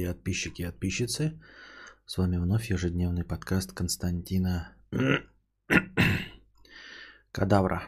[0.00, 1.38] И подписчики и подписчицы.
[2.06, 4.74] С вами вновь ежедневный подкаст Константина
[7.32, 7.82] Кадавра.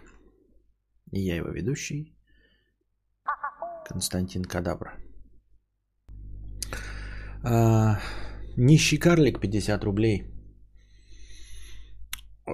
[1.11, 2.15] И я его ведущий
[3.87, 4.93] Константин Кадавра.
[7.45, 7.99] А,
[8.57, 10.27] нищий карлик 50 рублей.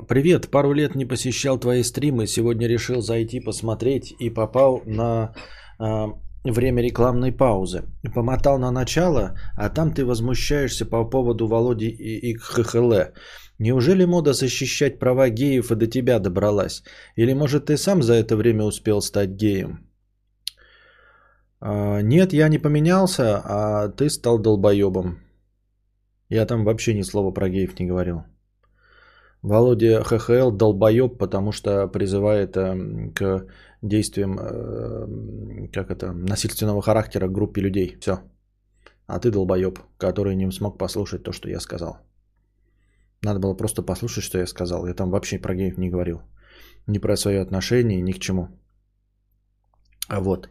[0.09, 5.34] Привет, пару лет не посещал твои стримы, сегодня решил зайти посмотреть и попал на
[5.80, 6.11] а,
[6.52, 7.82] время рекламной паузы.
[8.14, 12.93] Помотал на начало, а там ты возмущаешься по поводу Володи и, ХХЛ.
[13.58, 16.82] Неужели мода защищать права геев и до тебя добралась?
[17.16, 19.89] Или может ты сам за это время успел стать геем?
[21.61, 25.18] А, нет, я не поменялся, а ты стал долбоебом.
[26.28, 28.22] Я там вообще ни слова про геев не говорил.
[29.42, 33.47] Володя ХХЛ долбоеб, потому что призывает э, к
[33.83, 37.97] действиям э, как это, насильственного характера группе людей.
[38.01, 38.19] Все.
[39.06, 41.98] А ты долбоеб, который не смог послушать то, что я сказал.
[43.23, 44.87] Надо было просто послушать, что я сказал.
[44.87, 46.23] Я там вообще про геев не говорил.
[46.87, 48.48] Ни про свои отношения, ни к чему.
[50.09, 50.48] А вот.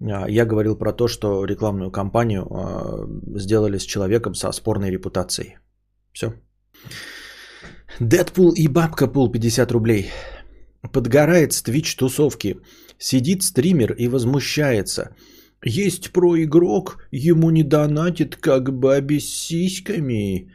[0.00, 3.06] А, я говорил про то, что рекламную кампанию а,
[3.38, 5.58] сделали с человеком со спорной репутацией.
[6.12, 6.32] Все.
[8.00, 10.10] Дэдпул и Бабка Пул 50 рублей.
[10.90, 12.58] Подгорает с Twitch тусовки.
[12.98, 15.14] Сидит стример и возмущается.
[15.64, 20.50] Есть проигрок, ему не донатит, как бабе с сиськами.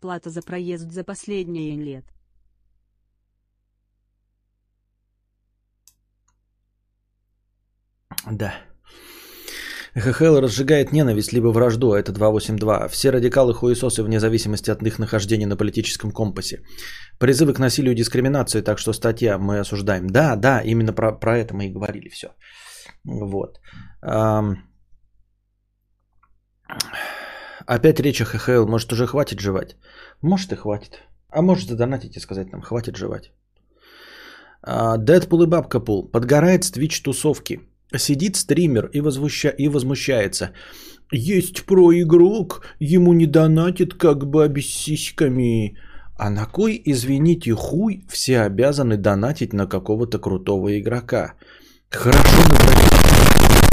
[0.00, 2.04] Плата за проезд за последние лет.
[8.30, 8.54] Да.
[9.94, 12.88] ХХЛ разжигает ненависть либо вражду, а это 282.
[12.88, 16.62] Все радикалы хуесосы вне зависимости от их нахождения на политическом компасе.
[17.18, 20.06] Призывы к насилию и дискриминации, так что статья мы осуждаем.
[20.06, 22.28] Да, да, именно про, про это мы и говорили все.
[23.04, 23.60] Вот.
[27.66, 28.66] Опять речь о ХХЛ.
[28.66, 29.76] Может, уже хватит жевать?
[30.22, 31.02] Может и хватит.
[31.28, 33.32] А может задонатить и сказать нам, хватит жевать.
[34.98, 36.10] Дэдпул и Бабка Пул.
[36.10, 37.60] Подгорает с Twitch тусовки.
[37.98, 39.48] Сидит стример и, возвуща...
[39.48, 40.52] и возмущается.
[41.10, 45.76] Есть проигрок, ему не донатит как бы обессиськами.
[46.16, 51.34] А на кой, извините, хуй все обязаны донатить на какого-то крутого игрока?
[51.90, 53.71] Хорошо на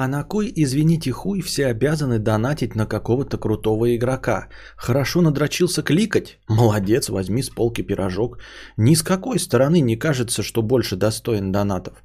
[0.00, 4.48] А на кой, извините, хуй все обязаны донатить на какого-то крутого игрока?
[4.76, 6.38] Хорошо надрочился кликать?
[6.48, 8.38] Молодец, возьми с полки пирожок.
[8.78, 12.02] Ни с какой стороны не кажется, что больше достоин донатов.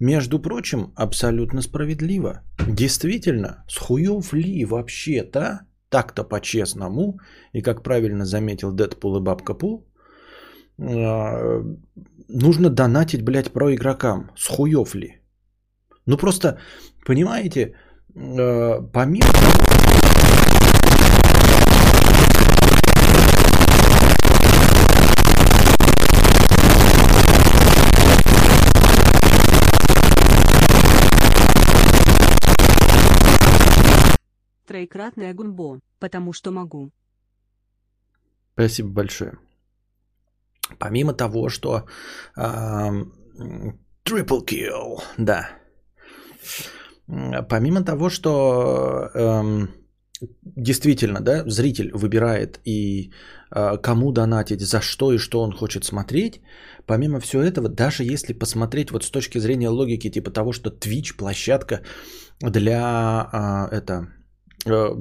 [0.00, 2.40] Между прочим, абсолютно справедливо.
[2.66, 7.20] Действительно, с хуев ли вообще-то, так-то по-честному,
[7.52, 9.86] и как правильно заметил Дэдпул и Бабка Пул,
[10.80, 11.62] а,
[12.28, 14.32] нужно донатить, блядь, про игрокам.
[14.36, 15.20] С хуев ли?
[16.06, 16.60] Ну просто,
[17.04, 17.74] понимаете,
[18.14, 19.26] э, помимо
[34.66, 36.92] Троекратное гунбо, потому что могу.
[38.52, 39.38] Спасибо большое.
[40.78, 41.86] Помимо того, что
[42.36, 42.42] э,
[44.04, 45.48] triple kill, да,
[47.48, 49.68] Помимо того, что эм,
[50.42, 53.12] действительно, да, зритель выбирает и
[53.50, 56.40] э, кому донатить, за что и что он хочет смотреть,
[56.86, 61.16] помимо всего этого, даже если посмотреть вот с точки зрения логики, типа того, что Twitch
[61.16, 61.82] площадка
[62.40, 64.08] для э, это
[64.64, 65.00] э,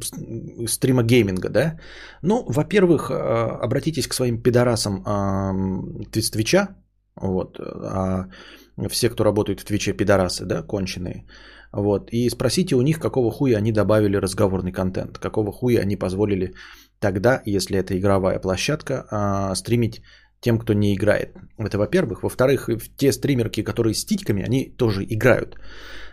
[0.67, 1.79] стрима гейминга, да?
[2.21, 6.75] Ну, во-первых, э, обратитесь к своим пидорасам э, Твича,
[7.15, 8.27] вот, а
[8.89, 11.25] все, кто работает в Твиче, пидорасы, да, конченые.
[11.71, 16.53] Вот, и спросите у них, какого хуя они добавили разговорный контент, какого хуя они позволили
[16.99, 20.01] тогда, если это игровая площадка, а, стримить
[20.39, 21.29] тем, кто не играет.
[21.57, 22.23] Это во-первых.
[22.23, 25.57] Во-вторых, те стримерки, которые с титьками, они тоже играют.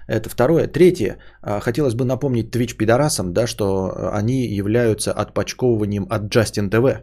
[0.08, 0.66] Это второе.
[0.66, 1.18] Третье.
[1.42, 7.02] А, хотелось бы напомнить Twitch пидорасам, да, что они являются отпочковыванием от Justin TV.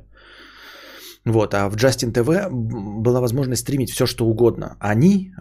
[1.25, 4.77] Вот, а в Justin TV была возможность стримить все, что угодно.
[4.79, 5.33] Они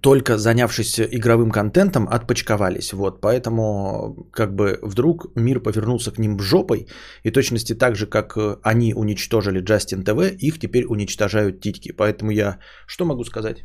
[0.00, 2.92] только занявшись игровым контентом, отпочковались.
[2.92, 6.86] Вот, поэтому как бы вдруг мир повернулся к ним жопой,
[7.22, 11.92] и точности так же, как э, они уничтожили Justin TV, их теперь уничтожают титьки.
[11.92, 13.64] Поэтому я что могу сказать?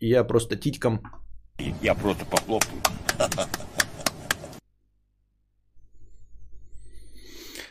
[0.00, 1.00] Я просто титькам...
[1.82, 2.80] Я просто похлопаю.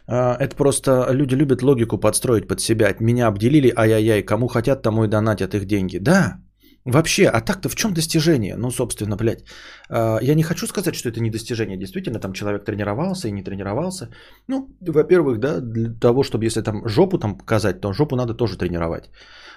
[0.09, 2.95] Это просто люди любят логику подстроить под себя.
[2.99, 5.99] Меня обделили, ай-яй-яй, кому хотят, тому и донатят их деньги.
[5.99, 6.39] Да,
[6.85, 8.55] Вообще, а так-то в чем достижение?
[8.57, 9.43] Ну, собственно, блядь,
[9.89, 11.77] а, я не хочу сказать, что это не достижение.
[11.77, 14.09] Действительно, там человек тренировался и не тренировался.
[14.47, 18.57] Ну, во-первых, да, для того, чтобы если там жопу там показать, то жопу надо тоже
[18.57, 19.09] тренировать.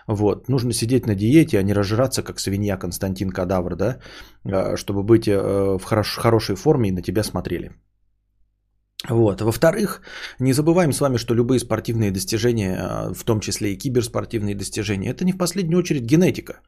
[0.08, 3.98] Вот, нужно сидеть на диете, а не разжираться, как свинья Константин Кадавр, да,
[4.44, 7.70] а, чтобы быть э, в хорош- хорошей форме и на тебя смотрели.
[9.08, 9.40] Вот.
[9.40, 10.00] Во-вторых,
[10.38, 15.10] не забываем с вами, что любые спортивные достижения, а, в том числе и киберспортивные достижения,
[15.10, 16.60] это не в последнюю очередь генетика.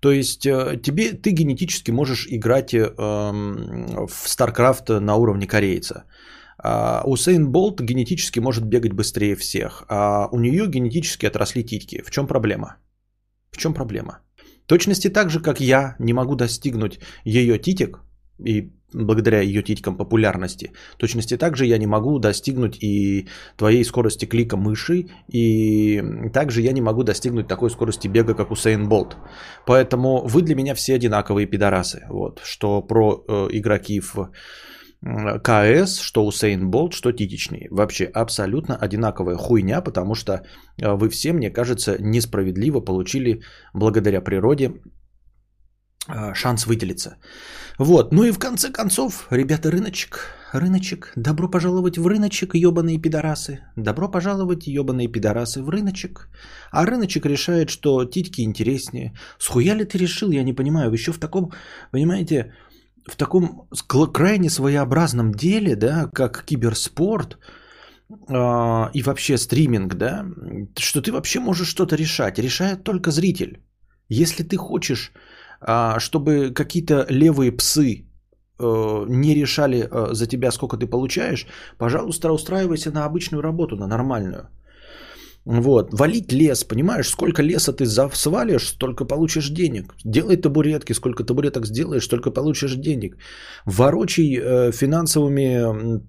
[0.00, 6.04] То есть э, тебе, ты генетически можешь играть э, эм, в StarCraft на уровне корейца.
[6.58, 12.02] А Усейн Болт генетически может бегать быстрее всех, а у нее генетически отросли титьки.
[12.02, 12.76] В чем проблема?
[13.50, 14.20] В чем проблема?
[14.66, 18.00] Точности так же, как я не могу достигнуть ее титик,
[18.44, 24.24] и благодаря ее титькам популярности, точности так же я не могу достигнуть и твоей скорости
[24.24, 26.02] клика мыши, и
[26.32, 29.16] также я не могу достигнуть такой скорости бега, как Усейн Болт.
[29.66, 32.06] Поэтому вы для меня все одинаковые пидорасы.
[32.08, 34.30] Вот, что про э, игроки в
[35.00, 37.68] КС, что Усейн Болт, что титичные.
[37.70, 43.42] Вообще абсолютно одинаковая хуйня, потому что э, вы все, мне кажется, несправедливо получили
[43.72, 44.72] благодаря природе
[46.34, 47.16] шанс выделиться.
[47.78, 53.60] Вот, ну и в конце концов, ребята, рыночек, рыночек, добро пожаловать в рыночек, ебаные пидорасы.
[53.76, 56.28] Добро пожаловать, ебаные пидорасы, в рыночек.
[56.72, 59.12] А рыночек решает, что титьки интереснее.
[59.38, 61.52] Схуя ли ты решил, я не понимаю, еще в таком,
[61.92, 62.52] понимаете,
[63.06, 63.68] в таком
[64.12, 67.38] крайне своеобразном деле, да, как киберспорт,
[68.28, 70.24] а, и вообще стриминг, да,
[70.78, 72.38] что ты вообще можешь что-то решать.
[72.38, 73.62] Решает только зритель.
[74.08, 75.12] Если ты хочешь,
[75.98, 78.04] чтобы какие-то левые псы
[78.58, 81.46] э, не решали э, за тебя, сколько ты получаешь,
[81.78, 84.48] пожалуйста, устраивайся на обычную работу, на нормальную.
[85.44, 89.94] Вот, валить лес, понимаешь, сколько леса ты свалишь, столько получишь денег.
[90.04, 93.16] Делай табуретки, сколько табуреток сделаешь, столько получишь денег.
[93.64, 96.02] Ворочай э, финансовыми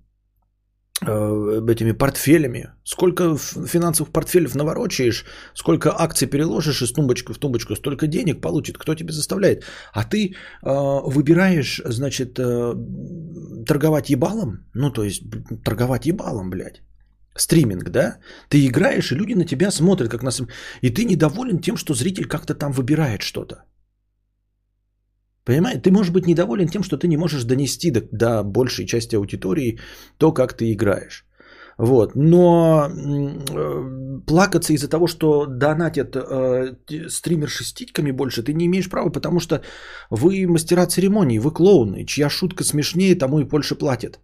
[1.01, 2.71] этими портфелями.
[2.83, 8.77] Сколько финансовых портфелев наворочаешь, сколько акций переложишь из тумбочки в тумбочку, столько денег получит.
[8.77, 9.63] Кто тебе заставляет?
[9.93, 10.31] А ты э,
[10.63, 12.75] выбираешь, значит, э,
[13.65, 15.23] торговать ебалом, ну то есть
[15.63, 16.81] торговать ебалом, блядь.
[17.35, 18.17] Стриминг, да?
[18.49, 20.31] Ты играешь, и люди на тебя смотрят, как на...
[20.81, 23.63] И ты недоволен тем, что зритель как-то там выбирает что-то.
[25.49, 29.15] Понимаешь, ты можешь быть недоволен тем, что ты не можешь донести до, до большей части
[29.15, 29.79] аудитории
[30.17, 31.25] то, как ты играешь.
[31.79, 32.15] Вот.
[32.15, 38.67] Но э, плакаться из-за того, что донатят э, т- стримерши с титьками больше, ты не
[38.67, 39.63] имеешь права, потому что
[40.11, 44.19] вы мастера церемонии, вы клоуны, чья шутка смешнее, тому и больше платят.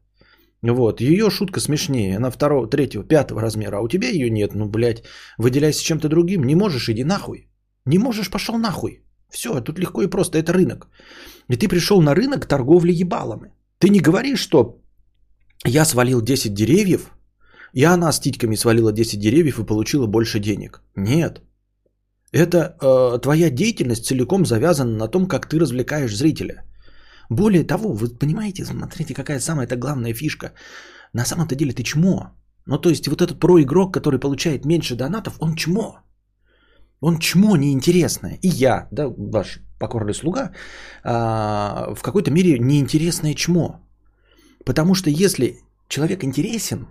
[0.61, 4.69] Вот, ее шутка смешнее, она второго, третьего, пятого размера, а у тебя ее нет, ну,
[4.69, 5.01] блядь,
[5.39, 7.49] выделяйся чем-то другим, не можешь, иди нахуй.
[7.85, 9.01] Не можешь, пошел нахуй.
[9.35, 10.87] Все, тут легко и просто, это рынок.
[11.49, 13.51] И ты пришел на рынок торговли ебалами.
[13.79, 14.79] Ты не говоришь, что
[15.65, 17.11] я свалил 10 деревьев,
[17.73, 20.81] и она с титьками свалила 10 деревьев и получила больше денег.
[20.95, 21.41] Нет.
[22.31, 26.63] Это э, твоя деятельность целиком завязана на том, как ты развлекаешь зрителя.
[27.29, 30.53] Более того, вы понимаете, смотрите, какая самая-то главная фишка.
[31.13, 32.31] На самом-то деле ты чмо.
[32.65, 36.04] Ну, то есть вот этот проигрок, который получает меньше донатов, он чмо.
[37.01, 38.39] Он чмо неинтересное.
[38.41, 40.51] И я, да, ваш покорный слуга,
[41.03, 43.81] а, в какой-то мере неинтересное чмо.
[44.65, 46.87] Потому что если человек интересен,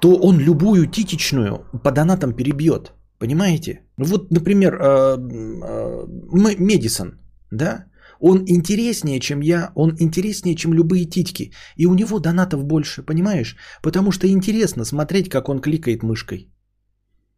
[0.00, 2.92] то он любую титичную по донатам перебьет.
[3.18, 3.80] Понимаете?
[3.96, 7.18] Ну вот, например, э, М- Медисон,
[7.50, 7.84] да?
[8.20, 11.52] Он интереснее, чем я, он интереснее, чем любые титьки.
[11.76, 13.56] И у него донатов больше, понимаешь?
[13.82, 16.50] Потому что интересно смотреть, как он кликает мышкой.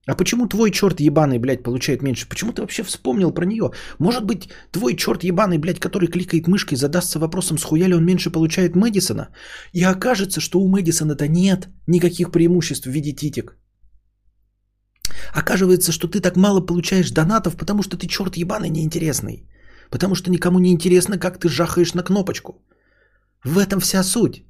[0.08, 2.28] А почему твой черт ебаный, блядь, получает меньше?
[2.28, 3.72] Почему ты вообще вспомнил про нее?
[3.98, 8.30] Может быть, твой черт ебаный, блядь, который кликает мышкой, задастся вопросом, схуя ли он меньше
[8.30, 9.28] получает Мэдисона?
[9.74, 13.58] И окажется, что у Мэдисона-то нет никаких преимуществ в виде титик.
[15.34, 19.46] Оказывается, что ты так мало получаешь донатов, потому что ты черт ебаный неинтересный.
[19.90, 22.52] Потому что никому не интересно, как ты жахаешь на кнопочку.
[23.44, 24.47] В этом вся суть.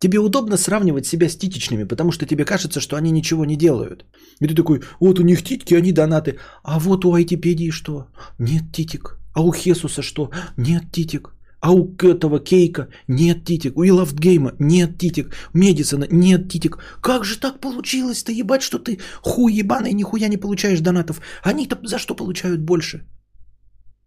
[0.00, 4.04] Тебе удобно сравнивать себя с титичными, потому что тебе кажется, что они ничего не делают.
[4.40, 6.38] И ты такой, вот у них титьки, они донаты.
[6.62, 8.06] А вот у айтипедии что?
[8.38, 9.18] Нет титик.
[9.34, 10.30] А у Хесуса что?
[10.56, 11.34] Нет титик.
[11.60, 13.76] А у этого Кейка нет титик.
[13.76, 15.34] У Илафтгейма нет титик.
[15.54, 16.78] У Медисона нет титик.
[17.00, 21.20] Как же так получилось-то, ебать, что ты хуй ебаный, нихуя не получаешь донатов.
[21.42, 23.02] Они-то за что получают больше?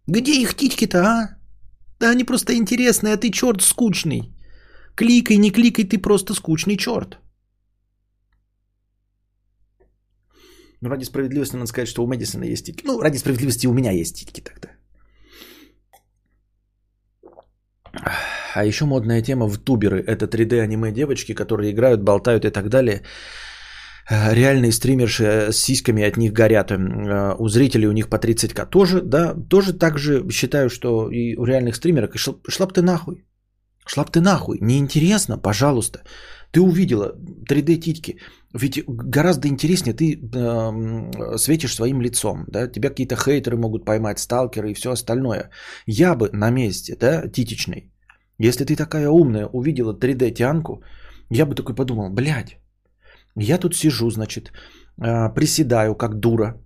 [0.06, 1.36] Где их титьки-то, а?
[2.00, 4.32] Да они просто интересные, а ты черт скучный.
[4.96, 7.18] Кликай, не кликай, ты просто скучный черт.
[10.80, 12.84] Ну, ради справедливости надо сказать, что у Мэдисона есть титьки.
[12.86, 14.68] Ну, ради справедливости у меня есть титьки тогда.
[18.54, 20.02] А еще модная тема в туберы.
[20.06, 23.02] Это 3D аниме девочки, которые играют, болтают и так далее.
[24.10, 26.70] Э, Реальные стримерши с сиськами от них горят.
[26.70, 28.66] Э, У зрителей у них по 30к.
[28.70, 32.18] Тоже, да, тоже так же считаю, что и у реальных стримерок.
[32.18, 33.24] Шла, шла б ты нахуй.
[33.86, 34.58] Шла б ты нахуй.
[34.60, 36.02] Неинтересно, пожалуйста.
[36.52, 37.14] Ты увидела
[37.48, 38.18] 3D титьки.
[38.54, 44.70] Ведь гораздо интереснее ты э, светишь своим лицом, да, тебя какие-то хейтеры могут поймать, сталкеры
[44.70, 45.50] и все остальное.
[45.86, 47.90] Я бы на месте, да, титичной,
[48.38, 50.82] если ты такая умная, увидела 3D тянку,
[51.30, 52.58] я бы такой подумал, блядь,
[53.36, 54.52] я тут сижу, значит,
[55.00, 56.60] э, приседаю как дура,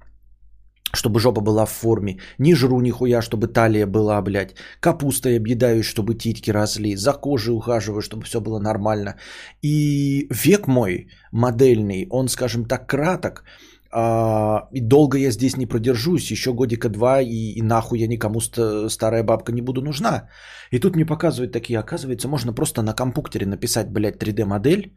[0.95, 6.15] чтобы жопа была в форме, не жру нихуя, чтобы талия была, блядь, капустой объедаюсь, чтобы
[6.15, 9.17] титьки росли, за кожей ухаживаю, чтобы все было нормально.
[9.63, 13.45] И век мой модельный, он, скажем так, краток,
[13.93, 18.41] а, и долго я здесь не продержусь, еще годика два, и, и нахуй я никому
[18.41, 20.29] ст- старая бабка не буду нужна.
[20.71, 24.93] И тут мне показывают такие, оказывается, можно просто на компьютере написать, блядь, 3D-модель,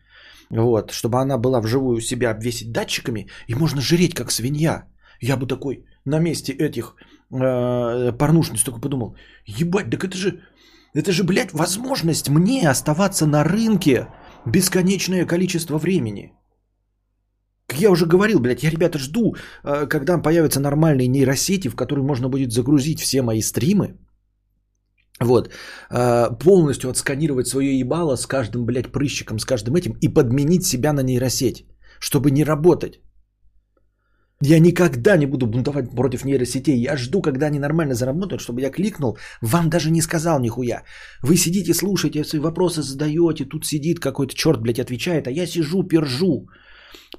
[0.50, 4.84] вот, чтобы она была вживую себя обвесить датчиками, и можно жреть как свинья.
[5.21, 6.95] Я бы такой на месте этих
[7.31, 10.41] э, порнушниц только подумал, ебать, так это же,
[10.93, 14.07] это же, блядь, возможность мне оставаться на рынке
[14.45, 16.33] бесконечное количество времени.
[17.67, 22.05] Как я уже говорил, блядь, я, ребята, жду, э, когда появятся нормальные нейросети, в которые
[22.05, 23.97] можно будет загрузить все мои стримы,
[25.19, 25.49] вот,
[25.91, 30.93] э, полностью отсканировать свое ебало с каждым, блядь, прыщиком, с каждым этим и подменить себя
[30.93, 31.65] на нейросеть,
[31.99, 33.01] чтобы не работать.
[34.41, 36.81] Я никогда не буду бунтовать против нейросетей.
[36.81, 40.84] Я жду, когда они нормально заработают, чтобы я кликнул, вам даже не сказал нихуя.
[41.22, 46.48] Вы сидите, слушаете, вопросы задаете, тут сидит какой-то черт, блядь, отвечает, а я сижу, пержу.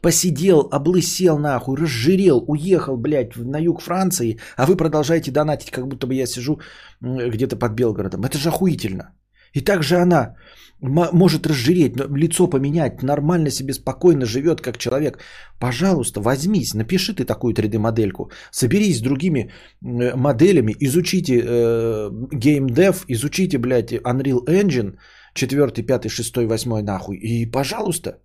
[0.00, 6.07] Посидел, облысел нахуй, разжирел, уехал, блядь, на юг Франции, а вы продолжаете донатить, как будто
[6.07, 6.61] бы я сижу
[7.03, 8.25] где-то под Белгородом.
[8.25, 9.12] Это же охуительно.
[9.53, 10.37] И также она
[10.82, 15.18] может разжиреть, лицо поменять, нормально себе спокойно живет как человек.
[15.58, 19.50] Пожалуйста, возьмись, напиши ты такую 3D-модельку, соберись с другими
[19.82, 24.96] моделями, изучите э, Dev, изучите, блядь, Unreal Engine
[25.34, 27.16] 4, 5, 6, 8 нахуй.
[27.16, 28.18] И, пожалуйста,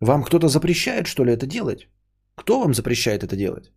[0.00, 1.88] вам кто-то запрещает, что ли, это делать?
[2.34, 3.72] Кто вам запрещает это делать?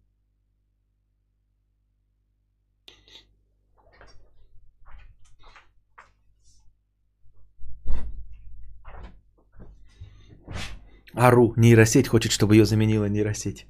[11.16, 13.68] Ару, нейросеть хочет, чтобы ее заменила нейросеть.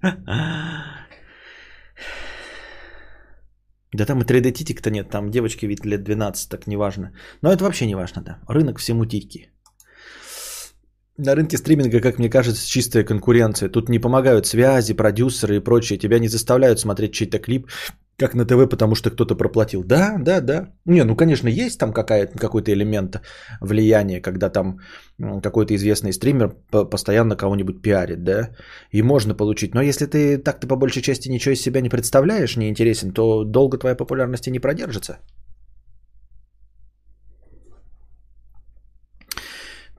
[3.94, 7.12] Да там и 3D титик-то нет, там девочки ведь лет 12, так неважно.
[7.42, 8.40] Но это вообще не важно, да.
[8.48, 9.50] Рынок всему титьки.
[11.18, 13.70] На рынке стриминга, как мне кажется, чистая конкуренция.
[13.70, 15.98] Тут не помогают связи, продюсеры и прочее.
[15.98, 17.68] Тебя не заставляют смотреть чей-то клип,
[18.18, 19.84] как на ТВ, потому что кто-то проплатил.
[19.84, 20.70] Да, да, да.
[20.86, 23.22] Не, ну, конечно, есть там какой-то элемент
[23.62, 24.80] влияния, когда там
[25.44, 28.50] какой-то известный стример постоянно кого-нибудь пиарит, да,
[28.92, 29.74] и можно получить.
[29.76, 33.44] Но если ты так-то по большей части ничего из себя не представляешь, не интересен, то
[33.44, 35.18] долго твоя популярность не продержится.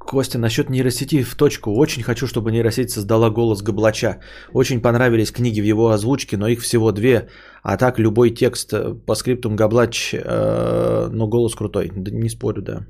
[0.06, 1.70] Костя, насчет нейросети в точку.
[1.74, 4.20] Очень хочу, чтобы нейросеть создала голос Габлача.
[4.52, 7.28] Очень понравились книги в его озвучке, но их всего две.
[7.62, 8.72] А так любой текст
[9.06, 11.90] по скриптум Габлач, э, но голос крутой.
[11.96, 12.86] Да не спорю, да.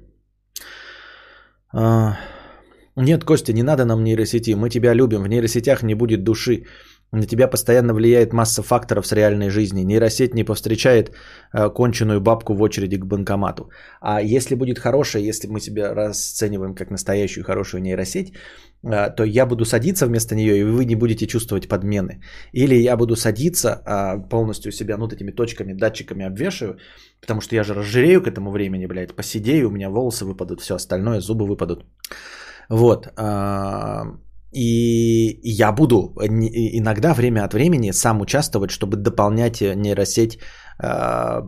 [1.72, 2.16] А,
[2.96, 4.54] нет, Костя, не надо нам нейросети.
[4.54, 5.22] Мы тебя любим.
[5.22, 6.64] В нейросетях не будет души.
[7.12, 9.84] На тебя постоянно влияет масса факторов с реальной жизни.
[9.84, 11.12] Нейросеть не повстречает
[11.54, 13.70] э, конченую бабку в очереди к банкомату.
[14.00, 18.32] А если будет хорошая, если мы тебя расцениваем как настоящую хорошую нейросеть,
[18.82, 22.22] э, то я буду садиться вместо нее, и вы не будете чувствовать подмены.
[22.52, 26.76] Или я буду садиться, э, полностью себя вот этими точками, датчиками обвешаю,
[27.20, 30.74] потому что я же разжирею к этому времени, блядь, посидею, у меня волосы выпадут, все
[30.74, 31.84] остальное, зубы выпадут.
[32.68, 33.06] Вот.
[34.52, 40.38] И я буду иногда время от времени сам участвовать, чтобы дополнять нейросеть
[40.82, 41.42] э,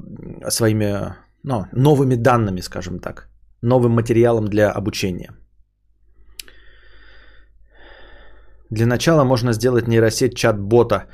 [0.50, 1.14] своими
[1.45, 3.28] ну, новыми данными, скажем так,
[3.62, 5.31] новым материалом для обучения.
[8.71, 11.07] Для начала можно сделать нейросеть чат-бота,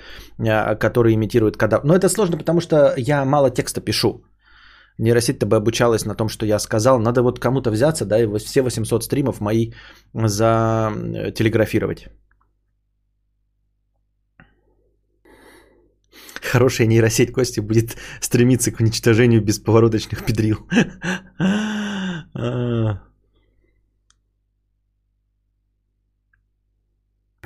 [0.81, 1.85] который имитирует кадавр.
[1.85, 4.25] Но это сложно, потому что я мало текста пишу.
[4.99, 7.01] Нейросеть-то бы обучалась на том, что я сказал.
[7.01, 9.73] Надо вот кому-то взяться, да, и все 800 стримов мои
[10.13, 11.33] за э.
[16.53, 20.69] Хорошая нейросеть Кости будет стремиться к уничтожению бесповороточных педрил.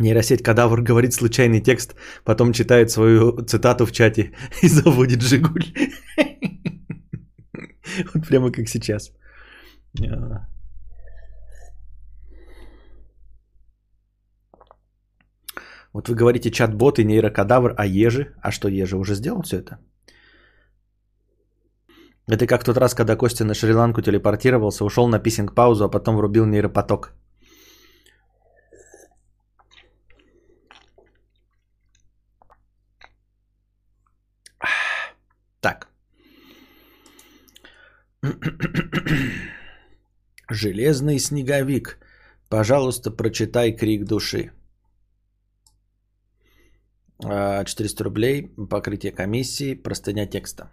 [0.01, 5.65] Нейросеть кадавр говорит случайный текст, потом читает свою цитату в чате и заводит Жигуль.
[8.15, 9.13] Вот прямо как сейчас.
[10.01, 10.47] А.
[15.93, 18.35] Вот вы говорите чат-бот и нейрокадавр, а Ежи?
[18.43, 19.79] А что Ежи уже сделал все это?
[22.31, 26.45] Это как тот раз, когда Костя на Шри-Ланку телепортировался, ушел на писинг-паузу, а потом врубил
[26.47, 27.15] нейропоток.
[35.61, 35.88] Так.
[40.51, 41.99] Железный снеговик.
[42.49, 44.53] Пожалуйста, прочитай крик души.
[47.21, 50.71] 400 рублей, покрытие комиссии, простыня текста.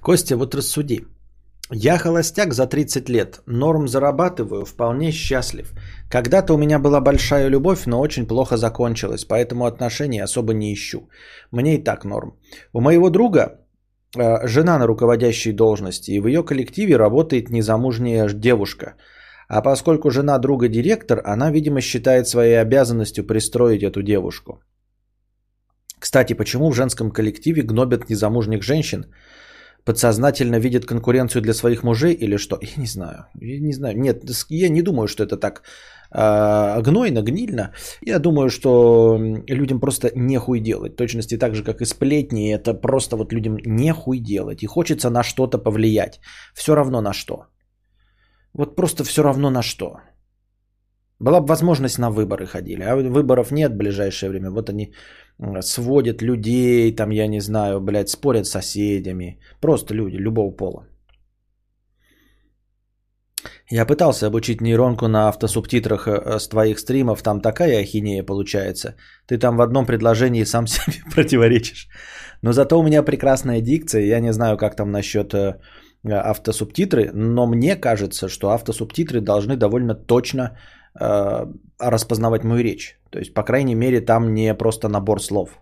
[0.00, 1.06] Костя, вот рассуди.
[1.72, 5.72] Я холостяк за 30 лет, норм зарабатываю, вполне счастлив.
[6.10, 11.08] Когда-то у меня была большая любовь, но очень плохо закончилась, поэтому отношений особо не ищу.
[11.50, 12.38] Мне и так норм.
[12.74, 13.60] У моего друга
[14.16, 18.94] э, жена на руководящей должности, и в ее коллективе работает незамужняя девушка.
[19.48, 24.60] А поскольку жена друга директор, она, видимо, считает своей обязанностью пристроить эту девушку.
[25.98, 29.06] Кстати, почему в женском коллективе гнобят незамужних женщин?
[29.84, 32.58] Подсознательно видят конкуренцию для своих мужей или что?
[32.62, 33.26] Я не знаю.
[33.40, 33.98] Я не знаю.
[33.98, 35.62] Нет, я не думаю, что это так
[36.10, 37.72] э, гнойно, гнильно.
[38.06, 40.96] Я думаю, что людям просто нехуй делать.
[40.96, 42.54] точности так же, как и сплетни.
[42.54, 44.62] Это просто вот людям нехуй делать.
[44.62, 46.20] И хочется на что-то повлиять.
[46.54, 47.46] Все равно на что.
[48.54, 49.96] Вот просто все равно на что.
[51.20, 54.50] Была бы возможность на выборы ходили, а выборов нет в ближайшее время.
[54.50, 54.94] Вот они
[55.60, 59.38] сводят людей, там, я не знаю, блядь, спорят с соседями.
[59.60, 60.86] Просто люди любого пола.
[63.70, 68.94] Я пытался обучить нейронку на автосубтитрах э, с твоих стримов, там такая ахинея получается.
[69.26, 71.88] Ты там в одном предложении сам себе противоречишь.
[72.42, 75.58] Но зато у меня прекрасная дикция, я не знаю, как там насчет э,
[76.04, 80.58] автосубтитры, но мне кажется, что автосубтитры должны довольно точно
[81.00, 81.46] э,
[81.78, 82.98] распознавать мою речь.
[83.14, 85.60] То есть, по крайней мере, там не просто набор слов.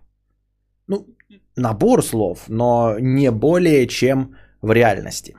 [0.86, 1.06] Ну,
[1.54, 5.34] набор слов, но не более чем в реальности.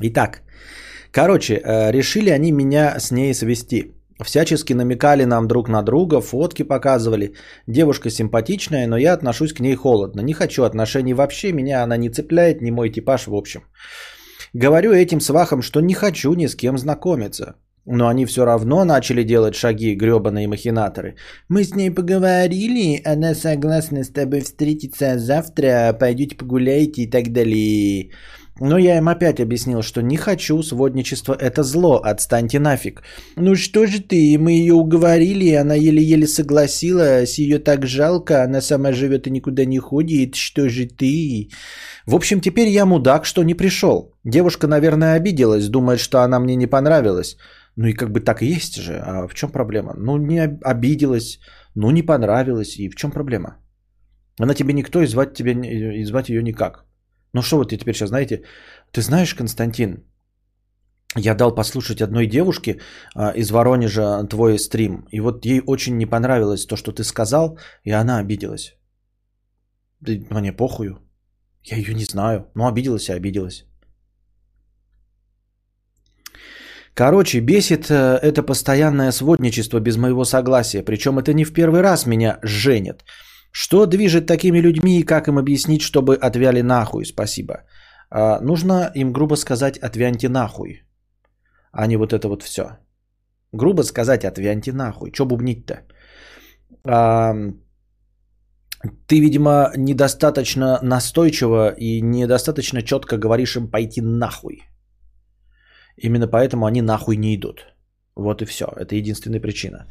[0.00, 0.42] Итак,
[1.12, 3.95] короче, э, решили они меня с ней свести.
[4.24, 7.34] Всячески намекали нам друг на друга, фотки показывали.
[7.66, 10.22] Девушка симпатичная, но я отношусь к ней холодно.
[10.22, 13.60] Не хочу отношений вообще, меня она не цепляет, не мой типаж в общем.
[14.54, 17.56] Говорю этим свахам, что не хочу ни с кем знакомиться.
[17.84, 21.14] Но они все равно начали делать шаги, гребаные махинаторы.
[21.48, 28.10] Мы с ней поговорили, она согласна с тобой встретиться завтра, пойдете погуляйте и так далее.
[28.60, 33.02] Но я им опять объяснил, что не хочу, сводничество это зло, отстаньте нафиг.
[33.36, 38.92] Ну что же ты, мы ее уговорили, она еле-еле согласилась, ее так жалко, она сама
[38.92, 41.50] живет и никуда не ходит, что же ты?
[42.06, 44.14] В общем, теперь я мудак, что не пришел.
[44.24, 47.36] Девушка, наверное, обиделась, думает, что она мне не понравилась.
[47.76, 49.92] Ну и как бы так и есть же, а в чем проблема?
[49.98, 51.40] Ну не обиделась,
[51.74, 53.58] ну не понравилась, и в чем проблема?
[54.40, 56.86] Она тебе никто, и звать, тебе, и звать ее никак.
[57.32, 58.42] Ну что вот ты теперь сейчас знаете?
[58.92, 60.04] Ты знаешь, Константин,
[61.16, 62.80] я дал послушать одной девушке
[63.14, 65.06] а, из Воронежа твой стрим.
[65.12, 68.76] И вот ей очень не понравилось то, что ты сказал, и она обиделась.
[70.30, 70.98] Мне похую.
[71.62, 72.50] Я ее не знаю.
[72.54, 73.64] Но обиделась и обиделась.
[76.94, 80.82] Короче, бесит э, это постоянное сводничество без моего согласия.
[80.82, 83.04] Причем это не в первый раз меня женят.
[83.50, 87.04] Что движет такими людьми и как им объяснить, чтобы отвяли нахуй?
[87.04, 87.62] Спасибо.
[88.10, 90.82] А, нужно им грубо сказать «отвяньте нахуй»,
[91.72, 92.78] а не вот это вот все.
[93.52, 95.10] Грубо сказать «отвяньте нахуй».
[95.12, 95.82] Че бубнить-то?
[96.84, 97.34] А,
[99.06, 104.62] ты, видимо, недостаточно настойчиво и недостаточно четко говоришь им пойти нахуй.
[105.96, 107.66] Именно поэтому они нахуй не идут.
[108.14, 108.64] Вот и все.
[108.64, 109.86] Это единственная причина.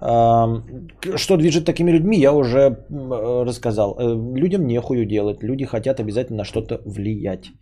[0.00, 3.96] Что движет такими людьми, я уже рассказал.
[3.98, 7.52] Э, людям нехую делать, люди хотят обязательно на что-то влиять.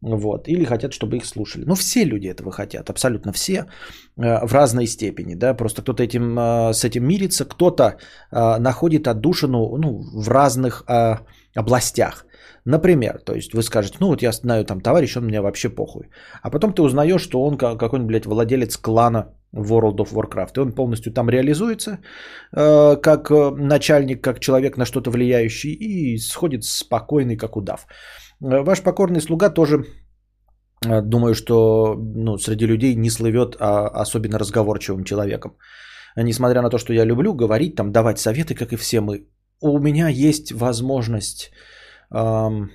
[0.00, 1.64] Вот, или хотят, чтобы их слушали.
[1.66, 3.56] Ну, все люди этого хотят, абсолютно все,
[4.16, 9.08] э, в разной степени, да, просто кто-то этим, э, с этим мирится, кто-то э, находит
[9.08, 10.84] отдушину, ну, в разных
[11.56, 12.26] областях.
[12.64, 16.10] Например, то есть вы скажете, ну вот я знаю там товарищ, он мне вообще похуй.
[16.42, 20.52] А потом ты узнаешь, что он какой-нибудь, блядь, владелец клана World of Warcraft.
[20.56, 21.98] И он полностью там реализуется
[22.56, 27.86] э, как начальник, как человек на что-то влияющий и сходит спокойный, как удав.
[28.42, 29.84] Э, ваш покорный слуга тоже,
[30.86, 35.56] э, думаю, что ну, среди людей не слывет а, особенно разговорчивым человеком.
[36.16, 39.28] Несмотря на то, что я люблю говорить, там, давать советы, как и все мы,
[39.60, 41.50] у меня есть возможность
[42.10, 42.70] эм,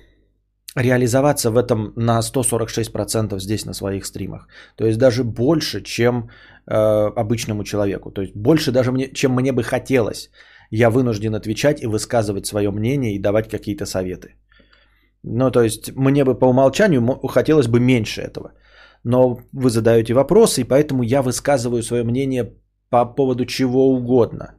[0.75, 4.47] реализоваться в этом на 146% здесь на своих стримах.
[4.75, 6.29] То есть даже больше, чем
[6.67, 8.12] э, обычному человеку.
[8.12, 10.29] То есть больше даже, мне, чем мне бы хотелось.
[10.71, 14.36] Я вынужден отвечать и высказывать свое мнение и давать какие-то советы.
[15.23, 18.53] Ну, то есть мне бы по умолчанию хотелось бы меньше этого.
[19.03, 22.53] Но вы задаете вопросы, и поэтому я высказываю свое мнение
[22.89, 24.55] по поводу чего угодно.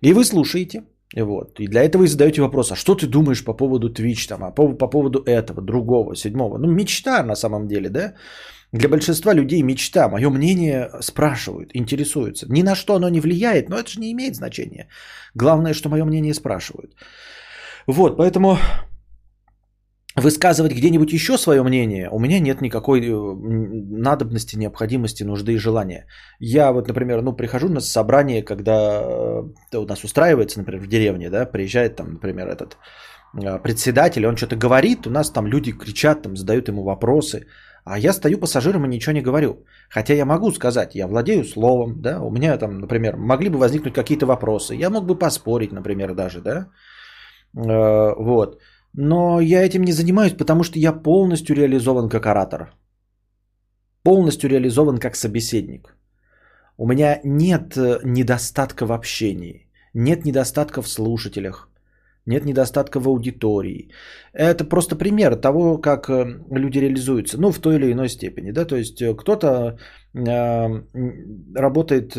[0.00, 0.84] И вы слушаете.
[1.22, 1.60] Вот.
[1.60, 4.50] И для этого и задаете вопрос, а что ты думаешь по поводу Twitch, там, а
[4.50, 6.58] по, по поводу этого, другого, седьмого?
[6.58, 8.14] Ну, мечта на самом деле, да?
[8.72, 12.46] Для большинства людей мечта, мое мнение спрашивают, интересуются.
[12.48, 14.88] Ни на что оно не влияет, но это же не имеет значения.
[15.34, 16.96] Главное, что мое мнение спрашивают.
[17.86, 18.58] Вот, поэтому
[20.16, 26.06] высказывать где-нибудь еще свое мнение, у меня нет никакой э, надобности, необходимости, нужды и желания.
[26.38, 29.02] Я вот, например, ну, прихожу на собрание, когда
[29.72, 32.76] э, у нас устраивается, например, в деревне, да, приезжает там, например, этот
[33.42, 37.46] э, председатель, он что-то говорит, у нас там люди кричат, там задают ему вопросы,
[37.84, 39.64] а я стою пассажиром и ничего не говорю.
[39.90, 43.94] Хотя я могу сказать, я владею словом, да, у меня там, например, могли бы возникнуть
[43.94, 46.68] какие-то вопросы, я мог бы поспорить, например, даже, да,
[47.52, 48.60] вот.
[48.96, 52.74] Но я этим не занимаюсь, потому что я полностью реализован как оратор.
[54.02, 55.96] Полностью реализован как собеседник.
[56.76, 61.68] У меня нет э, недостатка в общении, нет недостатка в слушателях,
[62.26, 63.90] нет недостатка в аудитории.
[64.32, 68.52] Это просто пример того, как э, люди реализуются, ну, в той или иной степени.
[68.52, 68.64] Да?
[68.64, 69.78] То есть э, кто-то
[70.14, 70.82] э,
[71.54, 72.16] работает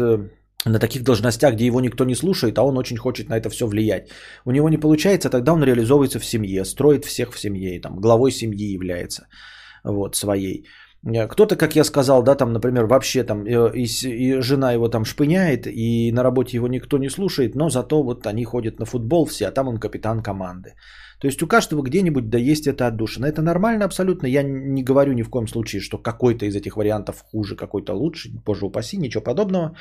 [0.66, 3.68] на таких должностях, где его никто не слушает, а он очень хочет на это все
[3.68, 4.10] влиять.
[4.46, 8.32] У него не получается, тогда он реализовывается в семье, строит всех в семье, там, главой
[8.32, 9.28] семьи является
[9.84, 10.66] вот, своей.
[11.06, 14.90] Э, кто-то, как я сказал, да, там, например, вообще там э, и, и жена его
[14.90, 18.86] там шпыняет, и на работе его никто не слушает, но зато вот они ходят на
[18.86, 20.74] футбол все, а там он капитан команды.
[21.20, 23.26] То есть у каждого где-нибудь да есть это отдушина.
[23.26, 24.28] Это нормально абсолютно.
[24.28, 28.30] Я не говорю ни в коем случае, что какой-то из этих вариантов хуже, какой-то лучше.
[28.46, 29.76] Боже упаси, ничего подобного.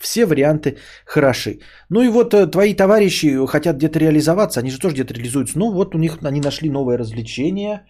[0.00, 1.60] Все варианты хороши.
[1.90, 5.58] Ну и вот э, твои товарищи хотят где-то реализоваться, они же тоже где-то реализуются.
[5.58, 7.82] Ну вот у них они нашли новое развлечение,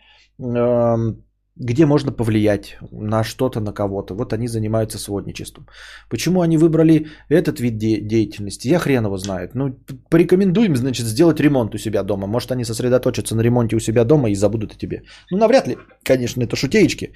[1.57, 4.15] где можно повлиять на что-то, на кого-то.
[4.15, 5.67] Вот они занимаются сводничеством.
[6.09, 9.55] Почему они выбрали этот вид де- деятельности, я хрен его знает.
[9.55, 9.77] Ну,
[10.09, 12.27] порекомендуем, значит, сделать ремонт у себя дома.
[12.27, 15.03] Может, они сосредоточатся на ремонте у себя дома и забудут о тебе.
[15.31, 17.13] Ну, навряд ли, конечно, это шутеечки.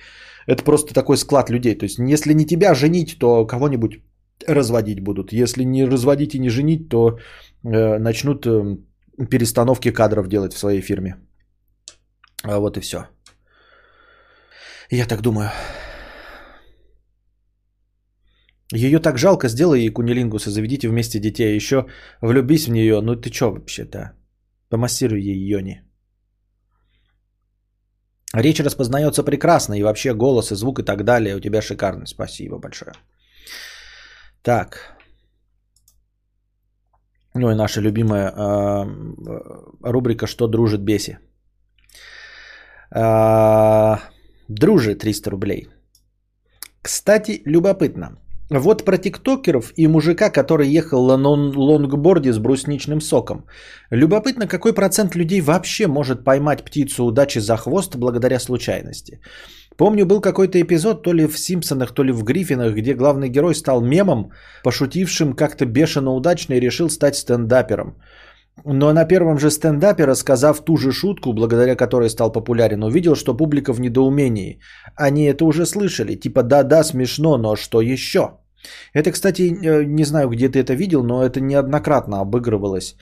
[0.46, 1.74] Это просто такой склад людей.
[1.74, 4.00] То есть, если не тебя женить, то кого-нибудь
[4.47, 5.33] разводить будут.
[5.33, 7.18] Если не разводить и не женить, то
[7.62, 8.77] э, начнут э,
[9.31, 11.16] перестановки кадров делать в своей фирме.
[12.42, 13.07] А вот и все.
[14.90, 15.51] Я так думаю.
[18.73, 21.57] Ее так жалко, сделай ей кунилингус и заведите вместе детей.
[21.57, 21.87] Еще
[22.20, 23.01] влюбись в нее.
[23.01, 24.12] Ну ты что вообще-то?
[24.68, 25.83] Помассируй ей Йони.
[28.35, 32.07] Речь распознается прекрасно, и вообще голос и звук и так далее у тебя шикарный.
[32.07, 32.92] Спасибо большое.
[34.44, 34.94] Так.
[37.35, 38.85] Ну и наша любимая э,
[39.83, 41.16] рубрика «Что дружит беси».
[42.94, 43.96] Э,
[44.48, 45.68] дружи 300 рублей.
[46.83, 48.18] Кстати, любопытно.
[48.50, 53.46] Вот про тиктокеров и мужика, который ехал на лонгборде с брусничным соком.
[53.90, 59.20] Любопытно, какой процент людей вообще может поймать птицу удачи за хвост благодаря случайности.
[59.77, 63.55] Помню, был какой-то эпизод, то ли в Симпсонах, то ли в Гриффинах, где главный герой
[63.55, 64.31] стал мемом,
[64.63, 67.97] пошутившим как-то бешено удачно и решил стать стендапером.
[68.65, 73.37] Но на первом же стендапе, рассказав ту же шутку, благодаря которой стал популярен, увидел, что
[73.37, 74.61] публика в недоумении.
[74.95, 78.39] Они это уже слышали, типа да-да, смешно, но что еще?
[78.93, 82.97] Это, кстати, э, не знаю, где ты это видел, но это неоднократно обыгрывалось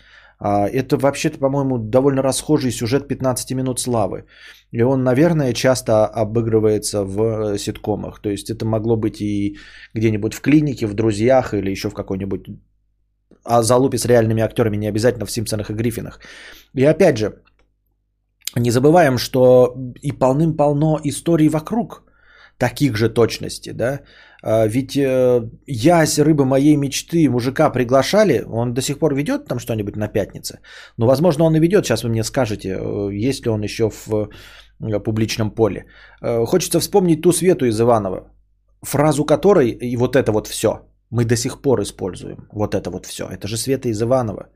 [0.68, 4.24] это вообще-то, по-моему, довольно расхожий сюжет 15 минут славы.
[4.72, 8.20] И он, наверное, часто обыгрывается в э, ситкомах.
[8.20, 9.56] То есть это могло быть и
[9.94, 12.48] где-нибудь в клинике, в друзьях или еще в какой-нибудь
[13.44, 16.20] а залупе с реальными актерами, не обязательно в Симпсонах и Гриффинах.
[16.74, 17.32] И опять же,
[18.56, 22.02] Не забываем, что и полным-полно историй вокруг
[22.58, 24.00] таких же точностей, да.
[24.42, 29.58] А, ведь э, ясь, рыба моей мечты, мужика приглашали, он до сих пор ведет там
[29.58, 30.58] что-нибудь на пятнице.
[30.98, 34.28] Ну, возможно, он и ведет, сейчас вы мне скажете, э, есть ли он еще в
[34.80, 35.86] э, публичном поле.
[36.20, 38.32] Хочется вспомнить ту Свету из Иванова,
[38.82, 40.68] фразу которой, и вот это вот все,
[41.10, 42.48] мы до сих пор используем.
[42.52, 43.24] Вот это вот все.
[43.24, 44.48] Это же Света из Иванова.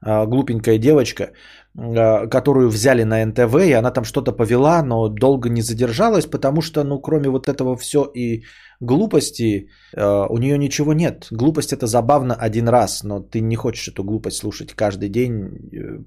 [0.00, 1.32] А, глупенькая девочка,
[1.76, 6.84] которую взяли на НТВ, и она там что-то повела, но долго не задержалась, потому что,
[6.84, 8.42] ну, кроме вот этого все и
[8.80, 11.28] глупости, а, у нее ничего нет.
[11.30, 16.02] Глупость это забавно один раз, но ты не хочешь эту глупость слушать каждый день, э,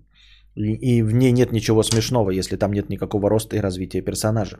[0.55, 4.59] и в ней нет ничего смешного, если там нет никакого роста и развития персонажа.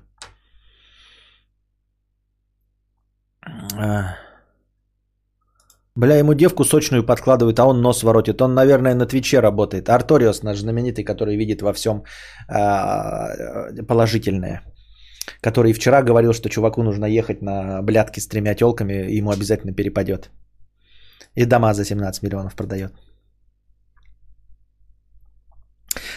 [5.96, 8.42] Бля, ему девку сочную подкладывают, а он нос воротит.
[8.42, 9.90] Он, наверное, на Твиче работает.
[9.90, 12.04] Арториос наш знаменитый, который видит во всем
[12.48, 14.62] э, положительное.
[15.42, 20.30] Который вчера говорил, что чуваку нужно ехать на блядки с тремя телками, ему обязательно перепадет.
[21.36, 22.94] И дома за 17 миллионов продает.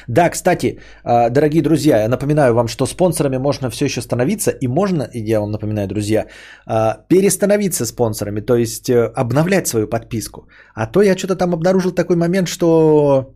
[0.09, 4.69] Да, кстати, а, дорогие друзья, я напоминаю вам, что спонсорами можно все еще становиться, и
[4.69, 6.27] можно, я вам напоминаю, друзья,
[6.67, 10.49] а, перестановиться спонсорами, то есть э, обновлять свою подписку.
[10.75, 13.35] А то я что-то там обнаружил такой момент, что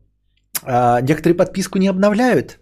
[0.62, 2.58] а, некоторые подписку не обновляют,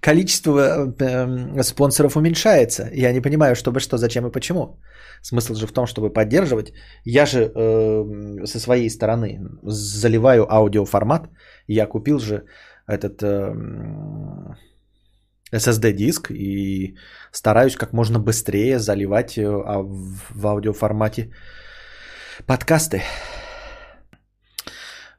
[0.00, 0.60] количество
[1.00, 2.90] э, спонсоров уменьшается.
[2.92, 4.78] Я не понимаю, чтобы что, зачем и почему.
[5.22, 6.72] Смысл же в том, чтобы поддерживать.
[7.04, 11.28] Я же э, со своей стороны заливаю аудиоформат.
[11.66, 12.44] Я купил же
[12.86, 13.22] этот
[15.54, 16.96] SSD-диск и
[17.32, 21.32] стараюсь как можно быстрее заливать э, в аудиоформате
[22.46, 23.02] подкасты.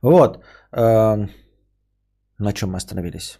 [0.02, 0.44] Вот.
[0.72, 1.28] Э,
[2.38, 3.40] на чем мы остановились?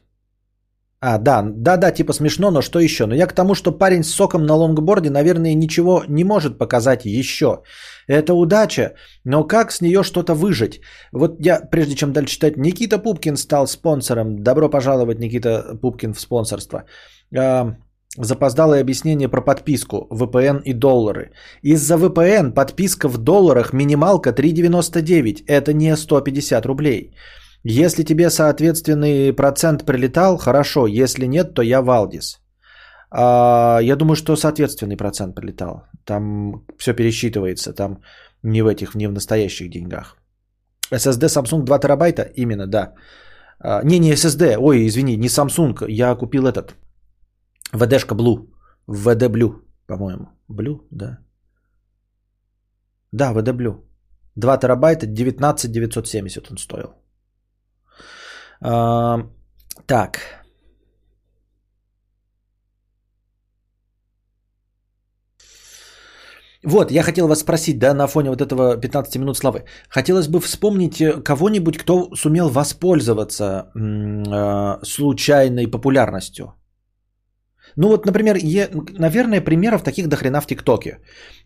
[1.02, 3.06] А, да, да, да, типа смешно, но что еще?
[3.06, 7.06] Но я к тому, что парень с соком на лонгборде, наверное, ничего не может показать
[7.06, 7.62] еще.
[8.08, 10.82] Это удача, но как с нее что-то выжить?
[11.12, 14.44] Вот я, прежде чем дальше читать, Никита Пупкин стал спонсором.
[14.44, 16.86] Добро пожаловать, Никита Пупкин, в спонсорство.
[17.38, 17.76] А,
[18.18, 21.32] запоздалое объяснение про подписку, VPN и доллары.
[21.62, 25.44] Из-за VPN подписка в долларах минималка 3,99.
[25.48, 27.12] Это не 150 рублей.
[27.68, 30.86] Если тебе соответственный процент прилетал, хорошо.
[30.86, 32.40] Если нет, то я Валдис.
[33.10, 35.88] А, я думаю, что соответственный процент прилетал.
[36.06, 37.74] Там все пересчитывается.
[37.74, 38.02] Там
[38.44, 40.16] не в этих, не в настоящих деньгах.
[40.94, 42.22] SSD Samsung 2 терабайта?
[42.36, 42.94] Именно, да.
[43.60, 44.58] А, не, не SSD.
[44.60, 45.86] Ой, извини, не Samsung.
[45.90, 46.76] Я купил этот.
[47.74, 48.48] VD-шка Blue.
[48.88, 49.56] VD Blue,
[49.88, 50.28] по-моему.
[50.52, 51.18] Blue, да.
[53.12, 53.84] Да, VD Blue.
[54.36, 57.05] 2 терабайта, 19 970 он стоил.
[58.60, 60.20] Так.
[66.66, 69.66] Вот, я хотел вас спросить, да, на фоне вот этого 15 минут славы.
[69.90, 76.56] Хотелось бы вспомнить э, кого-нибудь, кто сумел воспользоваться э, случайной популярностью.
[77.78, 81.00] Ну вот, например, е, наверное, примеров таких дохрена в ТикТоке.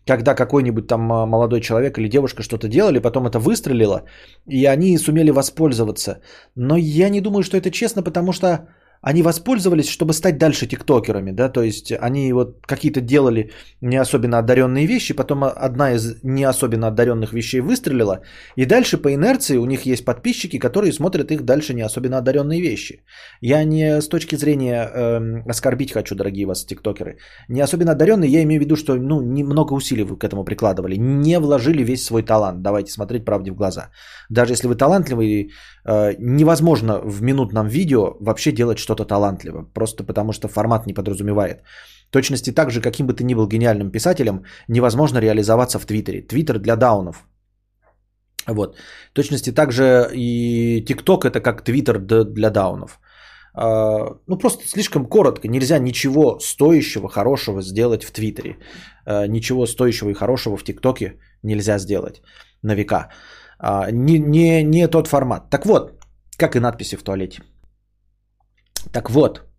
[0.06, 4.04] Когда какой-нибудь там а, молодой человек или девушка что-то делали, потом это выстрелило,
[4.46, 6.20] и они сумели воспользоваться.
[6.56, 8.68] Но я не думаю, что это честно, потому что
[9.02, 14.38] они воспользовались, чтобы стать дальше тиктокерами, да, то есть они вот какие-то делали не особенно
[14.38, 18.20] одаренные вещи, потом одна из не особенно одаренных вещей выстрелила,
[18.56, 22.60] и дальше по инерции у них есть подписчики, которые смотрят их дальше не особенно одаренные
[22.60, 23.02] вещи.
[23.40, 27.16] Я не с точки зрения э, оскорбить хочу, дорогие вас тиктокеры,
[27.48, 30.96] не особенно одаренные, я имею в виду, что ну, немного усилий вы к этому прикладывали,
[30.98, 33.88] не вложили весь свой талант, давайте смотреть правде в глаза.
[34.28, 35.52] Даже если вы талантливый,
[35.86, 40.94] э, невозможно в минутном видео вообще делать что что-то талантливо, просто потому что формат не
[40.94, 41.62] подразумевает.
[42.10, 46.22] Точности так же, каким бы ты ни был гениальным писателем, невозможно реализоваться в Твиттере.
[46.22, 47.24] Твиттер для даунов.
[48.48, 48.76] Вот.
[49.12, 52.98] Точности так же и ТикТок это как Твиттер для даунов.
[53.54, 55.48] А, ну, просто слишком коротко.
[55.48, 58.56] Нельзя ничего стоящего, хорошего сделать в Твиттере.
[59.06, 62.22] А, ничего стоящего и хорошего в ТикТоке нельзя сделать
[62.62, 63.08] на века.
[63.58, 65.50] А, не, не, не тот формат.
[65.50, 65.92] Так вот,
[66.36, 67.42] как и надписи в туалете.
[68.92, 69.50] Так вот.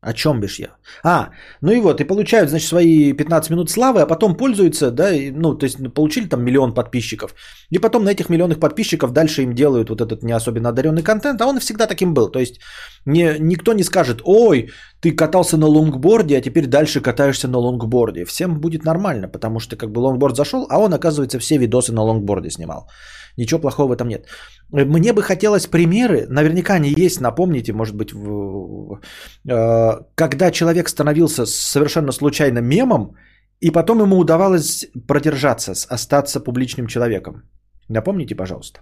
[0.00, 0.68] О чем бишь я?
[1.02, 5.10] А, ну и вот, и получают, значит, свои 15 минут славы, а потом пользуются, да,
[5.10, 7.34] и, ну, то есть получили там миллион подписчиков.
[7.70, 11.40] И потом на этих миллионных подписчиков дальше им делают вот этот не особенно одаренный контент,
[11.40, 12.30] а он всегда таким был.
[12.30, 12.60] То есть
[13.06, 14.70] не, никто не скажет, ой,
[15.00, 18.24] ты катался на лонгборде, а теперь дальше катаешься на лонгборде.
[18.24, 22.02] Всем будет нормально, потому что как бы лонгборд зашел, а он, оказывается, все видосы на
[22.02, 22.88] лонгборде снимал.
[23.36, 24.26] Ничего плохого в этом нет.
[24.70, 32.12] Мне бы хотелось примеры, наверняка они есть, напомните, может быть, э, когда человек становился совершенно
[32.12, 33.16] случайно мемом,
[33.60, 37.42] и потом ему удавалось продержаться, остаться публичным человеком.
[37.88, 38.80] Напомните, пожалуйста.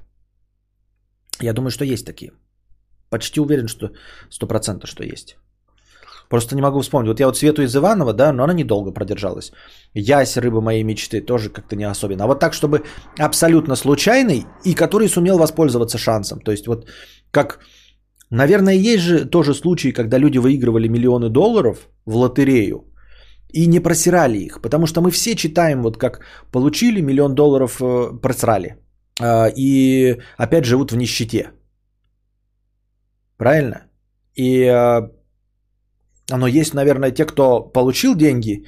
[1.40, 2.32] Я думаю, что есть такие.
[3.08, 3.90] Почти уверен, что
[4.30, 5.36] 100% что есть.
[6.28, 7.08] Просто не могу вспомнить.
[7.08, 9.52] Вот я вот Свету из Иванова, да, но она недолго продержалась.
[9.94, 12.24] Ясь, рыба моей мечты, тоже как-то не особенно.
[12.24, 12.82] А вот так, чтобы
[13.18, 16.40] абсолютно случайный и который сумел воспользоваться шансом.
[16.40, 16.88] То есть вот
[17.30, 17.60] как,
[18.30, 22.84] наверное, есть же тоже случаи, когда люди выигрывали миллионы долларов в лотерею
[23.52, 24.60] и не просирали их.
[24.62, 26.20] Потому что мы все читаем, вот как
[26.52, 28.76] получили миллион долларов, э, просрали.
[29.20, 31.50] Э, и опять живут в нищете.
[33.36, 33.86] Правильно?
[34.34, 35.10] И э,
[36.30, 38.64] оно есть, наверное, те, кто получил деньги,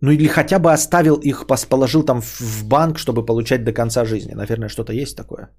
[0.00, 4.34] ну или хотя бы оставил их, положил там в банк, чтобы получать до конца жизни.
[4.34, 5.50] Наверное, что-то есть такое.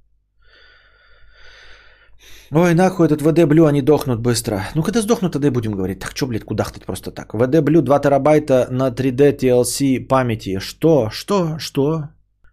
[2.53, 4.69] Ой, нахуй этот ВД Блю, они дохнут быстро.
[4.75, 5.99] Ну, когда сдохнут, тогда и будем говорить.
[5.99, 7.33] Так, что, блядь, кудахтать просто так?
[7.33, 10.59] ВД Блю 2 терабайта на 3D TLC памяти.
[10.59, 11.09] Что?
[11.09, 11.59] Что?
[11.59, 12.09] Что?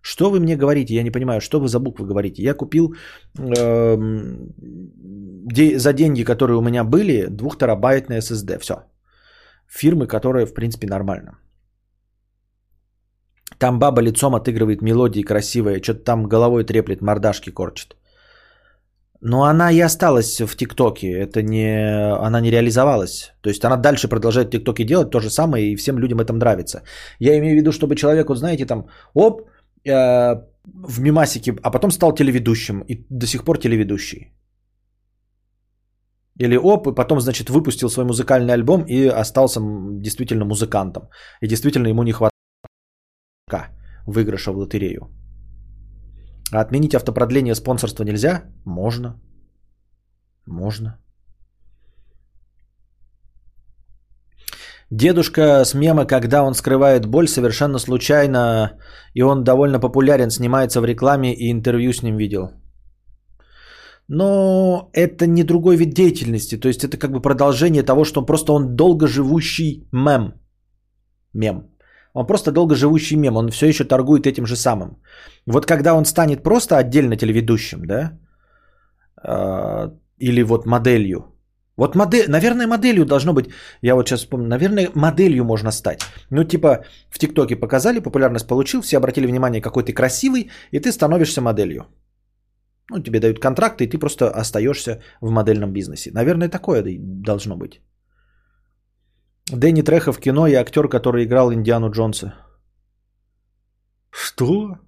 [0.09, 0.95] Что вы мне говорите?
[0.95, 2.43] Я не понимаю, что вы за буквы говорите.
[2.43, 2.95] Я купил
[3.39, 3.99] э,
[5.79, 8.59] за деньги, которые у меня были, 2 терабайтный SSD.
[8.59, 8.75] Все.
[9.67, 11.33] Фирмы, которые, в принципе, нормально.
[13.59, 17.97] Там баба лицом отыгрывает мелодии красивые, что-то там головой треплет, мордашки корчит.
[19.21, 23.33] Но она и осталась в ТикТоке, это не, она не реализовалась.
[23.43, 26.33] То есть она дальше продолжает в ТикТоке делать то же самое, и всем людям это
[26.33, 26.83] нравится.
[27.21, 29.43] Я имею в виду, чтобы человек, вот знаете, там, оп,
[29.89, 34.33] э, в мимасике, а потом стал телеведущим, и до сих пор телеведущий.
[36.41, 39.61] Или оп, и потом, значит, выпустил свой музыкальный альбом и остался
[40.01, 41.09] действительно музыкантом.
[41.43, 42.33] И действительно ему не хватает
[44.07, 45.11] выигрыша в лотерею.
[46.53, 48.45] А отменить автопродление спонсорства нельзя?
[48.65, 49.21] Можно.
[50.47, 50.99] Можно.
[54.91, 58.79] Дедушка с мема, когда он скрывает боль, совершенно случайно,
[59.15, 62.51] и он довольно популярен, снимается в рекламе и интервью с ним видел.
[64.09, 68.27] Но это не другой вид деятельности, то есть это как бы продолжение того, что он
[68.27, 70.33] просто он долго живущий мем.
[71.35, 71.71] Мем.
[72.15, 74.97] Он просто долго живущий мем, он все еще торгует этим же самым.
[75.47, 78.19] Вот когда он станет просто отдельно телеведущим, да,
[79.23, 81.38] а, или вот моделью.
[81.79, 83.51] Вот модель, наверное, моделью должно быть,
[83.83, 86.01] я вот сейчас вспомню, наверное, моделью можно стать.
[86.31, 90.91] Ну, типа, в ТикТоке показали, популярность получил, все обратили внимание, какой ты красивый, и ты
[90.91, 91.87] становишься моделью.
[92.91, 96.11] Ну, тебе дают контракты, и ты просто остаешься в модельном бизнесе.
[96.13, 97.81] Наверное, такое должно быть.
[99.53, 102.35] Дэнни Треха в кино и актер, который играл Индиану Джонса.
[104.11, 104.79] Что?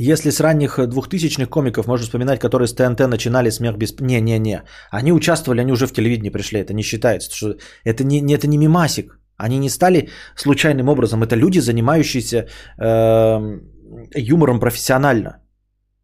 [0.00, 4.00] Если с ранних двухтысячных комиков можно вспоминать, которые с ТНТ начинали смех без...
[4.00, 4.62] Не-не-не.
[4.92, 6.60] Они участвовали, они уже в телевидении пришли.
[6.60, 7.30] Это не считается.
[7.34, 7.56] Что...
[7.84, 9.18] Это, не, это не мимасик.
[9.36, 11.24] Они не стали случайным образом.
[11.24, 12.46] Это люди, занимающиеся
[12.80, 13.60] э,
[14.14, 15.42] юмором профессионально.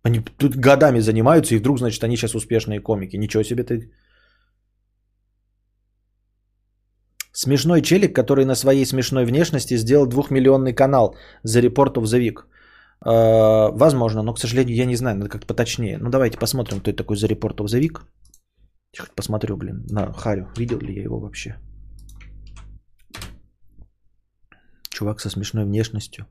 [0.02, 3.16] Они тут годами занимаются, и вдруг, значит, они сейчас успешные комики.
[3.16, 3.92] Ничего себе ты.
[7.32, 12.44] Смешной челик, который на своей смешной внешности сделал двухмиллионный канал за of the Week.
[13.04, 15.98] Э, возможно, но, к сожалению, я не знаю, надо как-то поточнее.
[15.98, 18.00] Ну, давайте посмотрим, кто это такой за Report of the Week.
[18.96, 20.48] Я хоть посмотрю, блин, на Харю.
[20.56, 21.56] Видел ли я его вообще?
[24.90, 26.26] Чувак со смешной внешностью.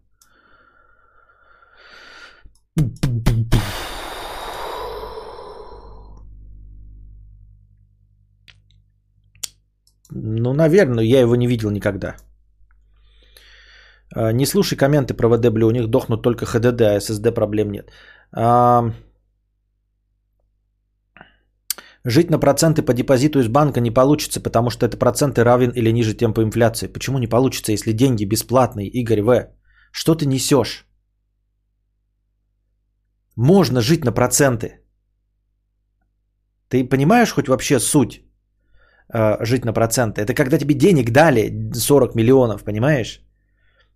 [10.10, 12.16] Ну, наверное, я его не видел никогда.
[14.16, 17.92] А, не слушай комменты про ВД, у них дохнут только HDD, а SSD проблем нет.
[18.32, 18.92] А...
[22.06, 25.92] Жить на проценты по депозиту из банка не получится, потому что это проценты равен или
[25.94, 26.88] ниже темпа инфляции.
[26.88, 29.48] Почему не получится, если деньги бесплатные, Игорь В?
[29.92, 30.86] Что ты несешь?
[33.38, 34.82] Можно жить на проценты.
[36.68, 38.22] Ты понимаешь хоть вообще суть
[39.14, 40.22] э, жить на проценты?
[40.22, 43.22] Это когда тебе денег дали 40 миллионов, понимаешь?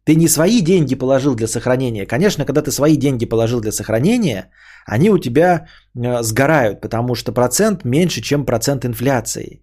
[0.07, 2.05] Ты не свои деньги положил для сохранения.
[2.05, 4.49] Конечно, когда ты свои деньги положил для сохранения,
[4.85, 9.61] они у тебя э, сгорают, потому что процент меньше, чем процент инфляции.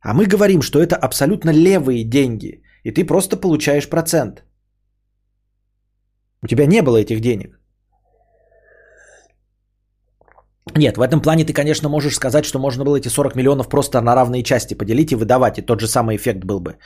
[0.00, 4.44] А мы говорим, что это абсолютно левые деньги, и ты просто получаешь процент.
[6.44, 7.58] У тебя не было этих денег.
[10.76, 14.00] Нет, в этом плане ты, конечно, можешь сказать, что можно было эти 40 миллионов просто
[14.00, 16.76] на равные части поделить и выдавать, и тот же самый эффект был бы.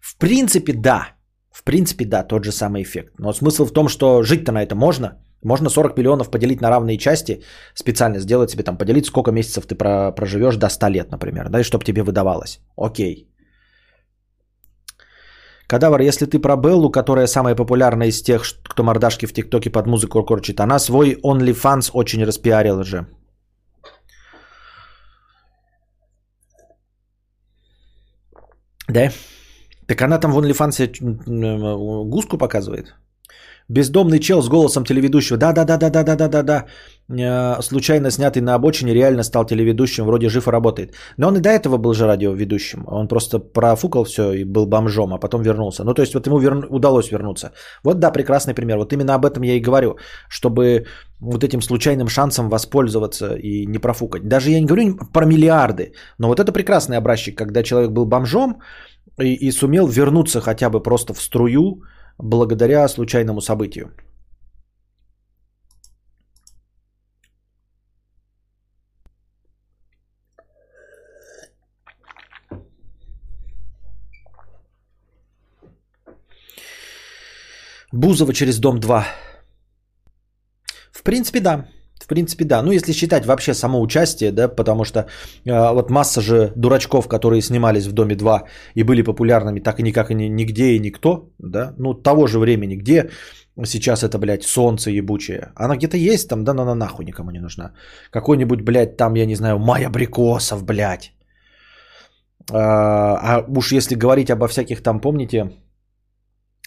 [0.00, 1.08] В принципе, да.
[1.54, 3.14] В принципе, да, тот же самый эффект.
[3.18, 5.08] Но смысл в том, что жить-то на это можно.
[5.44, 7.42] Можно 40 миллионов поделить на равные части,
[7.74, 11.60] специально сделать себе там, поделить, сколько месяцев ты про- проживешь до 100 лет, например, да,
[11.60, 12.60] и чтобы тебе выдавалось.
[12.76, 13.28] Окей.
[15.68, 19.86] Кадавр, если ты про Беллу, которая самая популярная из тех, кто мордашки в ТикТоке под
[19.86, 23.06] музыку корчит, она свой OnlyFans очень распиарила же.
[28.88, 29.12] Да?
[29.86, 32.94] Так она там в OnlyFans м, гуску показывает?
[33.68, 35.38] Бездомный чел с голосом телеведущего.
[35.38, 36.66] Да-да-да-да-да-да-да-да.
[37.08, 40.92] Э, Случайно снятый на обочине реально стал телеведущим, вроде жив и работает.
[41.16, 42.84] Но он и до этого был же радиоведущим.
[42.86, 45.82] Он просто профукал все и был бомжом, а потом вернулся.
[45.84, 47.52] Ну, то есть вот ему вер- удалось вернуться.
[47.82, 48.76] Вот да, прекрасный пример.
[48.76, 49.96] Вот именно об этом я и говорю.
[50.28, 50.84] Чтобы
[51.20, 54.28] вот этим случайным шансом воспользоваться и не профукать.
[54.28, 55.92] Даже я не говорю про миллиарды.
[56.18, 58.60] Но вот это прекрасный образчик, когда человек был бомжом
[59.20, 61.82] и, и сумел вернуться хотя бы просто в струю,
[62.18, 63.92] благодаря случайному событию.
[77.94, 79.06] Бузова через дом 2.
[80.92, 81.68] В принципе, да.
[82.04, 82.62] В принципе, да.
[82.62, 87.40] Ну, если считать вообще само участие, да, потому что э, вот масса же дурачков, которые
[87.40, 88.42] снимались в Доме 2
[88.76, 92.38] и были популярными, так и никак и ни- нигде и никто, да, ну, того же
[92.38, 93.08] времени, где
[93.64, 95.52] сейчас это, блядь, солнце ебучее.
[95.56, 97.72] Она где-то есть там, да, но она нахуй никому не нужна.
[98.10, 101.12] Какой-нибудь, блядь, там, я не знаю, Майя Брикосов, блядь.
[102.52, 105.52] А, а уж если говорить обо всяких там, помните,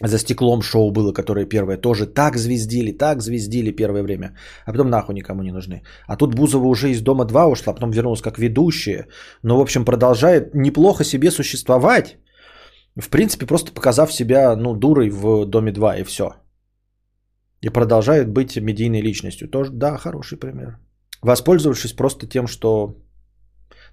[0.04, 4.90] за стеклом шоу было, которое первое, тоже так звездили, так звездили первое время, а потом
[4.90, 5.82] нахуй никому не нужны.
[6.08, 9.08] А тут Бузова уже из Дома 2 ушла, потом вернулась как ведущая,
[9.44, 12.18] но, в общем, продолжает неплохо себе существовать,
[12.96, 16.34] в принципе, просто показав себя, ну, дурой в Доме 2 и все.
[17.62, 19.50] И продолжает быть медийной личностью.
[19.50, 20.78] Тоже, да, хороший пример.
[21.24, 23.07] Воспользовавшись просто тем, что ну,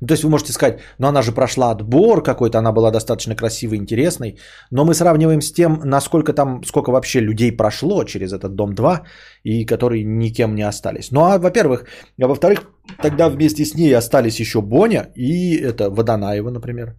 [0.00, 3.78] то есть вы можете сказать, ну она же прошла отбор какой-то, она была достаточно красивой,
[3.78, 4.38] интересной,
[4.70, 9.02] но мы сравниваем с тем, насколько там, сколько вообще людей прошло через этот Дом 2,
[9.44, 11.10] и которые никем не остались.
[11.10, 11.86] Ну а во-первых,
[12.20, 12.60] а во-вторых,
[13.02, 16.94] тогда вместе с ней остались еще Боня и это Водонаева, например.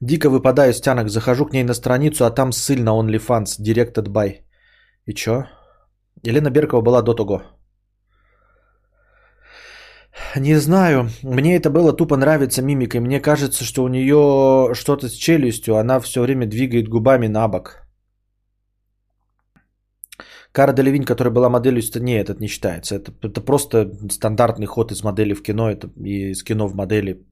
[0.00, 4.08] Дико выпадаю с тянок, захожу к ней на страницу, а там ссыль на OnlyFans, Directed
[4.08, 4.40] by.
[5.06, 5.44] И чё?
[6.22, 7.42] Елена Беркова была до того.
[10.36, 13.00] Не знаю, мне это было тупо нравится мимикой.
[13.00, 17.84] Мне кажется, что у нее что-то с челюстью, она все время двигает губами на бок.
[20.52, 22.94] Кара Делевинь, которая была моделью, ст- не, этот не считается.
[22.94, 27.26] Это, это просто стандартный ход из модели в кино это, и из кино в модели.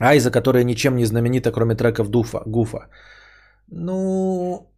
[0.00, 2.88] Айза, которая ничем не знаменита, кроме треков Дуфа, Гуфа.
[3.68, 4.68] Ну...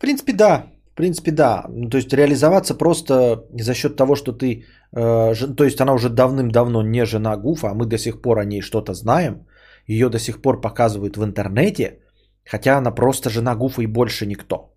[0.00, 0.66] принципе, да.
[0.92, 1.64] В принципе, да.
[1.68, 4.64] Ну, то есть реализоваться просто за счет того, что ты...
[4.92, 8.44] э, то есть она уже давным-давно не жена Гуфа, а мы до сих пор о
[8.44, 9.46] ней что-то знаем.
[9.86, 12.00] Ее до сих пор показывают в интернете,
[12.44, 14.74] хотя она просто жена Гуфа и больше никто.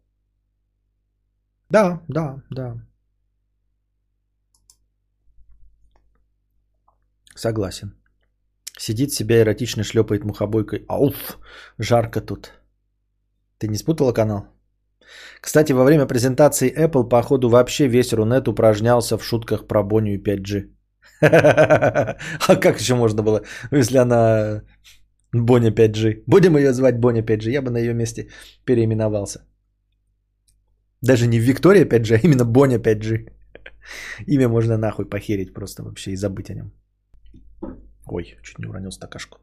[1.70, 2.76] Да, да, да.
[7.36, 7.94] Согласен.
[8.78, 10.86] Сидит себя эротично шлепает мухобойкой.
[10.88, 11.40] Ауф,
[11.80, 12.52] жарко тут.
[13.58, 14.53] Ты не спутала канал?
[15.42, 20.18] Кстати, во время презентации Apple, походу, вообще весь Рунет упражнялся в шутках про Боню и
[20.18, 20.70] 5G.
[22.48, 23.42] А как еще можно было,
[23.72, 24.62] если она
[25.34, 26.24] Боня 5G?
[26.28, 27.50] Будем ее звать Боня 5G?
[27.50, 28.30] Я бы на ее месте
[28.66, 29.40] переименовался.
[31.02, 33.28] Даже не Виктория 5G, а именно Боня 5G.
[34.28, 36.72] Имя можно нахуй похерить просто вообще и забыть о нем.
[38.06, 39.38] Ой, чуть не уронил стакашку.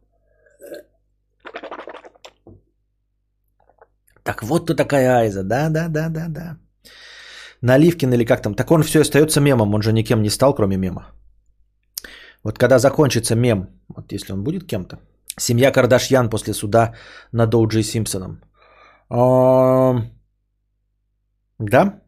[4.23, 5.43] Так вот кто такая Айза.
[5.43, 6.57] Да, да, да, да, да.
[7.63, 8.55] Наливкин или как там.
[8.55, 9.75] Так он все остается мемом.
[9.75, 11.13] Он же никем не стал, кроме мема.
[12.45, 14.99] Вот когда закончится мем, вот если он будет кем-то.
[15.39, 16.95] Семья Кардашьян после суда
[17.33, 18.41] над Оуджей Симпсоном.
[21.59, 22.01] Да?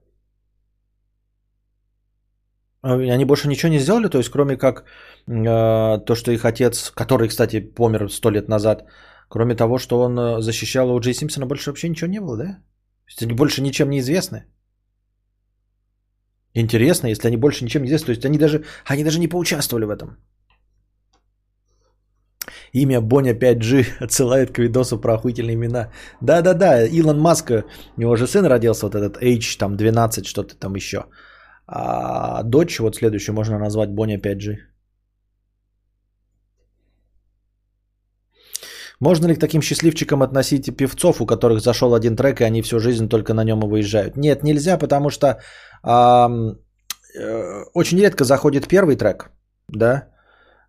[2.83, 4.85] А, Они больше ничего не сделали, то есть кроме как
[5.29, 8.85] э, то, что их отец, который, кстати, помер сто лет назад,
[9.33, 12.45] кроме того, что он э, защищал О'Джей Симпсона, больше вообще ничего не было, да?
[12.45, 14.45] То есть они больше ничем не известны.
[16.55, 19.87] Интересно, если они больше ничем не известны, то есть они даже, они даже не поучаствовали
[19.87, 20.19] в этом.
[22.75, 25.93] Имя Боня 5G отсылает к видосу про охуительные имена.
[26.21, 27.51] Да-да-да, Илон Маск,
[27.97, 31.07] у него же сын родился, вот этот H, там 12, что-то там еще.
[31.67, 34.72] А дочь, вот следующую можно назвать Боня 5G.
[39.03, 42.79] Можно ли к таким счастливчикам относить певцов, у которых зашел один трек, и они всю
[42.79, 44.17] жизнь только на нем и выезжают?
[44.17, 45.35] Нет, нельзя, потому что э,
[47.75, 49.31] очень редко заходит первый трек,
[49.69, 50.09] да,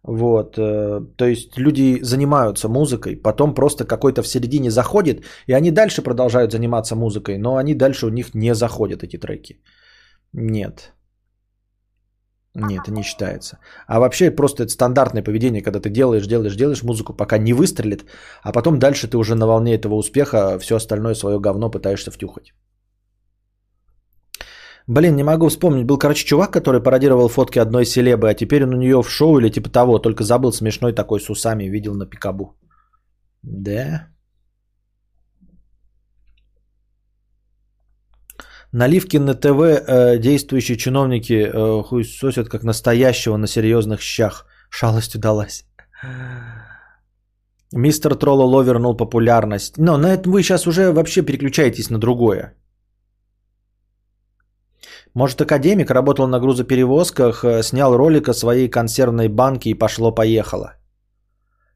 [0.01, 5.71] вот, э, то есть люди занимаются музыкой, потом просто какой-то в середине заходит, и они
[5.71, 9.61] дальше продолжают заниматься музыкой, но они дальше у них не заходят эти треки.
[10.33, 10.93] Нет.
[12.55, 13.57] Нет, это не считается.
[13.87, 18.05] А вообще просто это стандартное поведение, когда ты делаешь, делаешь, делаешь музыку, пока не выстрелит,
[18.43, 22.53] а потом дальше ты уже на волне этого успеха все остальное свое говно пытаешься втюхать.
[24.87, 25.85] Блин, не могу вспомнить.
[25.85, 29.39] Был, короче, чувак, который пародировал фотки одной селебы, а теперь он у нее в шоу
[29.39, 32.55] или типа того, только забыл смешной такой с усами, видел на пикабу.
[33.41, 34.12] Да?
[38.73, 44.45] Наливки на ТВ э, действующие чиновники э, хуй сосят как настоящего на серьезных щах.
[44.69, 45.65] Шалость удалась.
[47.71, 49.77] Мистер Троллоло вернул популярность.
[49.77, 52.55] Но на это вы сейчас уже вообще переключаетесь на другое.
[55.13, 60.73] Может, академик работал на грузоперевозках, э, снял ролик о своей консервной банке и пошло-поехало.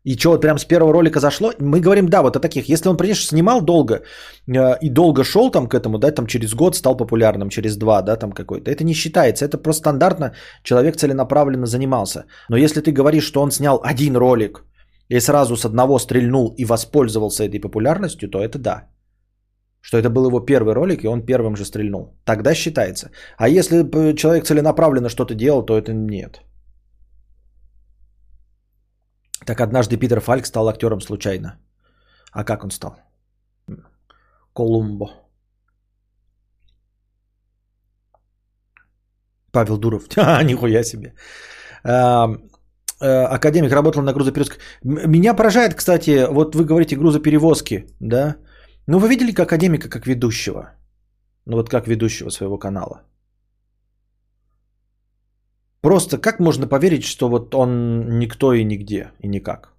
[0.08, 1.52] И что, вот прям с первого ролика зашло?
[1.60, 2.70] Мы говорим, да, вот о таких.
[2.70, 6.54] Если он, конечно, снимал долго э, и долго шел там к этому, да, там через
[6.54, 9.46] год стал популярным, через два, да, там какой-то, это не считается.
[9.46, 10.32] Это просто стандартно
[10.64, 12.24] человек целенаправленно занимался.
[12.50, 14.64] Но если ты говоришь, что он снял один ролик
[15.10, 18.88] и сразу с одного стрельнул и воспользовался этой популярностью, то это да
[19.82, 22.18] что это был его первый ролик, и он первым же стрельнул.
[22.26, 23.10] Тогда считается.
[23.38, 23.84] А если
[24.16, 26.42] человек целенаправленно что-то делал, то это нет.
[29.48, 31.58] Так однажды Питер Фальк стал актером случайно.
[32.34, 32.98] А как он стал?
[34.54, 35.08] Колумбо.
[39.52, 40.04] Павел Дуров.
[40.18, 41.14] А, нихуя себе.
[41.86, 42.28] Э,
[43.36, 44.60] академик работал на грузоперевозке.
[44.84, 48.36] Меня поражает, кстати, вот вы говорите грузоперевозки, да?
[48.88, 50.72] Ну, вы видели академика как ведущего?
[51.46, 53.04] Ну, вот как ведущего своего канала.
[55.82, 59.74] Просто как можно поверить, что вот он никто и нигде, и никак?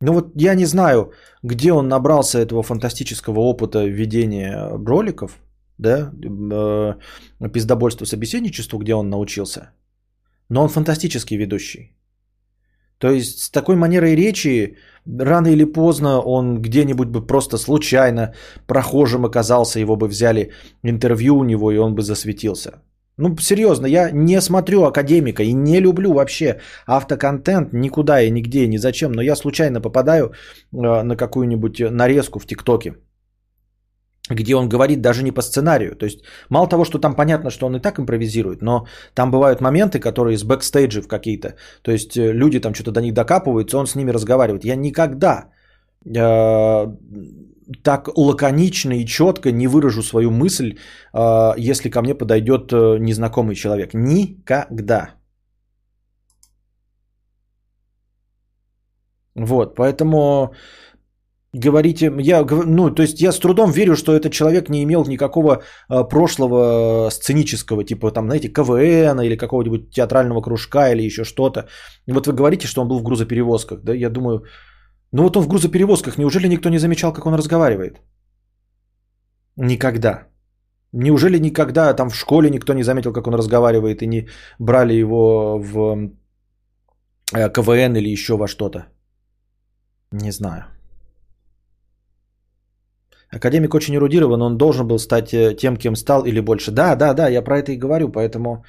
[0.00, 1.12] Ну вот я не знаю,
[1.42, 5.38] где он набрался этого фантастического опыта ведения роликов,
[5.78, 9.70] да, э, пиздобольство собеседничеству, где он научился.
[10.50, 11.96] Но он фантастический ведущий.
[12.98, 18.34] То есть с такой манерой речи рано или поздно он где-нибудь бы просто случайно
[18.66, 20.52] прохожим оказался, его бы взяли
[20.82, 22.82] интервью у него, и он бы засветился.
[23.18, 28.78] Ну, серьезно, я не смотрю академика и не люблю вообще автоконтент никуда и нигде, ни
[28.78, 32.94] зачем, но я случайно попадаю э, на какую-нибудь нарезку в ТикТоке
[34.30, 35.94] где он говорит даже не по сценарию.
[35.96, 39.60] То есть мало того, что там понятно, что он и так импровизирует, но там бывают
[39.60, 41.54] моменты, которые из бэкстейджев какие-то.
[41.82, 44.64] То есть э, люди там что-то до них докапываются, он с ними разговаривает.
[44.64, 45.50] Я никогда
[46.04, 46.86] э,
[47.82, 50.78] так лаконично и четко не выражу свою мысль,
[51.14, 53.94] э, если ко мне подойдет э, незнакомый человек.
[53.94, 55.10] Никогда.
[59.34, 60.54] Вот, поэтому
[61.52, 65.62] говорите, я, ну, то есть я с трудом верю, что этот человек не имел никакого
[65.90, 71.68] э, прошлого сценического, типа там, знаете, КВН или какого-нибудь театрального кружка или еще что-то.
[72.06, 74.44] Вот вы говорите, что он был в грузоперевозках, да, я думаю,
[75.16, 78.00] ну вот он в грузоперевозках, неужели никто не замечал, как он разговаривает?
[79.56, 80.26] Никогда.
[80.92, 85.58] Неужели никогда там в школе никто не заметил, как он разговаривает и не брали его
[85.58, 86.10] в
[87.34, 88.86] э, КВН или еще во что-то?
[90.12, 90.64] Не знаю.
[93.36, 96.70] Академик очень эрудирован, он должен был стать э, тем, кем стал или больше.
[96.72, 98.64] Да, да, да, я про это и говорю, поэтому...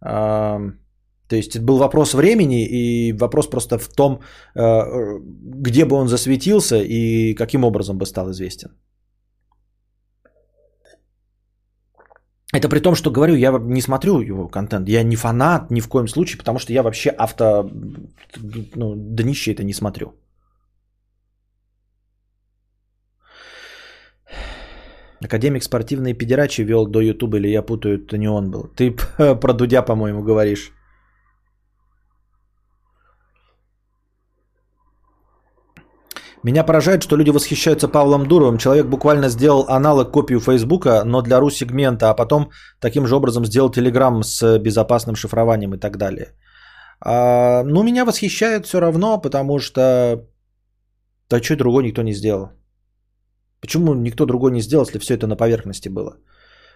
[0.00, 0.58] Э,
[1.28, 4.20] то есть это был вопрос времени и вопрос просто в том,
[4.54, 5.20] э,
[5.62, 8.70] где бы он засветился и каким образом бы стал известен.
[12.54, 15.88] Это при том, что говорю, я не смотрю его контент, я не фанат ни в
[15.88, 17.70] коем случае, потому что я вообще авто,
[18.74, 20.14] ну, днище это не смотрю.
[25.24, 28.68] Академик спортивные педерачи вел до Ютуба, или я путаю, это не он был.
[28.76, 28.92] Ты
[29.40, 30.72] про Дудя, по-моему, говоришь.
[36.44, 38.58] Меня поражает, что люди восхищаются Павлом Дуровым.
[38.58, 43.70] Человек буквально сделал аналог копию Фейсбука, но для ру-сегмента, а потом таким же образом сделал
[43.70, 46.34] Телеграм с безопасным шифрованием и так далее.
[47.00, 50.26] А, ну, меня восхищает все равно, потому что...
[51.28, 52.50] Да что другого никто не сделал.
[53.60, 56.16] Почему никто другой не сделал, если все это на поверхности было?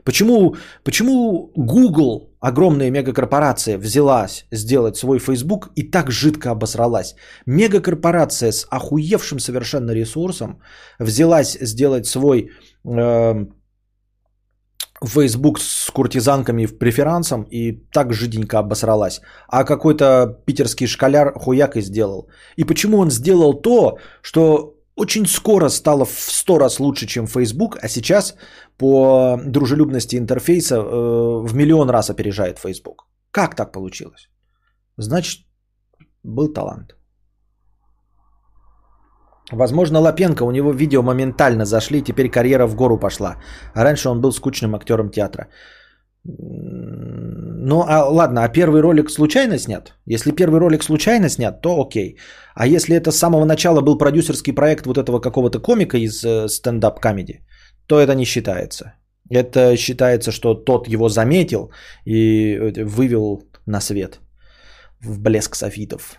[0.04, 7.14] Почему, почему Google, огромная мегакорпорация, взялась сделать свой Facebook и так жидко обосралась?
[7.46, 10.60] Мегакорпорация с охуевшим совершенно ресурсом
[10.98, 12.50] взялась сделать свой
[12.84, 13.46] э,
[15.04, 19.20] Facebook с куртизанками в преферансом и так жиденько обосралась.
[19.48, 22.28] А какой-то питерский школяр хуяк и сделал.
[22.56, 27.78] И почему он сделал то, что очень скоро стало в 100 раз лучше, чем Facebook,
[27.82, 28.34] а сейчас
[28.82, 33.06] по дружелюбности интерфейса э, в миллион раз опережает Facebook.
[33.30, 34.28] Как так получилось?
[34.98, 35.46] Значит,
[36.24, 36.96] был талант.
[39.52, 43.36] Возможно, Лапенко, у него видео моментально зашли, теперь карьера в гору пошла.
[43.74, 45.46] А раньше он был скучным актером театра.
[46.24, 49.94] Ну, а ладно, а первый ролик случайно снят?
[50.06, 52.16] Если первый ролик случайно снят, то окей.
[52.54, 56.48] А если это с самого начала был продюсерский проект вот этого какого-то комика из э,
[56.48, 57.40] стендап-комедии,
[57.86, 58.94] то это не считается.
[59.30, 61.70] Это считается, что тот его заметил
[62.04, 64.20] и э, вывел на свет
[65.00, 66.18] в блеск софитов.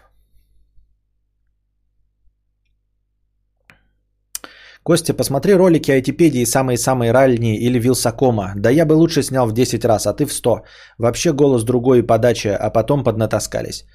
[4.84, 8.54] Костя, посмотри ролики Айтипедии самые-самые ранние или Вилсакома.
[8.56, 10.64] Да я бы лучше снял в 10 раз, а ты в 100.
[10.98, 13.86] Вообще голос другой и подача, а потом поднатаскались.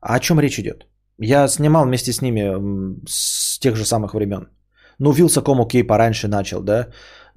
[0.00, 0.86] А о чем речь идет?
[1.18, 2.50] Я снимал вместе с ними
[3.06, 4.48] с тех же самых времен.
[4.98, 6.88] Ну, Вилсаком окей, пораньше начал, да?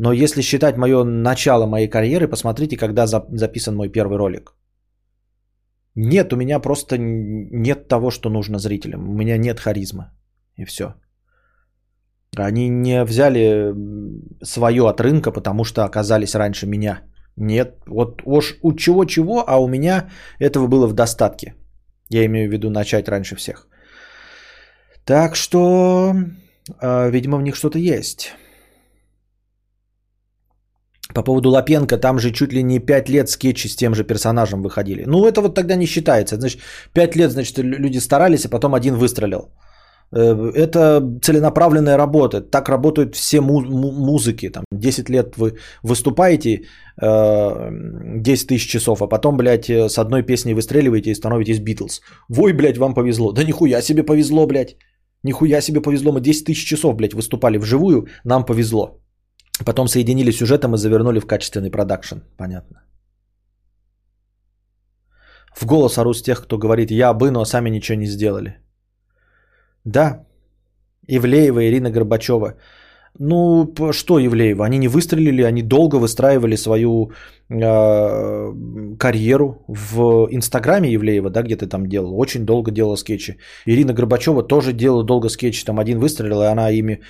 [0.01, 4.55] Но если считать мое начало моей карьеры, посмотрите, когда записан мой первый ролик.
[5.95, 9.09] Нет, у меня просто нет того, что нужно зрителям.
[9.09, 10.05] У меня нет харизмы.
[10.57, 10.95] И все.
[12.35, 13.75] Они не взяли
[14.43, 17.01] свое от рынка, потому что оказались раньше меня.
[17.37, 21.53] Нет, вот уж у чего-чего, а у меня этого было в достатке.
[22.09, 23.67] Я имею в виду начать раньше всех.
[25.05, 26.15] Так что,
[26.81, 28.35] э, видимо, в них что-то есть.
[31.13, 34.61] По поводу Лапенко, там же чуть ли не 5 лет скетчи с тем же персонажем
[34.61, 35.03] выходили.
[35.07, 36.35] Ну, это вот тогда не считается.
[36.35, 36.61] Значит,
[36.93, 39.49] 5 лет, значит, люди старались, а потом один выстрелил.
[40.13, 42.41] Э, это целенаправленная работа.
[42.41, 44.49] Так работают все музыки.
[44.49, 46.65] Там 10 лет вы выступаете,
[46.97, 52.01] 10 э, тысяч часов, а потом, блядь, э, с одной песней выстреливаете и становитесь Битлз.
[52.29, 53.31] Вой, блядь, вам повезло.
[53.31, 54.75] Да нихуя себе повезло, блядь.
[55.23, 56.11] Нихуя себе повезло.
[56.11, 58.07] Мы 10 тысяч часов, блядь, выступали вживую.
[58.23, 59.00] Нам повезло.
[59.65, 62.19] Потом соединили сюжетом и завернули в качественный продакшн.
[62.37, 62.83] Понятно.
[65.55, 68.57] В голос ору с тех, кто говорит «я бы», но сами ничего не сделали.
[69.85, 70.25] Да,
[71.07, 72.55] Ивлеева, Ирина Горбачева.
[73.19, 74.65] Ну, что Ивлеева?
[74.65, 77.11] Они не выстрелили, они долго выстраивали свою
[77.49, 78.53] э,
[78.97, 82.17] карьеру в Инстаграме Ивлеева, да, где ты там делал.
[82.17, 83.37] Очень долго делала скетчи.
[83.65, 85.65] Ирина Горбачева тоже делала долго скетчи.
[85.65, 87.01] Там один выстрелил, и она ими,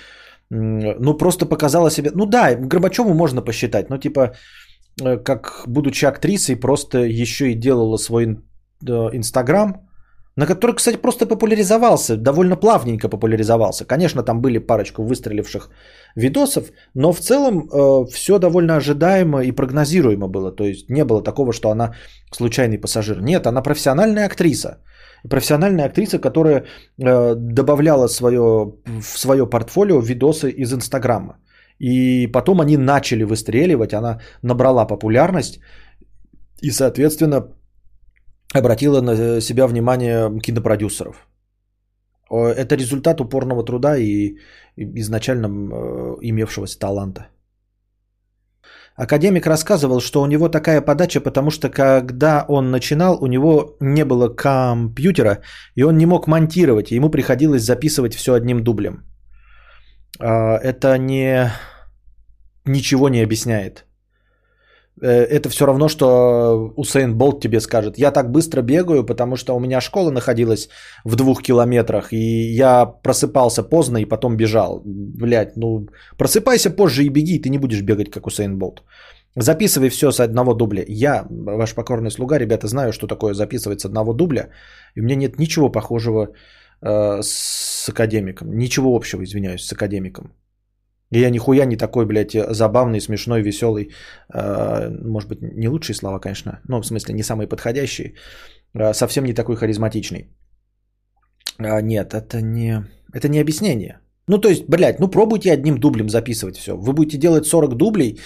[0.54, 2.10] ну, просто показала себе.
[2.14, 4.32] Ну да, Горбачеву можно посчитать, но типа,
[5.02, 8.36] э, как будучи актрисой, просто еще и делала свой э,
[9.12, 9.88] Инстаграм,
[10.36, 13.86] на который, кстати, просто популяризовался, довольно плавненько популяризовался.
[13.86, 15.70] Конечно, там были парочку выстреливших
[16.16, 20.52] видосов, но в целом э, все довольно ожидаемо и прогнозируемо было.
[20.52, 21.94] То есть не было такого, что она
[22.30, 23.22] случайный пассажир.
[23.22, 24.78] Нет, она профессиональная актриса.
[25.28, 26.64] Профессиональная актриса, которая
[26.98, 31.38] э, добавляла свое, в свое портфолио видосы из Инстаграма.
[31.78, 35.60] И потом они начали выстреливать, она набрала популярность.
[36.62, 37.48] И, соответственно,
[38.54, 41.28] обратила на себя внимание кинопродюсеров.
[42.30, 44.36] Это результат упорного труда и
[44.76, 47.26] изначально э, имевшегося таланта.
[49.02, 54.04] Академик рассказывал, что у него такая подача, потому что когда он начинал, у него не
[54.04, 55.38] было компьютера,
[55.74, 59.02] и он не мог монтировать, и ему приходилось записывать все одним дублем.
[60.20, 61.50] А, это не
[62.64, 63.86] ничего не объясняет.
[65.02, 69.56] Э, это все равно, что Усейн Болт тебе скажет, я так быстро бегаю, потому что
[69.56, 70.68] у меня школа находилась
[71.04, 74.82] в двух километрах, и я просыпался поздно и потом бежал.
[74.84, 78.82] Блять, ну просыпайся позже и беги, ты не будешь бегать, как Усейн Болт.
[79.36, 80.84] Записывай все с одного дубля.
[80.88, 84.50] Я, ваш покорный слуга, ребята, знаю, что такое записывать с одного дубля.
[84.94, 86.28] И у меня нет ничего похожего
[86.82, 88.52] э, с академиком.
[88.52, 90.32] Ничего общего, извиняюсь, с академиком.
[91.12, 93.90] И я нихуя не такой, блядь, забавный, смешной, веселый.
[94.34, 96.60] Э, может быть, не лучшие слова, конечно.
[96.68, 98.14] Ну, в смысле, не самые подходящие.
[98.74, 100.30] Э, совсем не такой харизматичный.
[101.58, 104.00] Э, нет, это не, это не объяснение.
[104.26, 106.76] Ну, то есть, блядь, ну пробуйте одним дублем записывать все.
[106.76, 108.18] Вы будете делать 40 дублей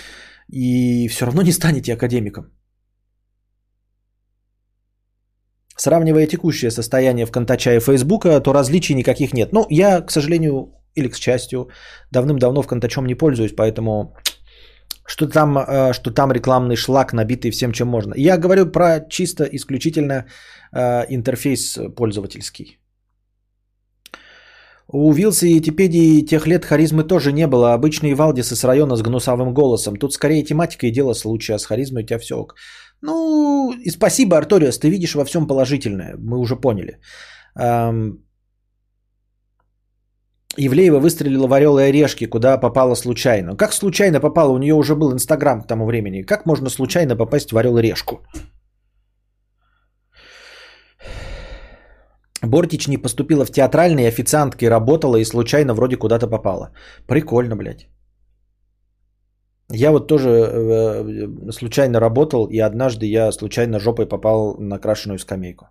[0.49, 2.53] и все равно не станете академиком.
[5.77, 9.53] Сравнивая текущее состояние в Контача и Фейсбука, то различий никаких нет.
[9.53, 11.69] Ну, я, к сожалению, или к счастью,
[12.11, 14.15] давным-давно в контачом не пользуюсь, поэтому
[15.09, 18.15] Что там, э, что там рекламный шлак, набитый всем, чем можно.
[18.17, 20.25] Я говорю про чисто исключительно
[20.73, 22.79] э, интерфейс пользовательский.
[24.89, 27.75] У Вилса и Этипедии тех лет харизмы тоже не было.
[27.75, 29.97] Обычные Валдисы с района с гнусавым голосом.
[29.97, 31.59] Тут скорее тематика и дело случая.
[31.59, 32.55] С харизмой у тебя все ок.
[33.03, 36.17] Ну, и спасибо, Арториус, ты видишь во всем положительное.
[36.19, 36.99] Мы уже поняли.
[37.57, 38.26] Эм...
[40.57, 43.57] Ивлеева выстрелила в Орел и Орешки, куда попала случайно.
[43.57, 44.53] Как случайно попала?
[44.53, 46.23] У нее уже был Инстаграм к тому времени.
[46.23, 48.21] Как можно случайно попасть в Орел и Решку?
[52.43, 56.71] Бортич не поступила в театральные официантки, работала и случайно вроде куда-то попала.
[57.07, 57.89] Прикольно, блядь.
[59.73, 65.67] Я вот тоже э, случайно работал, и однажды я случайно жопой попал на крашеную скамейку.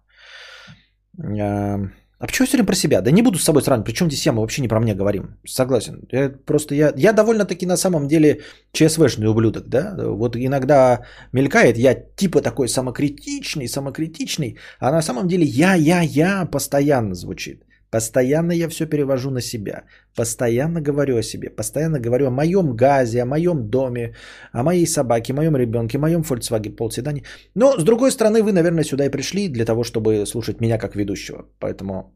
[1.18, 1.78] Э,
[2.26, 3.02] а почему время про себя?
[3.02, 3.86] Да не буду с собой сравнивать.
[3.86, 5.38] Причем здесь я, мы вообще не про меня говорим.
[5.46, 6.08] Согласен.
[6.12, 9.96] Я, просто я, я довольно-таки на самом деле ЧСВшный ублюдок, да?
[9.96, 16.46] Вот иногда мелькает, я типа такой самокритичный, самокритичный, а на самом деле я, я, я
[16.46, 17.65] постоянно звучит.
[17.96, 19.84] Постоянно я все перевожу на себя.
[20.16, 21.50] Постоянно говорю о себе.
[21.50, 24.16] Постоянно говорю о моем газе, о моем доме,
[24.52, 27.24] о моей собаке, о моем ребенке, о моем Volkswagen Pol седане.
[27.56, 30.96] Но, с другой стороны, вы, наверное, сюда и пришли для того, чтобы слушать меня как
[30.96, 31.46] ведущего.
[31.60, 32.14] Поэтому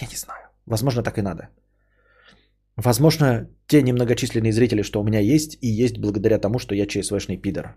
[0.00, 0.48] я не знаю.
[0.66, 1.48] Возможно, так и надо.
[2.76, 7.42] Возможно, те немногочисленные зрители, что у меня есть, и есть благодаря тому, что я ЧСВшный
[7.42, 7.74] пидор.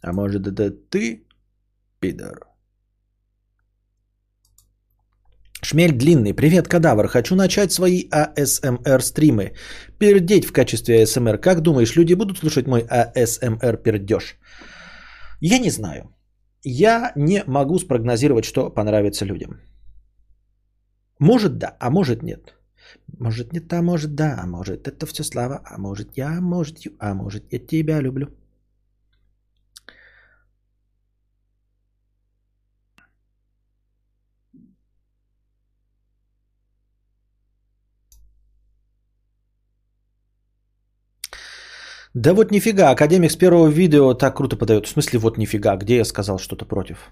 [0.00, 1.26] А может, это ты,
[1.98, 2.53] пидор?
[5.64, 6.34] Шмель длинный.
[6.34, 7.08] Привет, кадавр.
[7.08, 9.52] Хочу начать свои АСМР стримы.
[9.98, 11.38] Пердеть в качестве АСМР.
[11.38, 14.36] Как думаешь, люди будут слушать мой АСМР пердеж?
[15.40, 16.14] Я не знаю.
[16.62, 19.60] Я не могу спрогнозировать, что понравится людям.
[21.18, 22.54] Может да, а может нет.
[23.18, 27.14] Может нет, а может да, а может это все слава, а может я, может, а
[27.14, 28.26] может я тебя люблю.
[42.14, 44.86] Да вот нифига, академик с первого видео так круто подает.
[44.86, 47.10] В смысле вот нифига, где я сказал что-то против?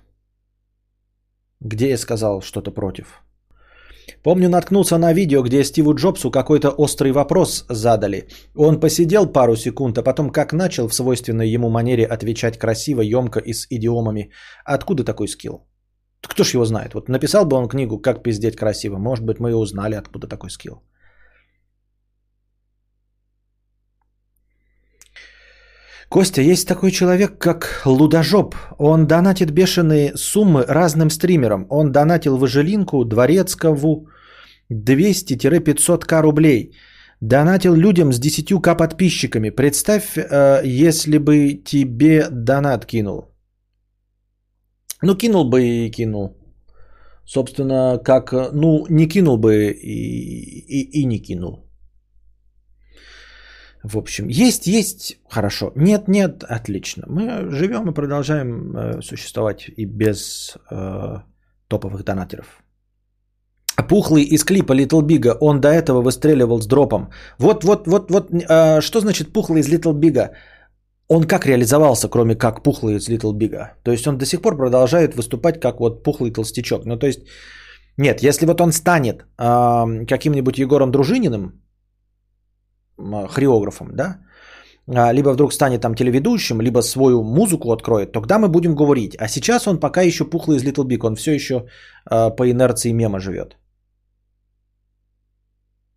[1.60, 3.06] Где я сказал что-то против?
[4.22, 8.28] Помню, наткнулся на видео, где Стиву Джобсу какой-то острый вопрос задали.
[8.54, 13.40] Он посидел пару секунд, а потом как начал в свойственной ему манере отвечать красиво, емко
[13.40, 14.30] и с идиомами.
[14.64, 15.66] Откуда такой скилл?
[16.20, 16.94] Кто ж его знает?
[16.94, 18.98] Вот написал бы он книгу «Как пиздеть красиво».
[18.98, 20.82] Может быть, мы и узнали, откуда такой скилл.
[26.12, 28.54] Костя, есть такой человек, как Лудожоп.
[28.78, 31.66] Он донатит бешеные суммы разным стримерам.
[31.70, 34.08] Он донатил Важелинку, Дворецкову
[34.70, 36.76] 200-500к рублей.
[37.22, 39.48] Донатил людям с 10к подписчиками.
[39.48, 43.30] Представь, э, если бы тебе донат кинул.
[45.02, 46.36] Ну, кинул бы и кинул.
[47.24, 51.61] Собственно, как, ну, не кинул бы и, и, и не кинул.
[53.82, 55.72] В общем, есть, есть, хорошо.
[55.74, 57.04] Нет, нет, отлично.
[57.08, 61.22] Мы живем и продолжаем э, существовать и без э,
[61.68, 62.62] топовых донатеров.
[63.88, 67.10] Пухлый из клипа Little Big, он до этого выстреливал с дропом.
[67.38, 70.30] Вот, вот, вот, вот, э, что значит пухлый из Little Big?
[71.08, 73.56] Он как реализовался, кроме как пухлый из Little Big?
[73.82, 76.84] То есть он до сих пор продолжает выступать как вот пухлый толстячок.
[76.84, 77.26] Ну то есть,
[77.96, 81.61] нет, если вот он станет э, каким-нибудь Егором Дружининым,
[83.28, 84.18] хореографом, да,
[84.88, 89.16] а, либо вдруг станет там телеведущим, либо свою музыку откроет, тогда мы будем говорить.
[89.18, 91.66] А сейчас он пока еще пухлый из Little Big, он все еще
[92.10, 93.56] э, по инерции мема живет.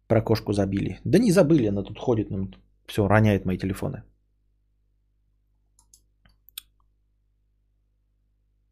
[0.07, 0.99] Про кошку забили.
[1.03, 2.51] Да не забыли, она тут ходит, ну,
[2.85, 4.03] все, роняет мои телефоны.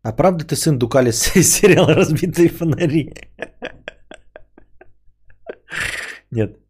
[0.03, 3.13] А правда ты сын Дукалис из сериала «Разбитые фонари»?
[6.31, 6.62] Нет.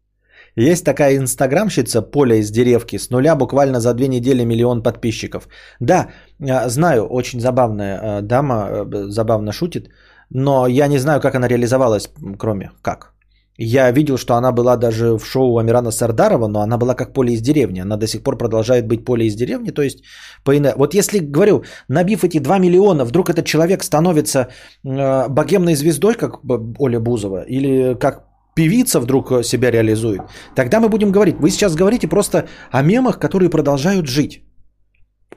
[0.56, 5.48] Есть такая инстаграмщица Поля из деревки с нуля буквально за две недели миллион подписчиков.
[5.80, 6.08] Да,
[6.40, 9.88] а, знаю, очень забавная а, дама, э, забавно шутит,
[10.30, 13.14] но я не знаю, как она реализовалась, кроме как.
[13.56, 17.34] Я видел, что она была даже в шоу Амирана Сардарова, но она была как Поле
[17.34, 17.80] из деревни.
[17.80, 19.70] Она до сих пор продолжает быть Поле из деревни.
[19.70, 20.02] То есть,
[20.44, 20.72] по ине...
[20.76, 24.48] вот если, говорю, набив эти 2 миллиона, вдруг этот человек становится
[24.84, 26.40] э, богемной звездой, как
[26.80, 28.23] Оля Бузова, или как
[28.54, 30.22] певица вдруг э, себя реализует,
[30.54, 31.36] тогда мы будем говорить.
[31.40, 34.42] Вы сейчас говорите просто о мемах, которые продолжают жить.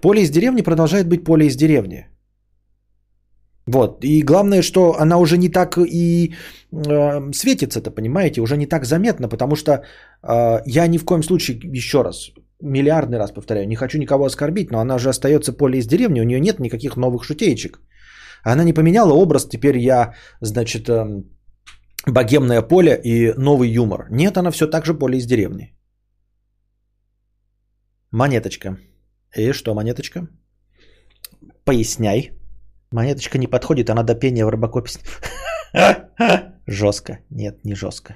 [0.02, 2.08] Поле из деревни продолжает быть поле из деревни.
[3.68, 4.04] Вот.
[4.04, 6.34] И главное, что она уже не так и
[6.72, 11.60] э, светится-то, понимаете, уже не так заметно, потому что э, я ни в коем случае,
[11.74, 15.88] еще раз, миллиардный раз повторяю, не хочу никого оскорбить, но она же остается поле из
[15.88, 17.82] деревни, у нее нет никаких новых шутеечек.
[18.44, 21.24] Она не поменяла образ, теперь я, значит, э,
[22.08, 24.08] богемное поле и новый юмор.
[24.10, 25.74] Нет, она все так же поле из деревни.
[28.12, 28.78] Монеточка.
[29.36, 30.28] И что, монеточка?
[31.66, 32.32] Поясняй.
[32.92, 34.92] Монеточка не подходит, она до пения в Робокопе.
[36.68, 37.20] Жестко.
[37.30, 38.16] Нет, не жестко.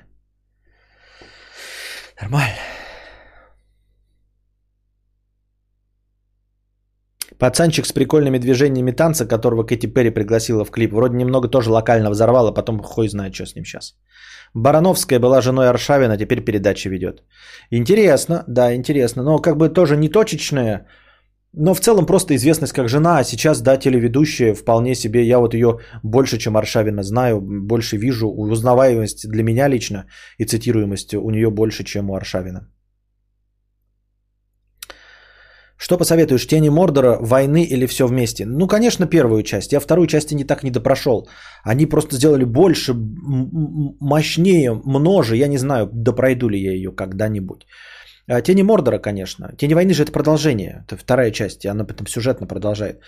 [2.21, 2.55] Нормально.
[7.41, 10.93] Пацанчик с прикольными движениями танца, которого Кэти Перри пригласила в клип.
[10.93, 13.95] Вроде немного тоже локально взорвал, а потом хуй знает, что с ним сейчас.
[14.53, 17.23] Барановская была женой Аршавина, теперь передачи ведет.
[17.71, 19.23] Интересно, да, интересно.
[19.23, 20.85] Но как бы тоже не точечная,
[21.53, 25.55] но в целом просто известность как жена, а сейчас, да, телеведущая вполне себе, я вот
[25.55, 30.05] ее больше, чем Аршавина знаю, больше вижу, узнаваемость для меня лично
[30.37, 32.67] и цитируемость у нее больше, чем у Аршавина.
[35.83, 38.45] Что посоветуешь, Тени Мордора, Войны или все вместе?
[38.45, 39.73] Ну, конечно, первую часть.
[39.73, 41.27] Я вторую часть не так не допрошел.
[41.63, 42.93] Они просто сделали больше,
[43.99, 45.35] мощнее, множе.
[45.37, 47.65] Я не знаю, допройду ли я ее когда-нибудь.
[48.27, 49.55] А, Тени Мордора, конечно.
[49.57, 50.85] Тени войны же это продолжение.
[50.85, 52.99] Это вторая часть, и она потом сюжетно продолжает.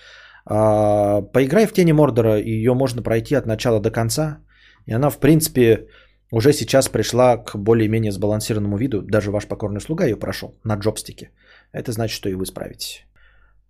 [0.44, 4.38] А, поиграй в Тени Мордора, ее можно пройти от начала до конца.
[4.86, 5.86] И она, в принципе,
[6.32, 9.02] уже сейчас пришла к более-менее сбалансированному виду.
[9.02, 11.30] Даже ваш покорный слуга ее прошел на джобстике.
[11.74, 13.04] Это значит, что и вы справитесь.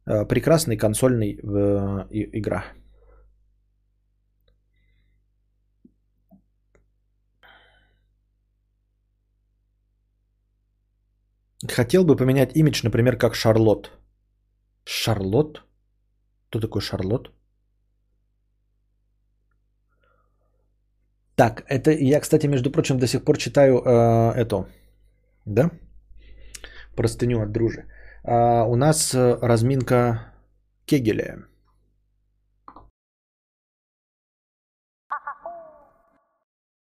[0.07, 2.65] А, прекрасный консольный э, игра.
[11.73, 13.91] Хотел бы поменять имидж, например, как Шарлот.
[14.85, 15.63] Шарлот?
[16.51, 17.31] Кто такой Шарлот?
[21.37, 24.67] Так, это я, кстати, между прочим, до сих пор читаю э, эту,
[25.47, 25.71] да,
[26.97, 27.87] простыню от дружи.
[28.25, 30.35] А, у нас э, разминка
[30.87, 31.47] Кегеля.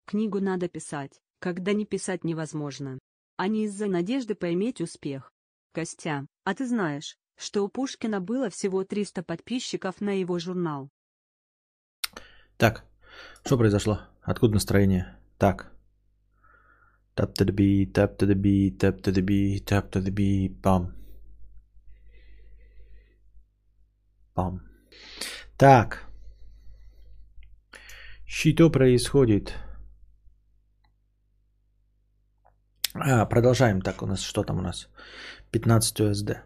[0.05, 2.97] Книгу надо писать, когда не писать невозможно
[3.37, 5.31] а не из-за надежды поиметь успех.
[5.73, 10.89] Костя, а ты знаешь, что у Пушкина было всего 300 подписчиков на его журнал?
[12.57, 12.83] Так,
[13.45, 14.01] что произошло?
[14.21, 15.15] Откуда настроение?
[15.37, 15.71] Так.
[17.15, 20.11] Tap to the beat, tap to the beat, tap to the beat, tap to the
[20.11, 20.93] beat, пам.
[24.37, 24.61] Пам.
[25.57, 26.05] Так.
[28.27, 29.53] Что происходит?
[32.93, 33.81] А, продолжаем.
[33.81, 34.89] Так, у нас что там у нас?
[35.51, 36.37] 15 USD.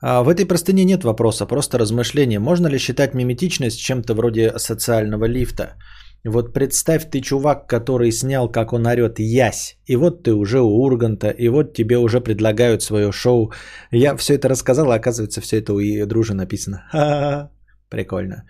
[0.00, 2.40] А в этой простыне нет вопроса, просто размышление.
[2.40, 5.76] Можно ли считать миметичность чем-то вроде социального лифта?
[6.24, 10.82] Вот представь, ты чувак, который снял, как он орет «Ясь», и вот ты уже у
[10.82, 13.52] Урганта, и вот тебе уже предлагают свое шоу.
[13.92, 16.82] Я все это рассказал, а оказывается, все это у дружи написано.
[16.92, 17.50] Ха-ха-ха.
[17.88, 18.44] Прикольно.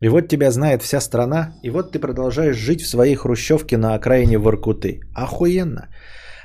[0.00, 3.94] И вот тебя знает вся страна, и вот ты продолжаешь жить в своей хрущевке на
[3.94, 5.00] окраине Воркуты.
[5.14, 5.88] Охуенно.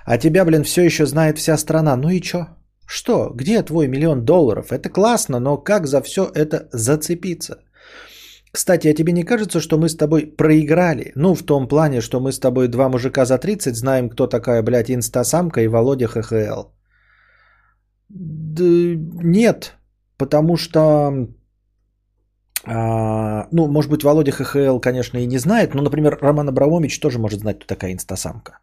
[0.06, 1.96] А тебя, блин, все еще знает вся страна.
[1.96, 2.48] Ну и чё?
[2.86, 3.32] Что?
[3.34, 4.72] Где твой миллион долларов?
[4.72, 7.58] Это классно, но как за все это зацепиться?
[8.56, 11.12] Кстати, а тебе не кажется, что мы с тобой проиграли?
[11.16, 14.62] Ну, в том плане, что мы с тобой два мужика за 30 знаем, кто такая,
[14.62, 16.70] блядь, инстасамка и Володя ХХЛ.
[18.10, 18.64] Да
[19.24, 19.74] нет,
[20.18, 21.28] потому что
[22.66, 27.18] а, ну, может быть, Володя ХХЛ, конечно, и не знает, но, например, Роман Абрамович тоже
[27.18, 28.60] может знать, кто такая инстасамка.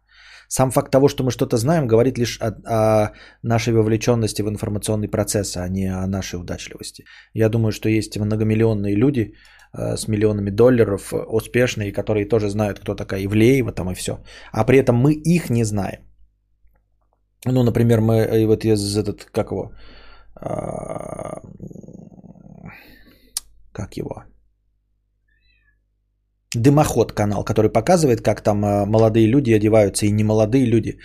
[0.47, 3.11] Сам факт того, что мы что-то знаем, говорит лишь о, о
[3.43, 7.03] нашей вовлеченности в информационный процесс, а не о нашей удачливости.
[7.33, 9.33] Я думаю, что есть многомиллионные люди
[9.73, 14.19] с миллионами долларов, успешные, которые тоже знают, кто такая Ивлеева там и все.
[14.51, 15.99] А при этом мы их не знаем.
[17.45, 19.71] Ну, например, мы вот из этот, как его,
[20.35, 21.41] а,
[23.71, 24.23] как его?
[26.55, 30.99] Дымоход канал, который показывает, как там э, молодые люди одеваются и немолодые люди.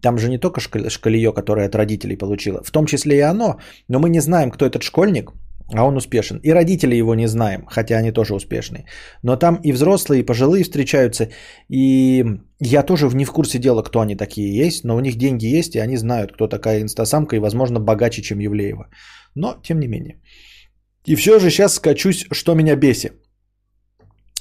[0.00, 3.58] Там же не только шкалье, которое от родителей получила, в том числе и оно,
[3.88, 5.32] но мы не знаем, кто этот школьник,
[5.74, 6.40] а он успешен.
[6.42, 8.84] И родители его не знаем, хотя они тоже успешные.
[9.22, 11.28] Но там и взрослые, и пожилые встречаются.
[11.68, 12.24] И
[12.60, 15.74] я тоже не в курсе дела, кто они такие есть, но у них деньги есть,
[15.74, 18.88] и они знают, кто такая инстасамка, и, возможно, богаче, чем Евлеева.
[19.34, 20.20] Но, тем не менее.
[21.06, 23.12] И все же сейчас скачусь, что меня бесит.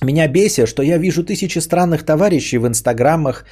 [0.03, 3.45] Меня бесит, что я вижу тысячи странных товарищей в инстаграмах,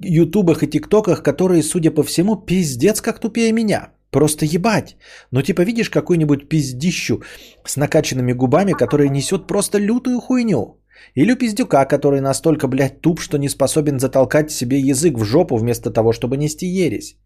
[0.00, 3.95] ютубах и тиктоках, которые, судя по всему, пиздец как тупее меня.
[4.10, 4.96] Просто ебать.
[5.30, 7.22] Ну типа видишь какую-нибудь пиздищу
[7.64, 10.80] с накачанными губами, которая несет просто лютую хуйню.
[11.14, 15.90] Или пиздюка, который настолько, блядь, туп, что не способен затолкать себе язык в жопу вместо
[15.90, 17.16] того, чтобы нести ересь.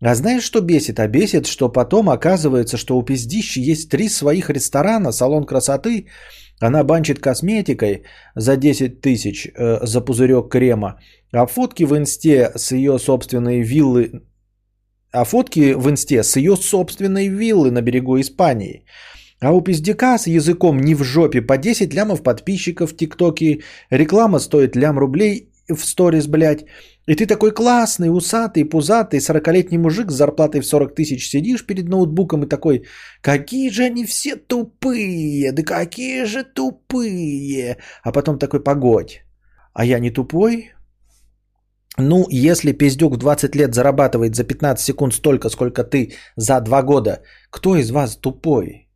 [0.00, 1.00] А знаешь, что бесит?
[1.00, 6.06] А бесит, что потом оказывается, что у пиздищи есть три своих ресторана, салон красоты,
[6.60, 8.04] она банчит косметикой
[8.36, 11.00] за 10 тысяч э, за пузырек крема,
[11.32, 14.22] а фотки в инсте с ее собственной виллы,
[15.12, 18.84] а фотки в инсте с ее собственной виллы на берегу Испании.
[19.40, 24.40] А у пиздяка с языком не в жопе по 10 лямов подписчиков в ТикТоке, реклама
[24.40, 26.64] стоит лям рублей в сторис, блядь.
[27.06, 31.88] И ты такой классный, усатый, пузатый, 40-летний мужик с зарплатой в 40 тысяч сидишь перед
[31.88, 32.84] ноутбуком и такой,
[33.22, 37.78] какие же они все тупые, да какие же тупые.
[38.02, 39.22] А потом такой, погодь,
[39.72, 40.72] а я не тупой?
[42.00, 46.82] Ну, если пиздюк в 20 лет зарабатывает за 15 секунд столько, сколько ты за 2
[46.82, 48.88] года, кто из вас тупой?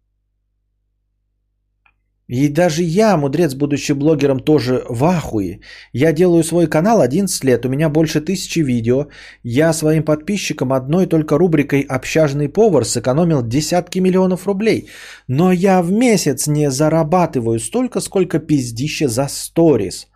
[2.29, 5.61] И даже я, мудрец, будучи блогером, тоже в ахуе.
[5.93, 9.07] Я делаю свой канал 11 лет, у меня больше тысячи видео.
[9.43, 14.89] Я своим подписчикам одной только рубрикой «Общажный повар» сэкономил десятки миллионов рублей.
[15.29, 20.07] Но я в месяц не зарабатываю столько, сколько пиздище за сторис.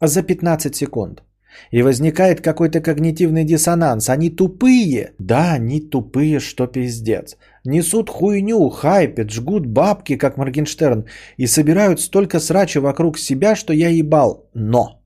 [0.00, 1.22] За 15 секунд.
[1.70, 4.08] И возникает какой-то когнитивный диссонанс.
[4.08, 5.12] Они тупые?
[5.18, 7.36] Да, они тупые, что пиздец.
[7.64, 11.04] Несут хуйню, хайпят, жгут бабки, как Моргенштерн,
[11.38, 14.50] и собирают столько срача вокруг себя, что я ебал.
[14.54, 15.04] Но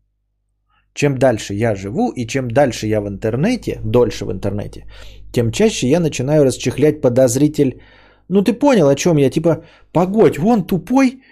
[0.99, 4.85] чем дальше я живу и чем дальше я в интернете, дольше в интернете,
[5.33, 7.81] тем чаще я начинаю расчехлять подозритель.
[8.29, 9.31] Ну ты понял, о чем я?
[9.31, 11.23] Типа, погодь, вон тупой,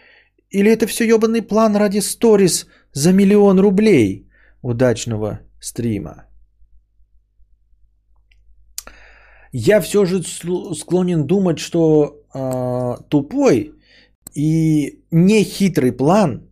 [0.51, 4.26] или это все ебаный план ради сторис за миллион рублей?
[4.67, 6.27] Удачного стрима.
[9.53, 10.23] Я все же
[10.75, 13.73] склонен думать, что э, тупой
[14.35, 16.43] и не хитрый план,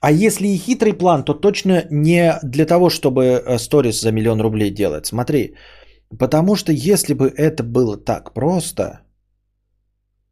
[0.00, 4.40] а если и хитрый план, то точно не для того, чтобы э, сторис за миллион
[4.40, 5.06] рублей делать.
[5.06, 5.54] Смотри,
[6.18, 9.00] потому что если бы это было так просто,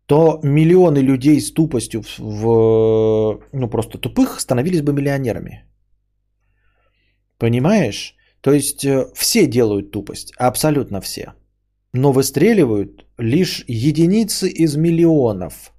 [0.06, 5.71] то миллионы людей с тупостью в, ну просто тупых становились бы миллионерами.
[7.42, 8.14] Понимаешь?
[8.40, 11.34] То есть э, все делают тупость, абсолютно все
[11.92, 15.72] но выстреливают лишь единицы из миллионов.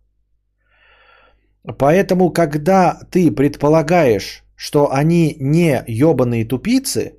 [1.77, 7.13] Поэтому, когда ты предполагаешь, что они не ебаные тупицы,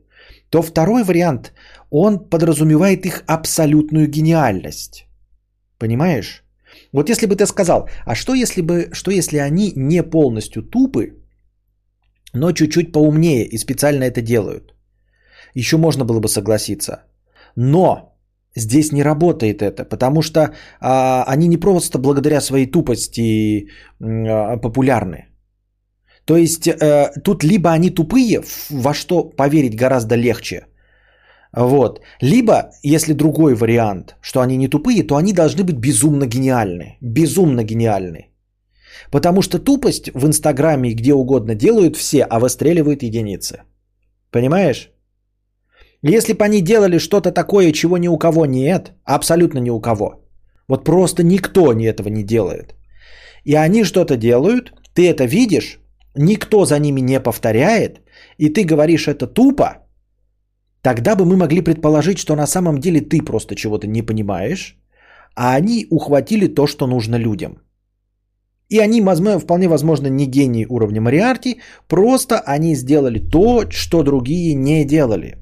[0.51, 1.53] то второй вариант,
[1.91, 5.07] он подразумевает их абсолютную гениальность.
[5.79, 6.45] Понимаешь?
[6.93, 11.24] Вот если бы ты сказал, а что если, бы, что если они не полностью тупы,
[12.35, 14.75] но чуть-чуть поумнее и специально это делают?
[15.55, 17.05] Еще можно было бы согласиться.
[17.57, 18.15] Но
[18.57, 20.41] Здесь не работает это, потому что
[20.81, 23.69] а, они не просто благодаря своей тупости
[24.01, 25.27] а, популярны.
[26.25, 30.67] То есть а, тут либо они тупые, во что поверить гораздо легче.
[31.57, 32.01] Вот.
[32.21, 36.99] Либо, если другой вариант, что они не тупые, то они должны быть безумно гениальны.
[37.01, 38.29] Безумно гениальны.
[39.11, 43.63] Потому что тупость в Инстаграме и где угодно делают все, а выстреливают единицы.
[44.31, 44.91] Понимаешь?
[46.03, 50.25] Если бы они делали что-то такое, чего ни у кого нет, абсолютно ни у кого,
[50.69, 52.75] вот просто никто ни этого не делает,
[53.45, 55.79] и они что-то делают, ты это видишь,
[56.15, 58.01] никто за ними не повторяет,
[58.37, 59.87] и ты говоришь это тупо,
[60.83, 64.77] тогда бы мы могли предположить, что на самом деле ты просто чего-то не понимаешь,
[65.35, 67.64] а они ухватили то, что нужно людям.
[68.69, 69.01] И они,
[69.39, 75.37] вполне возможно, не гении уровня Мариарти, просто они сделали то, что другие не делали.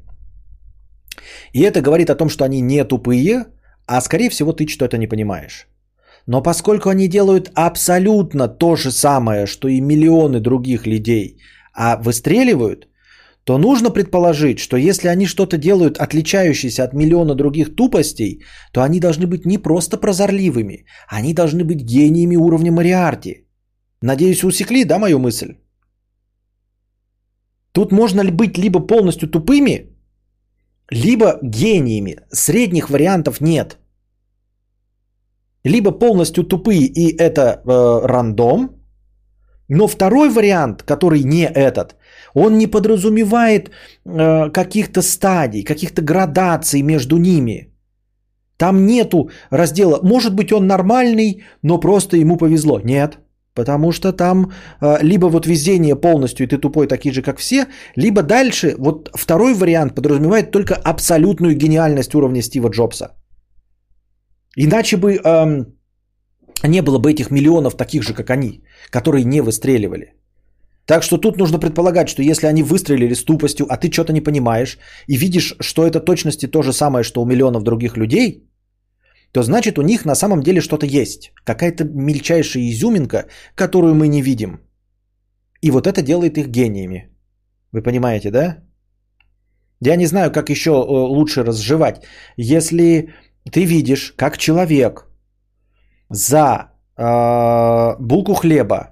[1.53, 3.45] И это говорит о том, что они не тупые,
[3.87, 5.69] а скорее всего ты что-то не понимаешь.
[6.27, 11.39] Но поскольку они делают абсолютно то же самое, что и миллионы других людей,
[11.75, 12.89] а выстреливают,
[13.45, 19.01] то нужно предположить, что если они что-то делают, отличающееся от миллиона других тупостей, то они
[19.01, 23.47] должны быть не просто прозорливыми, они должны быть гениями уровня Мариарти.
[24.03, 25.57] Надеюсь, усекли, да, мою мысль?
[27.73, 29.93] Тут можно ли быть либо полностью тупыми,
[30.93, 32.17] либо гениями.
[32.31, 33.79] Средних вариантов нет.
[35.65, 38.69] Либо полностью тупые и это э, рандом.
[39.69, 41.97] Но второй вариант, который не этот,
[42.35, 43.71] он не подразумевает
[44.05, 47.69] э, каких-то стадий, каких-то градаций между ними.
[48.57, 52.81] Там нету раздела, может быть он нормальный, но просто ему повезло.
[52.81, 53.19] Нет.
[53.55, 57.67] Потому что там э, либо вот везение полностью, и ты тупой такие же, как все,
[57.97, 63.09] либо дальше, вот второй вариант подразумевает только абсолютную гениальность уровня Стива Джобса.
[64.57, 65.67] Иначе бы эм,
[66.65, 70.15] не было бы этих миллионов таких же, как они, которые не выстреливали.
[70.87, 74.21] Так что тут нужно предполагать, что если они выстрелили с тупостью, а ты что-то не
[74.21, 78.49] понимаешь, и видишь, что это точности то же самое, что у миллионов других людей,
[79.33, 81.33] то значит у них на самом деле что-то есть.
[81.45, 84.61] Какая-то мельчайшая изюминка, которую мы не видим.
[85.63, 87.09] И вот это делает их гениями.
[87.73, 88.59] Вы понимаете, да?
[89.81, 92.05] Я не знаю, как еще э, лучше разжевать.
[92.37, 93.15] Если
[93.51, 95.07] ты видишь, как человек
[96.11, 98.92] за э, булку хлеба,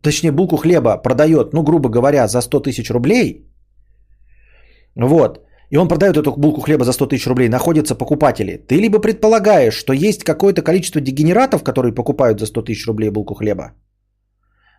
[0.00, 3.46] точнее булку хлеба продает, ну грубо говоря, за 100 тысяч рублей,
[4.94, 8.98] вот, и он продает эту булку хлеба за 100 тысяч рублей, находятся покупатели, ты либо
[8.98, 13.72] предполагаешь, что есть какое-то количество дегенератов, которые покупают за 100 тысяч рублей булку хлеба,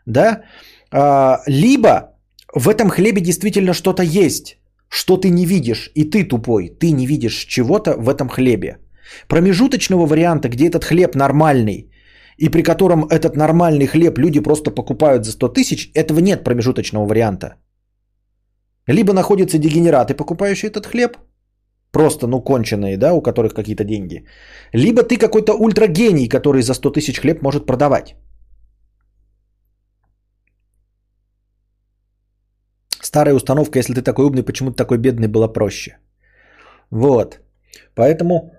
[0.05, 0.43] да,
[0.91, 2.13] а, либо
[2.55, 4.57] в этом хлебе действительно что-то есть,
[4.89, 8.77] что ты не видишь, и ты тупой, ты не видишь чего-то в этом хлебе.
[9.27, 11.89] Промежуточного варианта, где этот хлеб нормальный,
[12.37, 17.05] и при котором этот нормальный хлеб люди просто покупают за 100 тысяч, этого нет промежуточного
[17.05, 17.55] варианта.
[18.87, 21.17] Либо находятся дегенераты, покупающие этот хлеб,
[21.91, 24.25] просто, ну, конченые, да, у которых какие-то деньги.
[24.73, 28.15] Либо ты какой-то ультрагений, который за 100 тысяч хлеб может продавать.
[33.01, 35.97] Старая установка, если ты такой умный, почему ты такой бедный, была проще.
[36.89, 37.39] Вот.
[37.95, 38.53] Поэтому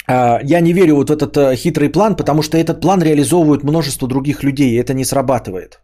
[0.43, 4.07] я не верю вот в этот э, хитрый план, потому что этот план реализовывают множество
[4.07, 5.79] других людей, и это не срабатывает.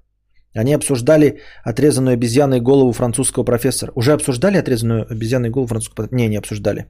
[0.55, 3.91] Они обсуждали отрезанную обезьяной голову французского профессора.
[3.95, 6.17] Уже обсуждали отрезанную обезьяной голову французского профессора?
[6.17, 6.86] Не, не обсуждали.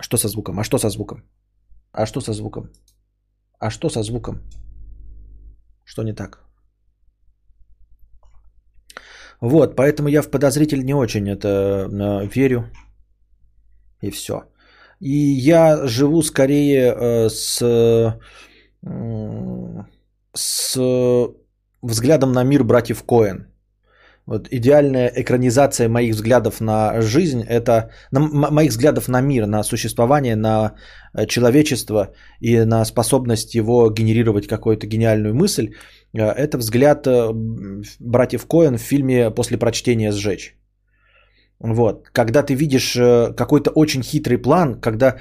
[0.00, 0.58] Что со звуком?
[0.58, 1.22] А что со звуком?
[1.92, 2.70] А что со звуком?
[3.58, 4.42] А что со звуком?
[5.84, 6.40] Что не так?
[9.40, 12.70] Вот, поэтому я в подозритель не очень это э, верю.
[14.02, 14.34] И все.
[15.00, 18.18] И я живу скорее э, с,
[20.32, 20.78] с
[21.82, 23.46] взглядом на мир братьев Коэн.
[24.26, 28.20] Вот идеальная экранизация моих взглядов на жизнь, это на,
[28.50, 30.72] моих взглядов на мир, на существование, на
[31.12, 35.74] э, человечество и на способность его генерировать какую-то гениальную мысль,
[36.14, 37.06] э, это взгляд
[38.00, 40.56] братьев Коэн в фильме «После прочтения сжечь».
[41.60, 42.08] Вот.
[42.12, 45.16] Когда ты видишь э, какой-то очень хитрый план, когда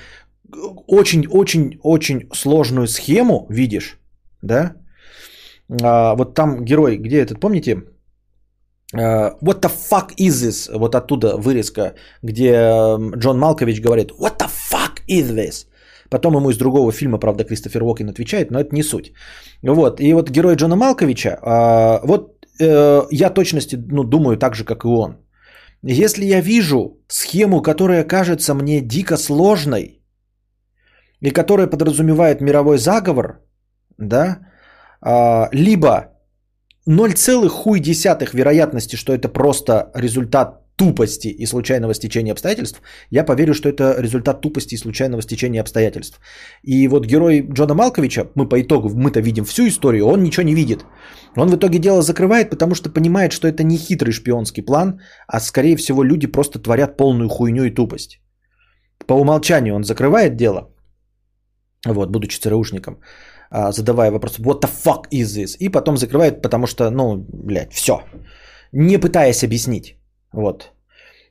[0.88, 3.98] очень-очень-очень сложную схему видишь,
[4.42, 4.76] да,
[5.82, 7.84] а, вот там герой, где этот, помните,
[8.96, 10.70] Uh, what the fuck is this?
[10.78, 12.52] Вот оттуда вырезка, где
[13.18, 15.66] Джон Малкович говорит What the fuck is this?
[16.12, 19.14] Потом ему из другого фильма, правда, Кристофер Уокен отвечает, но это не суть.
[19.64, 24.64] Вот, и вот герой Джона Малковича, uh, вот uh, я точности ну, думаю так же,
[24.64, 25.23] как и он.
[25.86, 30.02] Если я вижу схему, которая кажется мне дико сложной,
[31.20, 33.42] и которая подразумевает мировой заговор,
[33.98, 34.40] да,
[35.02, 36.14] а, либо
[36.88, 42.82] 0,1 вероятности, что это просто результат тупости и случайного стечения обстоятельств,
[43.12, 46.20] я поверю, что это результат тупости и случайного стечения обстоятельств.
[46.64, 50.56] И вот герой Джона Малковича, мы по итогу, мы-то видим всю историю, он ничего не
[50.56, 50.86] видит.
[51.38, 55.40] Он в итоге дело закрывает, потому что понимает, что это не хитрый шпионский план, а
[55.40, 58.20] скорее всего люди просто творят полную хуйню и тупость.
[59.08, 60.70] По умолчанию он закрывает дело,
[61.86, 63.00] вот, будучи ЦРУшником,
[63.52, 65.58] а, задавая вопрос, what the fuck is this?
[65.60, 67.94] И потом закрывает, потому что, ну, блядь, все.
[68.72, 69.98] Не пытаясь объяснить.
[70.34, 70.74] Вот.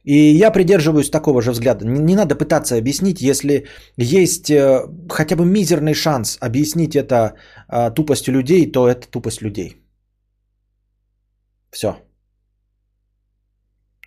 [0.05, 1.85] И я придерживаюсь такого же взгляда.
[1.86, 3.66] Не, надо пытаться объяснить, если
[3.97, 7.35] есть э, хотя бы мизерный шанс объяснить это
[7.68, 9.77] э, тупостью людей, то это тупость людей.
[11.70, 11.97] Все.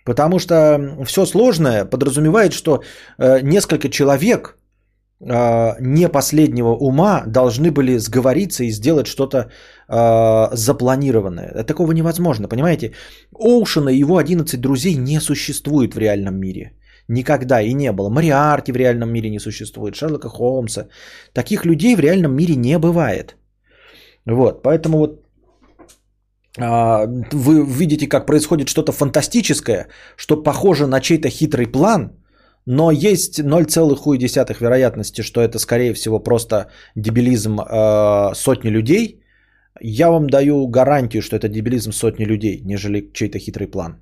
[0.04, 2.82] Потому что все сложное подразумевает, что
[3.18, 4.56] э, несколько человек
[5.18, 9.50] а, не последнего ума должны были сговориться и сделать что-то
[9.88, 11.64] э, запланированное.
[11.64, 12.92] Такого невозможно, понимаете?
[13.32, 16.72] Оушена и его 11 друзей не существует в реальном мире.
[17.08, 18.10] Никогда и не было.
[18.10, 20.88] Мариарти в реальном мире не существует, Шерлока Холмса.
[21.32, 23.36] Таких людей в реальном мире не бывает.
[24.26, 25.20] Вот, поэтому вот
[26.58, 29.86] э, вы видите, как происходит что-то фантастическое,
[30.16, 32.12] что похоже на чей-то хитрый план–
[32.66, 39.20] но есть 0,1 вероятности, что это, скорее всего, просто дебилизм э, сотни людей.
[39.80, 44.00] Я вам даю гарантию, что это дебилизм сотни людей, нежели чей-то хитрый план.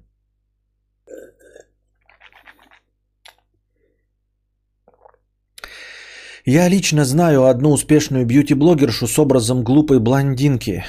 [6.47, 10.85] Я лично знаю одну успешную бьюти-блогершу с образом глупой блондинки.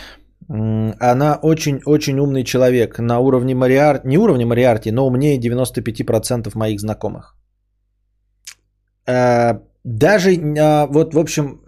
[0.49, 7.35] Она очень-очень умный человек на уровне Мариарти, не уровне Мариарти, но умнее 95% моих знакомых.
[9.07, 11.61] э, даже э, вот, в общем,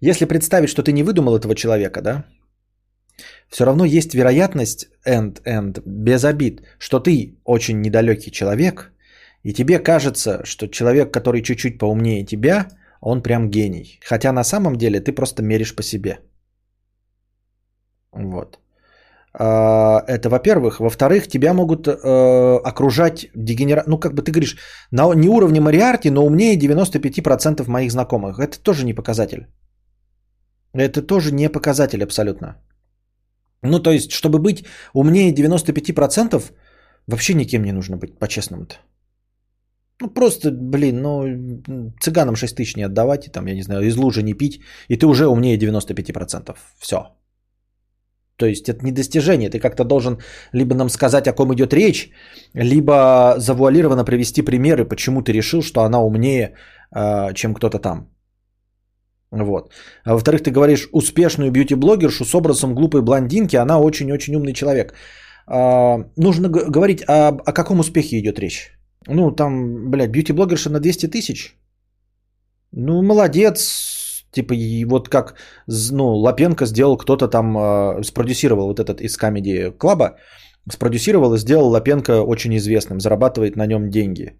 [0.00, 2.24] если представить, что ты не выдумал этого человека, да,
[3.48, 8.92] все равно есть вероятность, and, and, без обид, что ты очень недалекий человек,
[9.42, 12.68] и тебе кажется, что человек, который чуть-чуть поумнее тебя,
[13.00, 13.98] он прям гений.
[14.04, 16.18] Хотя на самом деле ты просто меришь по себе.
[18.12, 18.58] Вот.
[19.32, 20.80] А, это во-первых.
[20.80, 23.86] Во-вторых, тебя могут э, окружать дегенерат...
[23.86, 24.56] Ну, как бы ты говоришь,
[24.90, 28.38] на, не уровне Мариарти, но умнее 95% моих знакомых.
[28.38, 29.46] Это тоже не показатель.
[30.74, 32.56] Это тоже не показатель абсолютно.
[33.62, 34.64] Ну, то есть, чтобы быть
[34.94, 36.42] умнее 95%,
[37.06, 38.76] вообще никем не нужно быть, по-честному-то.
[40.00, 41.62] Ну, просто, блин, ну,
[42.00, 44.96] цыганам 6 тысяч не отдавать, и там, я не знаю, из лужи не пить, и
[44.96, 46.56] ты уже умнее 95%.
[46.78, 46.96] Все.
[48.36, 49.50] То есть это не достижение.
[49.50, 50.18] Ты как-то должен
[50.54, 52.10] либо нам сказать, о ком идет речь,
[52.54, 56.54] либо завуалированно привести примеры, почему ты решил, что она умнее,
[56.94, 58.08] э, чем кто-то там.
[59.32, 59.72] Вот.
[60.04, 64.94] А во-вторых, ты говоришь успешную бьюти-блогершу с образом глупой блондинки, она очень-очень умный человек.
[65.46, 68.72] А, нужно г- говорить, о, о каком успехе идет речь.
[69.06, 71.56] Ну, там, блядь, бьюти-блогерша на 200 тысяч.
[72.72, 74.24] Ну, молодец.
[74.32, 75.34] Типа, и вот как,
[75.66, 80.14] ну, Лапенко сделал, кто-то там э, спродюсировал вот этот из Comedy Club,
[80.70, 84.38] спродюсировал и сделал Лапенко очень известным, зарабатывает на нем деньги.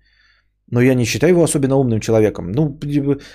[0.70, 2.52] Но я не считаю его особенно умным человеком.
[2.52, 2.78] Ну,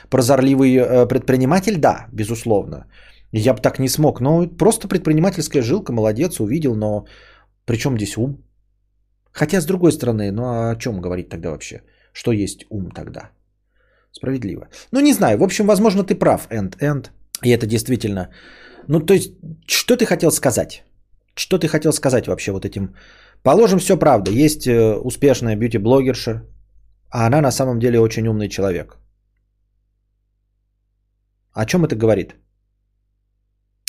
[0.09, 2.85] прозорливый э, предприниматель, да, безусловно.
[3.31, 4.21] Я бы так не смог.
[4.21, 7.05] Но просто предпринимательская жилка, молодец, увидел, но
[7.65, 8.37] при чем здесь ум?
[9.31, 11.81] Хотя, с другой стороны, ну а о чем говорить тогда вообще?
[12.13, 13.31] Что есть ум тогда?
[14.11, 14.69] Справедливо.
[14.91, 15.37] Ну, не знаю.
[15.37, 17.11] В общем, возможно, ты прав, Энд, Энд.
[17.43, 18.29] И это действительно...
[18.87, 19.33] Ну, то есть,
[19.67, 20.83] что ты хотел сказать?
[21.35, 22.95] Что ты хотел сказать вообще вот этим?
[23.43, 24.31] Положим, все правда.
[24.31, 26.43] Есть э, успешная бьюти-блогерша,
[27.15, 28.97] а она на самом деле очень умный человек.
[31.53, 32.35] О чем это говорит?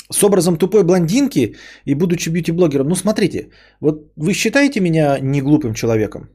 [0.09, 1.55] С образом тупой блондинки
[1.85, 2.87] и будучи бьюти-блогером.
[2.87, 3.49] Ну смотрите,
[3.81, 6.29] вот вы считаете меня не глупым человеком?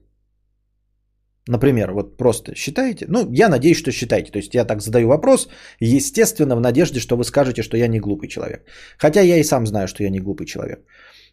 [1.49, 3.07] Например, вот просто считаете?
[3.09, 4.31] Ну, я надеюсь, что считаете.
[4.31, 5.49] То есть я так задаю вопрос,
[5.81, 8.67] естественно, в надежде, что вы скажете, что я не глупый человек.
[8.99, 10.85] Хотя я и сам знаю, что я не глупый человек.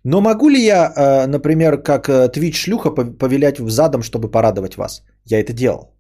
[0.03, 5.03] Но могу ли я, э, например, как Twitch шлюха повелять в задом, чтобы порадовать вас?
[5.25, 5.93] Я это делал.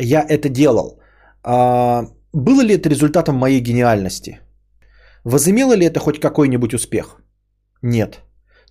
[0.00, 1.00] Я это делал.
[1.42, 4.40] А, было ли это результатом моей гениальности?
[5.24, 7.20] Возымело ли это хоть какой-нибудь успех?
[7.82, 8.20] Нет.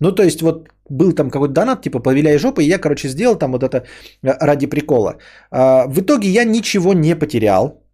[0.00, 3.36] Ну, то есть, вот был там какой-то донат, типа, повеляй жопой, и я, короче, сделал
[3.38, 3.78] там вот это
[4.22, 5.18] э, ради прикола.
[5.50, 7.84] А, в итоге я ничего не потерял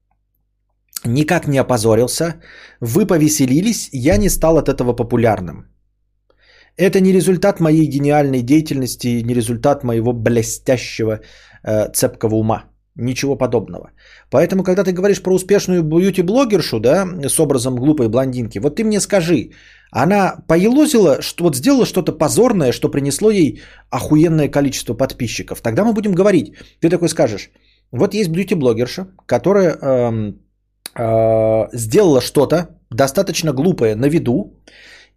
[1.04, 2.34] никак не опозорился,
[2.80, 5.66] вы повеселились, я не стал от этого популярным.
[6.76, 11.20] Это не результат моей гениальной деятельности, не результат моего блестящего
[11.64, 12.64] э, цепкого ума.
[12.98, 13.90] Ничего подобного.
[14.30, 19.00] Поэтому, когда ты говоришь про успешную бьюти-блогершу, да, с образом глупой блондинки, вот ты мне
[19.00, 19.50] скажи,
[19.90, 23.60] она поелозила, что вот сделала что-то позорное, что принесло ей
[23.90, 25.60] охуенное количество подписчиков.
[25.60, 26.54] Тогда мы будем говорить.
[26.80, 27.50] Ты такой скажешь,
[27.92, 30.40] вот есть бьюти-блогерша, которая эм,
[30.98, 34.54] э, сделала что-то достаточно глупое на виду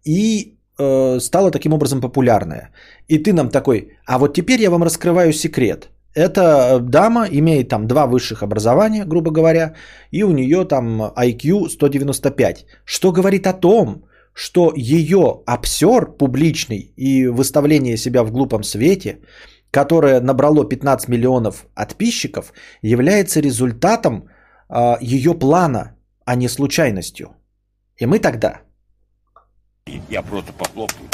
[0.04, 2.70] и э, стала таким образом популярная.
[3.08, 5.90] И ты нам такой, а вот теперь я вам раскрываю секрет.
[6.14, 9.74] Эта дама имеет там два высших образования, грубо говоря,
[10.10, 12.66] и у нее там IQ 195.
[12.84, 19.20] Что говорит о том, что ее обсер публичный и выставление себя в глупом свете,
[19.70, 22.52] которое набрало 15 миллионов подписчиков,
[22.82, 24.24] является результатом
[25.00, 27.26] ее плана, а не случайностью.
[27.96, 28.60] И мы тогда...
[30.10, 31.08] Я просто похлопаю.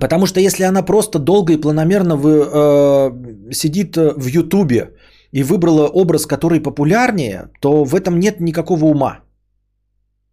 [0.00, 4.90] Потому что если она просто долго и планомерно вы, э, сидит э, в Ютубе
[5.32, 9.20] и выбрала образ, который популярнее, то в этом нет никакого ума.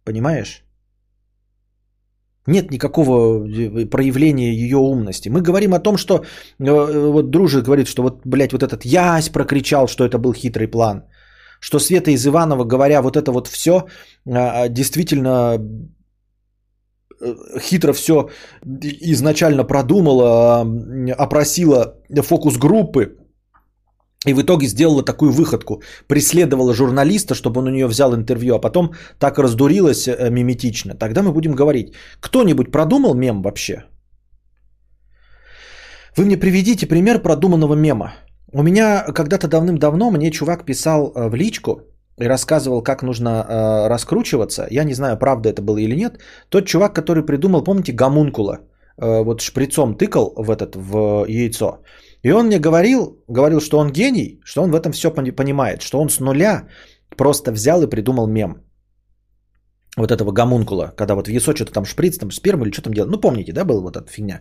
[0.04, 0.64] Понимаешь?
[2.46, 5.30] Нет никакого э, проявления ее умности.
[5.30, 9.28] Мы говорим о том, что э, вот Дружи говорит, что вот, блядь, вот этот Ясь
[9.28, 11.04] прокричал, что это был хитрый план.
[11.60, 13.86] Что Света из Иванова, говоря вот это вот все,
[14.26, 15.58] а, действительно
[17.20, 18.28] э, хитро все
[19.02, 20.66] изначально продумала,
[21.18, 23.23] опросила фокус группы,
[24.26, 25.82] и в итоге сделала такую выходку.
[26.06, 30.94] Преследовала журналиста, чтобы он у нее взял интервью, а потом так раздурилась э, миметично.
[30.94, 33.84] Тогда мы будем говорить, кто-нибудь продумал мем вообще?
[36.16, 38.12] Вы мне приведите пример продуманного мема.
[38.52, 41.80] У меня когда-то давным-давно мне чувак писал э, в личку
[42.20, 44.66] и рассказывал, как нужно э, раскручиваться.
[44.70, 46.18] Я не знаю, правда это было или нет.
[46.48, 48.60] Тот чувак, который придумал, помните, гомункула.
[48.96, 51.80] э, вот шприцом тыкал в этот, в яйцо.
[52.24, 56.00] И он мне говорил, говорил, что он гений, что он в этом все понимает, что
[56.00, 56.68] он с нуля
[57.16, 58.56] просто взял и придумал мем.
[59.96, 62.94] Вот этого гомункула, когда вот в яйцо что-то там шприц, там сперма или что там
[62.94, 63.10] делал.
[63.10, 64.40] Ну, помните, да, была вот эта фигня,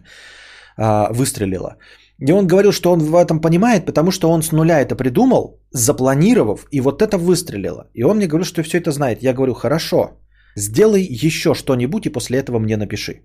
[0.77, 1.75] а, выстрелила.
[2.19, 5.59] И он говорил, что он в этом понимает, потому что он с нуля это придумал,
[5.71, 7.89] запланировав, и вот это выстрелило.
[7.93, 9.23] И он мне говорил, что все это знает.
[9.23, 10.21] Я говорю, хорошо,
[10.55, 13.23] сделай еще что-нибудь и после этого мне напиши.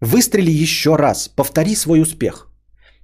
[0.00, 2.51] Выстрели еще раз, повтори свой успех.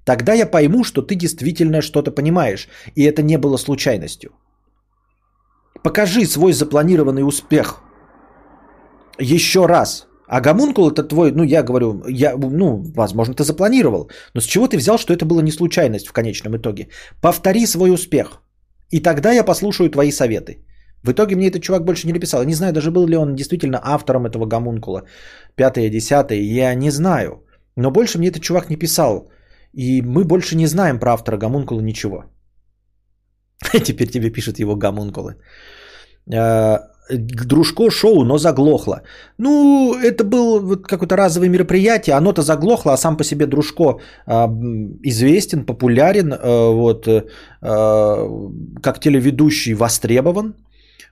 [0.09, 4.31] Тогда я пойму, что ты действительно что-то понимаешь, и это не было случайностью.
[5.83, 7.83] Покажи свой запланированный успех.
[9.21, 10.07] Еще раз.
[10.27, 14.11] А гомункул это твой, ну я говорю, я, ну, возможно, ты запланировал.
[14.35, 16.89] Но с чего ты взял, что это была не случайность в конечном итоге?
[17.21, 18.41] Повтори свой успех.
[18.91, 20.65] И тогда я послушаю твои советы.
[21.03, 22.41] В итоге мне этот чувак больше не написал.
[22.41, 25.03] Я не знаю, даже был ли он действительно автором этого гомункула.
[25.55, 27.45] Пятое, десятое, я не знаю.
[27.77, 29.29] Но больше мне этот чувак не писал.
[29.75, 32.25] И мы больше не знаем про автора гомункула ничего.
[33.85, 35.37] Теперь тебе пишут его гомункулы.
[36.33, 36.79] Э,
[37.11, 39.01] Дружко шоу, но заглохло.
[39.39, 43.85] Ну, это было какое-то разовое мероприятие, оно-то заглохло, а сам по себе Дружко
[44.27, 44.47] э,
[45.05, 47.09] известен, популярен, э, вот,
[48.83, 50.55] как телеведущий востребован.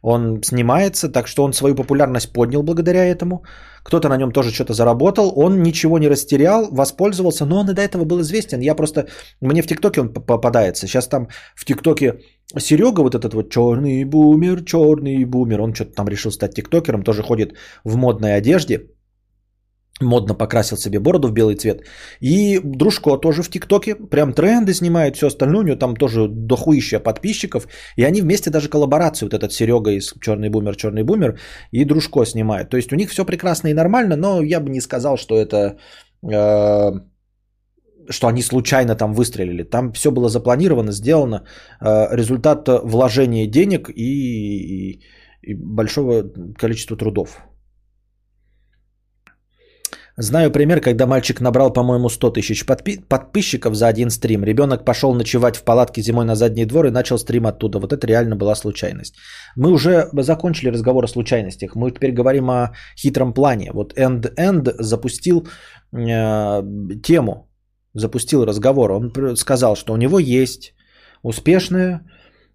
[0.02, 3.44] Он снимается, так что он свою популярность поднял благодаря этому.
[3.82, 5.32] Кто-то на нем тоже что-то заработал.
[5.36, 8.60] Он ничего не растерял, воспользовался, но он и до этого был известен.
[8.60, 9.06] Я просто...
[9.40, 10.86] Мне в ТикТоке он попадается.
[10.86, 12.20] Сейчас там в ТикТоке
[12.58, 17.22] Серега, вот этот вот черный бумер, черный бумер, он что-то там решил стать тиктокером, тоже
[17.22, 17.54] ходит
[17.84, 18.86] в модной одежде
[20.00, 21.82] модно покрасил себе бороду в белый цвет.
[22.20, 27.00] И Дружко тоже в ТикТоке, прям тренды снимает, все остальное, у него там тоже дохуища
[27.00, 27.66] подписчиков.
[27.96, 31.38] И они вместе даже коллаборацию, вот этот Серега из Черный Бумер, Черный Бумер
[31.72, 32.70] и Дружко снимают.
[32.70, 35.78] То есть у них все прекрасно и нормально, но я бы не сказал, что это...
[36.22, 36.92] Э,
[38.08, 39.64] что они случайно там выстрелили.
[39.64, 41.44] Там все было запланировано, сделано.
[41.80, 45.00] Э, результат вложения денег и, и,
[45.42, 46.22] и большого
[46.58, 47.46] количества трудов.
[50.18, 54.44] Знаю пример, когда мальчик набрал, по-моему, 100 тысяч подпи- подписчиков за один стрим.
[54.44, 57.78] Ребенок пошел ночевать в палатке зимой на задний двор и начал стрим оттуда.
[57.78, 59.14] Вот это реально была случайность.
[59.56, 61.76] Мы уже закончили разговор о случайностях.
[61.76, 63.72] Мы теперь говорим о хитром плане.
[63.74, 65.48] Вот End End запустил
[65.92, 66.62] э,
[67.02, 67.50] тему,
[67.92, 68.92] запустил разговор.
[68.92, 70.74] Он сказал, что у него есть
[71.22, 72.00] успешная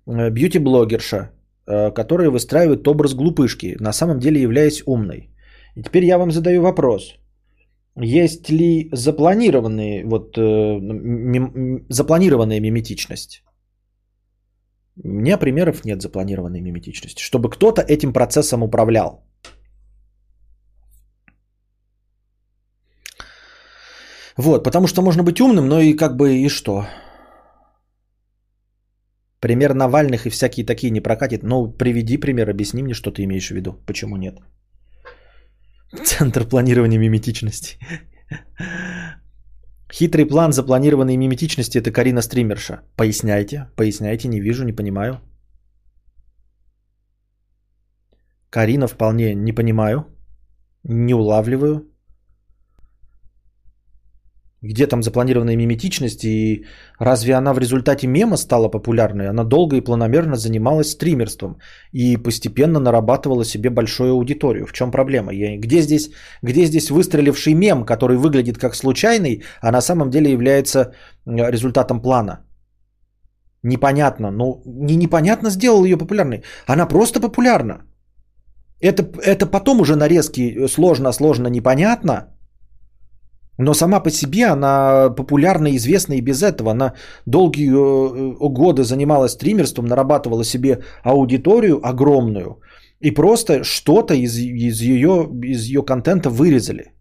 [0.08, 1.30] э, бьюти-блогерша,
[1.68, 5.30] э, которая выстраивает образ глупышки, на самом деле являясь умной.
[5.76, 7.18] И теперь я вам задаю вопрос–
[7.98, 13.44] есть ли запланированные, вот, э, мим, запланированная миметичность?
[15.04, 19.24] У меня примеров нет запланированной миметичности, чтобы кто-то этим процессом управлял.
[24.38, 26.86] Вот, потому что можно быть умным, но и как бы и что?
[29.40, 31.44] Пример Навальных и всякие такие не прокатит.
[31.44, 33.74] Ну, приведи пример, объясни мне, что ты имеешь в виду.
[33.86, 34.40] Почему нет?
[36.06, 37.78] Центр планирования миметичности.
[39.92, 42.82] Хитрый план запланированной миметичности– это Карина Стримерша.
[42.96, 45.20] Поясняйте, поясняйте, не вижу, не понимаю.
[48.50, 50.06] Карина вполне не понимаю,
[50.84, 51.91] не улавливаю
[54.64, 56.66] где там запланированная миметичность, и
[57.00, 59.28] разве она в результате мема стала популярной?
[59.30, 61.58] Она долго и планомерно занималась стримерством
[61.92, 64.68] и постепенно нарабатывала себе большую аудиторию.
[64.68, 65.34] В чем проблема?
[65.34, 65.58] Я...
[65.58, 66.12] Где, здесь,
[66.44, 70.94] где здесь выстреливший мем, который выглядит как случайный, а на самом деле является
[71.26, 72.46] результатом плана?
[73.64, 74.32] Непонятно.
[74.32, 76.44] Ну, не непонятно сделал ее популярной.
[76.68, 77.82] Она просто популярна.
[78.80, 82.28] Это, это потом уже нарезки сложно, сложно, непонятно–
[83.62, 86.72] но сама по себе она популярна известна и без этого.
[86.72, 86.94] Она
[87.26, 92.60] долгие э, годы занималась стримерством, нарабатывала себе аудиторию огромную.
[93.00, 96.94] И просто что-то из, из, ее, из ее контента вырезали.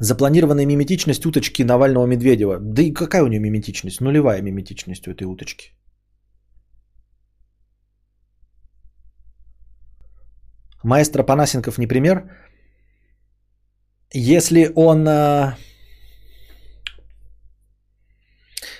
[0.00, 2.58] Запланированная миметичность уточки Навального Медведева.
[2.60, 4.00] Да и какая у нее миметичность?
[4.00, 5.72] Нулевая миметичность у этой уточки.
[10.84, 12.30] Маэстро Панасенков не пример.
[14.12, 15.08] Если он...
[15.08, 15.56] А,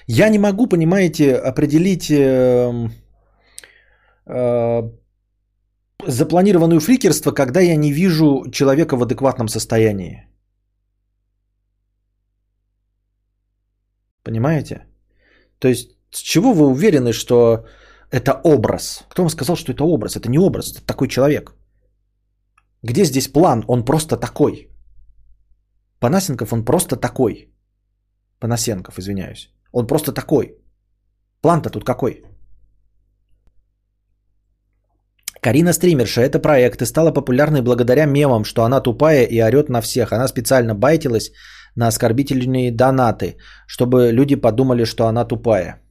[0.07, 2.91] я не могу, понимаете, определить э,
[4.27, 4.83] э,
[6.07, 10.29] запланированную фрикерство, когда я не вижу человека в адекватном состоянии.
[14.23, 14.87] Понимаете?
[15.59, 17.67] То есть, с чего вы уверены, что
[18.11, 19.05] это образ?
[19.09, 20.17] Кто вам сказал, что это образ?
[20.17, 21.55] Это не образ, это такой человек.
[22.85, 23.65] Где здесь план?
[23.67, 24.69] Он просто такой.
[26.01, 27.49] Панасенков, он просто такой.
[28.41, 29.51] Панасенков, извиняюсь.
[29.73, 30.59] Он просто такой.
[31.41, 32.23] План-то тут какой?
[35.41, 39.81] Карина Стримерша, это проект и стала популярной благодаря мемам, что она тупая и орет на
[39.81, 40.13] всех.
[40.13, 41.33] Она специально байтилась
[41.77, 43.37] на оскорбительные донаты,
[43.67, 45.84] чтобы люди подумали, что она тупая.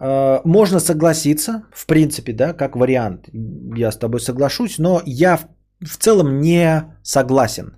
[0.00, 3.28] Э, можно согласиться, в принципе, да, как вариант.
[3.76, 5.46] Я с тобой соглашусь, но я в,
[5.80, 7.76] в целом не согласен.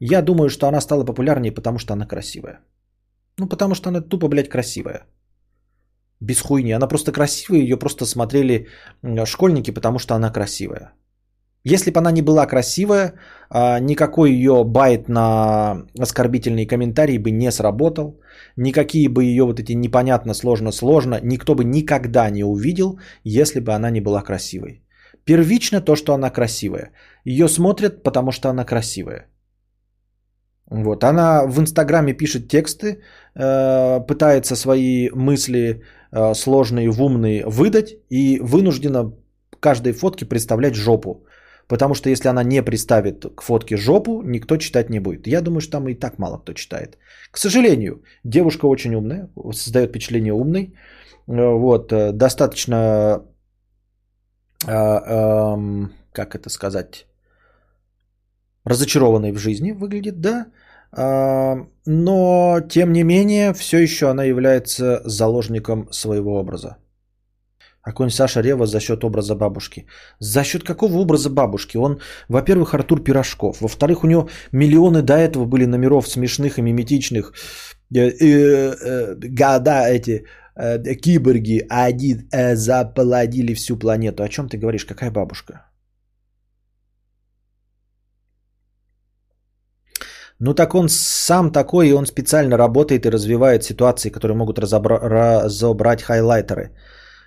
[0.00, 2.60] Я думаю, что она стала популярнее, потому что она красивая.
[3.38, 5.06] Ну, потому что она тупо, блядь, красивая.
[6.20, 6.72] Без хуйни.
[6.72, 8.68] Она просто красивая, ее просто смотрели
[9.24, 10.92] школьники, потому что она красивая.
[11.64, 13.14] Если бы она не была красивая,
[13.50, 18.20] а, никакой ее байт на оскорбительные комментарии бы не сработал.
[18.56, 23.72] Никакие бы ее вот эти непонятно, сложно, сложно, никто бы никогда не увидел, если бы
[23.72, 24.82] она не была красивой.
[25.24, 26.90] Первично то, что она красивая.
[27.24, 29.28] Ее смотрят, потому что она красивая.
[30.66, 31.04] Вот.
[31.04, 33.02] Она в Инстаграме пишет тексты,
[33.36, 39.12] э, пытается свои мысли э, сложные в умные выдать и вынуждена
[39.60, 41.26] каждой фотке представлять жопу.
[41.72, 45.26] Потому что если она не приставит к фотке жопу, никто читать не будет.
[45.26, 46.98] Я думаю, что там и так мало кто читает.
[47.30, 50.74] К сожалению, девушка очень умная, создает впечатление умной.
[51.28, 53.22] Э, вот, э, достаточно,
[54.66, 57.06] э, как это сказать,
[58.64, 60.46] разочарованной в жизни выглядит, да.
[61.86, 66.76] Но, тем не менее, все еще она является заложником своего образа.
[67.82, 69.86] А конь Саша Рева за счет образа бабушки.
[70.20, 71.76] За счет какого образа бабушки?
[71.76, 73.60] Он, во-первых, Артур Пирожков.
[73.60, 77.32] Во-вторых, у него миллионы до этого были номеров смешных и миметичных.
[77.94, 80.24] Э, э, э, года эти
[81.02, 84.22] киборги один заполонили всю планету.
[84.22, 84.84] О чем ты говоришь?
[84.84, 85.64] Какая бабушка?
[90.38, 95.00] Ну так он сам такой, и он специально работает и развивает ситуации, которые могут разобра-
[95.00, 96.70] разобрать хайлайтеры.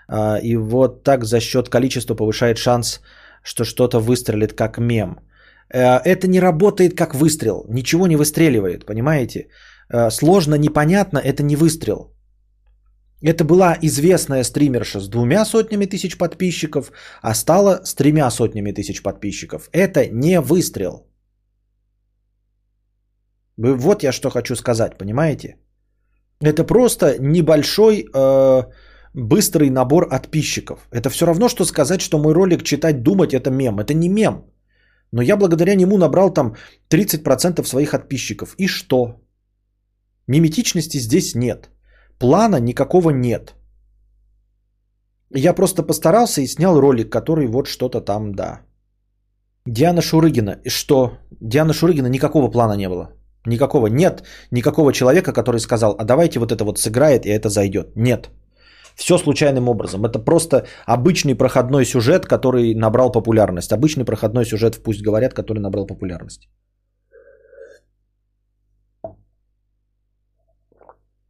[0.08, 3.02] А, и вот так за счет количества повышает шанс,
[3.44, 5.20] что что-то выстрелит как мем.
[5.74, 9.48] Э, это не работает как выстрел, ничего не выстреливает, понимаете?
[9.90, 12.12] Э, сложно, непонятно, это не выстрел.
[13.22, 16.92] Это была известная стримерша с двумя сотнями тысяч подписчиков,
[17.22, 19.70] а стала с тремя сотнями тысяч подписчиков.
[19.72, 21.08] Это не выстрел.
[23.58, 25.58] Вот я что хочу сказать, понимаете?
[26.42, 28.64] Это просто небольшой э,
[29.16, 30.88] быстрый набор подписчиков.
[30.92, 33.80] Это все равно, что сказать, что мой ролик «Читать, думать» это мем.
[33.80, 34.44] Это не мем.
[35.12, 36.56] Но я благодаря нему набрал там
[36.90, 38.56] 30% своих подписчиков.
[38.58, 39.22] И что?
[40.28, 41.70] Миметичности здесь нет.
[42.20, 43.56] Плана никакого нет.
[45.34, 48.62] Я просто постарался и снял ролик, который вот что-то там, да.
[49.66, 50.60] Диана Шурыгина.
[50.66, 51.18] И что?
[51.42, 53.10] Диана Шурыгина никакого плана не было.
[53.48, 53.88] Никакого.
[53.88, 57.96] Нет никакого человека, который сказал, а давайте вот это вот сыграет и это зайдет.
[57.96, 58.30] Нет.
[58.96, 60.06] Все случайным образом.
[60.06, 63.74] Это просто обычный проходной сюжет, который набрал популярность.
[63.74, 66.48] Обычный проходной сюжет «Пусть говорят», который набрал популярность.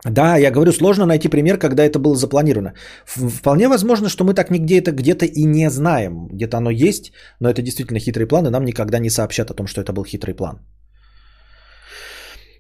[0.06, 2.74] Да, я говорю, сложно найти пример, когда это было запланировано.
[3.06, 6.28] Вполне возможно, что мы так нигде это где-то и не знаем.
[6.28, 9.66] Где-то оно есть, но это действительно хитрый план, и нам никогда не сообщат о том,
[9.66, 10.60] что это был хитрый план.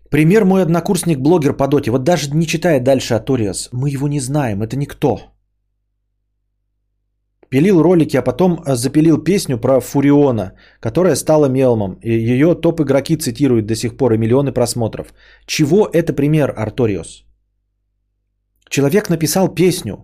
[0.09, 1.91] Пример мой однокурсник, блогер по доте.
[1.91, 5.19] Вот даже не читая дальше Аториас, мы его не знаем, это никто.
[7.49, 11.99] Пилил ролики, а потом э, запилил песню про Фуриона, которая стала мелмом.
[12.01, 15.13] И ее топ-игроки цитируют до сих пор и миллионы просмотров.
[15.45, 17.25] Чего это пример, Арториус?
[18.69, 19.95] Человек написал песню.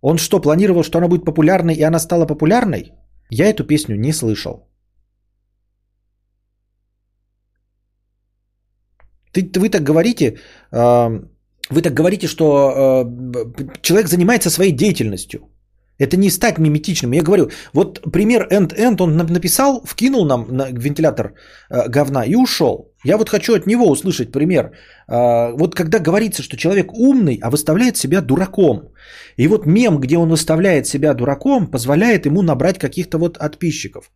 [0.00, 2.92] Он что, планировал, что она будет популярной, и она стала популярной?
[3.30, 4.69] Я эту песню не слышал.
[9.32, 10.38] Ты, вы так говорите,
[10.72, 13.06] вы так говорите, что
[13.82, 15.40] человек занимается своей деятельностью.
[16.00, 17.12] Это не стать миметичным.
[17.12, 21.34] Я говорю, вот пример end-end он написал, вкинул нам на вентилятор
[21.70, 22.94] э, говна и ушел.
[23.04, 24.64] Я вот хочу от него услышать пример.
[25.08, 28.94] Э, вот когда говорится, что человек умный, а выставляет себя дураком.
[29.36, 34.10] И вот мем, где он выставляет себя дураком, позволяет ему набрать каких-то вот подписчиков.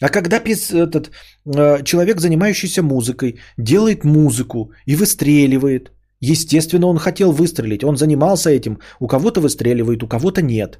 [0.00, 1.10] А когда этот
[1.44, 8.78] э, человек, занимающийся музыкой, делает музыку и выстреливает, естественно, он хотел выстрелить, он занимался этим,
[9.00, 10.78] у кого-то выстреливает, у кого-то нет.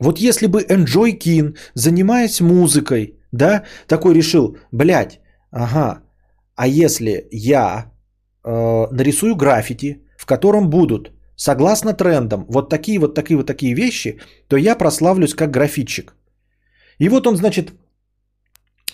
[0.00, 5.20] Вот если бы Enjoy Кин, занимаясь музыкой, да, такой решил, блядь,
[5.50, 6.02] ага,
[6.56, 7.92] а если я
[8.44, 14.18] э, нарисую граффити, в котором будут, согласно трендам, вот такие вот такие вот такие вещи,
[14.48, 16.17] то я прославлюсь как графитчик.
[17.00, 17.72] И вот он, значит,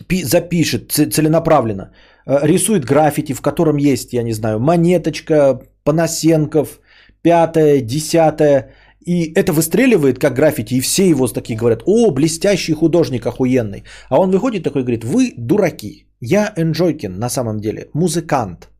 [0.06, 1.92] пи- запишет целенаправленно,
[2.26, 6.80] э, рисует граффити, в котором есть, я не знаю, монеточка, Панасенков,
[7.22, 8.70] пятое, десятое.
[9.06, 13.84] И это выстреливает как граффити, и все его такие говорят, о, блестящий художник, охуенный.
[14.08, 18.70] А он выходит такой и говорит, вы дураки, я Энджойкин на самом деле, музыкант.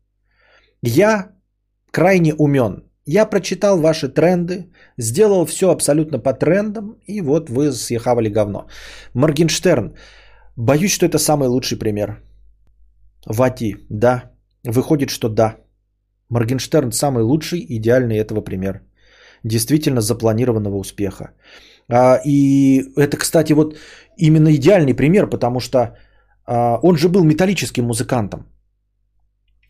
[0.81, 1.31] Я
[1.91, 2.84] крайне умен.
[3.07, 8.65] Я прочитал ваши тренды, сделал все абсолютно по трендам, и вот вы съехавали говно.
[9.13, 9.93] Моргенштерн.
[10.55, 12.23] Боюсь, что это самый лучший пример.
[13.27, 14.31] Вати, да.
[14.63, 15.57] Выходит, что да.
[16.29, 18.81] Моргенштерн самый лучший, идеальный этого пример.
[19.43, 21.31] Действительно запланированного успеха.
[21.87, 23.75] А, и это, кстати, вот
[24.17, 25.95] именно идеальный пример, потому что
[26.47, 28.47] а, он же был металлическим музыкантом.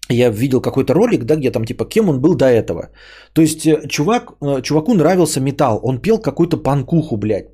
[0.10, 2.90] Я видел какой-то ролик, да, где там типа кем он был до этого.
[3.34, 7.49] То есть э, чувак, э, чуваку нравился металл, он пел какую-то панкуху, блядь,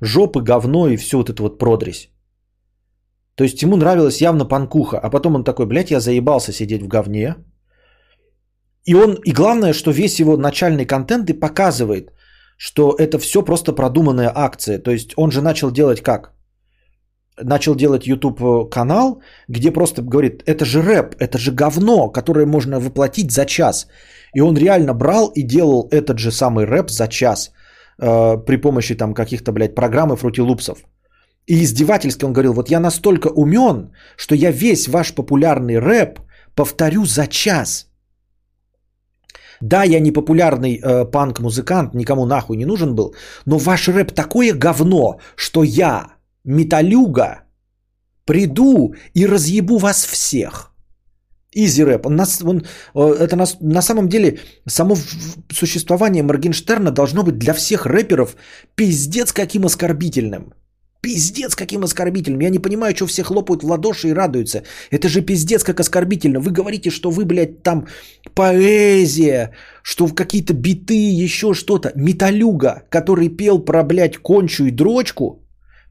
[0.00, 2.10] жопы, говно и все вот это вот продресь.
[3.36, 6.88] То есть ему нравилась явно панкуха, а потом он такой, блядь, я заебался сидеть в
[6.88, 7.36] говне.
[8.84, 12.12] И он, и главное, что весь его начальный контент и показывает,
[12.56, 14.78] что это все просто продуманная акция.
[14.78, 16.32] То есть он же начал делать как?
[17.42, 22.46] Начал делать YouTube э, канал, где просто говорит, это же рэп, это же говно, которое
[22.46, 23.86] можно воплотить за час.
[24.34, 27.52] И он реально брал и делал этот же самый рэп за час
[27.98, 30.78] э, при помощи там каких-то, блядь, программ и фрутилупсов.
[31.46, 36.20] И издевательски он говорил, вот я настолько умен, что я весь ваш популярный рэп
[36.54, 37.86] повторю за час.
[39.60, 43.14] Да, я не популярный э, панк-музыкант, никому нахуй не нужен был,
[43.46, 46.13] но ваш рэп такое говно, что я,
[46.44, 47.44] металюга,
[48.24, 50.74] приду и разъебу вас всех.
[51.56, 52.06] Изи рэп.
[52.06, 52.62] Он, нас, он,
[52.94, 54.96] э, это на, на самом деле само
[55.52, 58.36] существование Моргенштерна должно быть для всех рэперов
[58.74, 60.52] пиздец каким оскорбительным.
[61.00, 62.40] Пиздец каким оскорбительным.
[62.40, 64.62] Я не понимаю, что все хлопают в ладоши и радуются.
[64.90, 66.40] Это же пиздец как оскорбительно.
[66.40, 67.86] Вы говорите, что вы, блядь, там
[68.34, 69.52] поэзия,
[69.82, 71.92] что какие-то биты, еще что-то.
[71.94, 75.43] Металюга, который пел про, блядь, кончу и дрочку,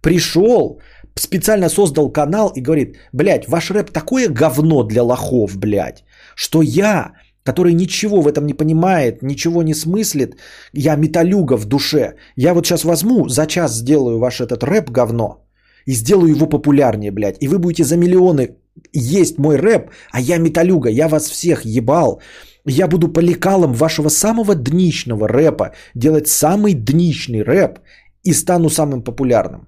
[0.04, 0.80] пришел,
[1.16, 6.04] специально создал канал и говорит, блядь, ваш рэп такое говно для лохов, блядь,
[6.36, 7.14] что я,
[7.46, 10.36] который ничего в этом не понимает, ничего не смыслит,
[10.74, 15.46] я металюга в душе, я вот сейчас возьму, за час сделаю ваш этот рэп говно
[15.88, 18.56] и сделаю его популярнее, блядь, и вы будете за миллионы
[18.92, 22.22] есть мой рэп, а я металюга, я вас всех ебал,
[22.66, 27.80] я буду по лекалам вашего самого дничного рэпа делать самый дничный рэп
[28.24, 29.68] и стану самым популярным.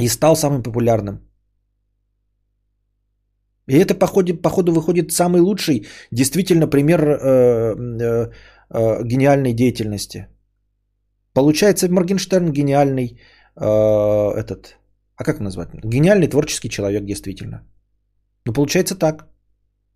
[0.00, 1.20] И стал самым популярным.
[3.66, 8.30] И это, походу, походу выходит самый лучший, действительно, пример э, э,
[8.70, 10.28] э, гениальной деятельности.
[11.32, 13.20] Получается, Моргенштерн гениальный
[13.56, 13.64] э,
[14.36, 14.76] этот,
[15.16, 15.68] а как назвать?
[15.84, 17.62] Гениальный творческий человек, действительно.
[18.46, 19.26] Ну, получается так.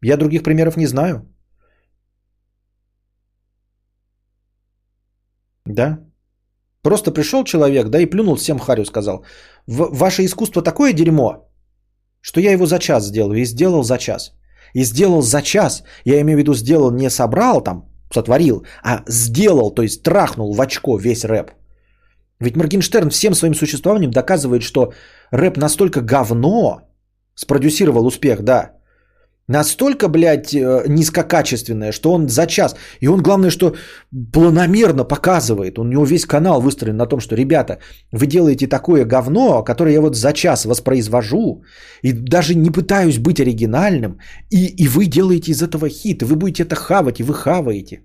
[0.02, 1.22] Я других примеров не знаю.
[5.66, 6.07] Да.
[6.88, 9.22] Просто пришел человек, да, и плюнул всем харю, сказал,
[9.66, 11.50] ваше искусство такое дерьмо,
[12.22, 14.32] что я его за час сделаю, и сделал за час.
[14.74, 19.74] И сделал за час, я имею в виду сделал, не собрал там, сотворил, а сделал,
[19.74, 21.50] то есть трахнул в очко весь рэп.
[22.40, 24.92] Ведь Моргенштерн всем своим существованием доказывает, что
[25.30, 26.80] рэп настолько говно,
[27.34, 28.77] спродюсировал успех, да,
[29.48, 32.76] настолько, блядь, э, низкокачественное, что он за час.
[33.00, 33.74] И он, главное, что
[34.32, 35.78] планомерно показывает.
[35.78, 37.78] У него весь канал выстроен на том, что, ребята,
[38.12, 41.64] вы делаете такое говно, которое я вот за час воспроизвожу,
[42.02, 44.18] и даже не пытаюсь быть оригинальным,
[44.50, 48.04] и, и вы делаете из этого хит, и вы будете это хавать, и вы хаваете.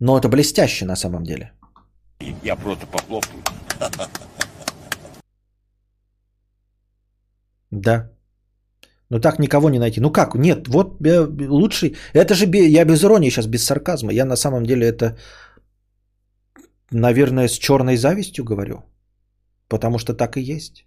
[0.00, 1.52] Но это блестяще на самом деле.
[2.44, 3.42] Я просто похлопаю.
[7.70, 8.17] Да.
[9.10, 10.00] Ну так никого не найти.
[10.00, 10.34] Ну как?
[10.34, 11.00] Нет, вот
[11.48, 11.96] лучший.
[12.12, 14.12] Это же я без иронии сейчас, без сарказма.
[14.12, 15.16] Я на самом деле это,
[16.90, 18.82] наверное, с черной завистью говорю.
[19.68, 20.84] Потому что так и есть.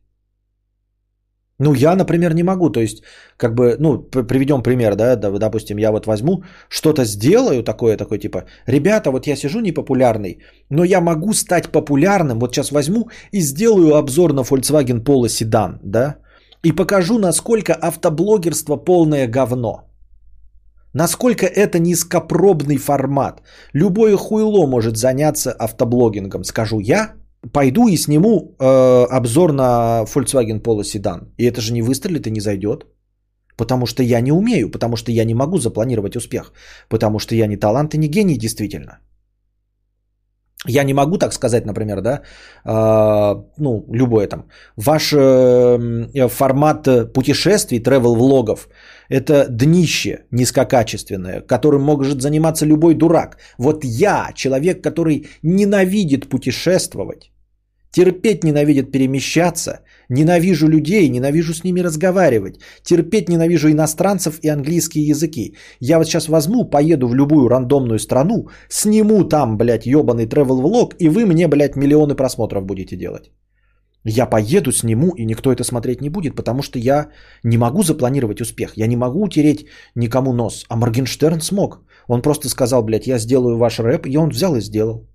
[1.60, 2.72] Ну, я, например, не могу.
[2.72, 3.04] То есть,
[3.38, 8.46] как бы, ну, приведем пример, да, допустим, я вот возьму, что-то сделаю такое, такое, типа,
[8.68, 10.40] ребята, вот я сижу непопулярный,
[10.70, 15.80] но я могу стать популярным, вот сейчас возьму и сделаю обзор на Volkswagen Polo седан,
[15.84, 16.16] да,
[16.64, 19.88] и покажу, насколько автоблогерство полное говно.
[20.94, 23.42] Насколько это низкопробный формат.
[23.74, 27.14] Любое хуйло может заняться автоблогингом, скажу я.
[27.54, 31.34] Пойду и сниму э, обзор на Volkswagen Polo седан.
[31.38, 32.86] И это же не выстрелит и не зайдет.
[33.58, 36.52] Потому что я не умею, потому что я не могу запланировать успех.
[36.90, 39.00] Потому что я не талант и не гений действительно.
[40.68, 42.22] Я не могу так сказать, например, да,
[42.66, 44.46] э, ну, любое там.
[44.76, 48.70] Ваш э, формат путешествий, travel-влогов,
[49.10, 53.38] это днище низкокачественное, которым может заниматься любой дурак.
[53.58, 57.31] Вот я, человек, который ненавидит путешествовать,
[57.92, 65.56] терпеть ненавидит перемещаться, ненавижу людей, ненавижу с ними разговаривать, терпеть ненавижу иностранцев и английские языки.
[65.80, 70.96] Я вот сейчас возьму, поеду в любую рандомную страну, сниму там, блядь, ебаный travel влог
[71.00, 73.32] и вы мне, блядь, миллионы просмотров будете делать.
[74.04, 77.10] Я поеду, сниму, и никто это смотреть не будет, потому что я
[77.44, 78.74] не могу запланировать успех.
[78.76, 80.66] Я не могу утереть никому нос.
[80.70, 81.86] А Моргенштерн смог.
[82.08, 85.11] Он просто сказал, блядь, я сделаю ваш рэп, и он взял и сделал.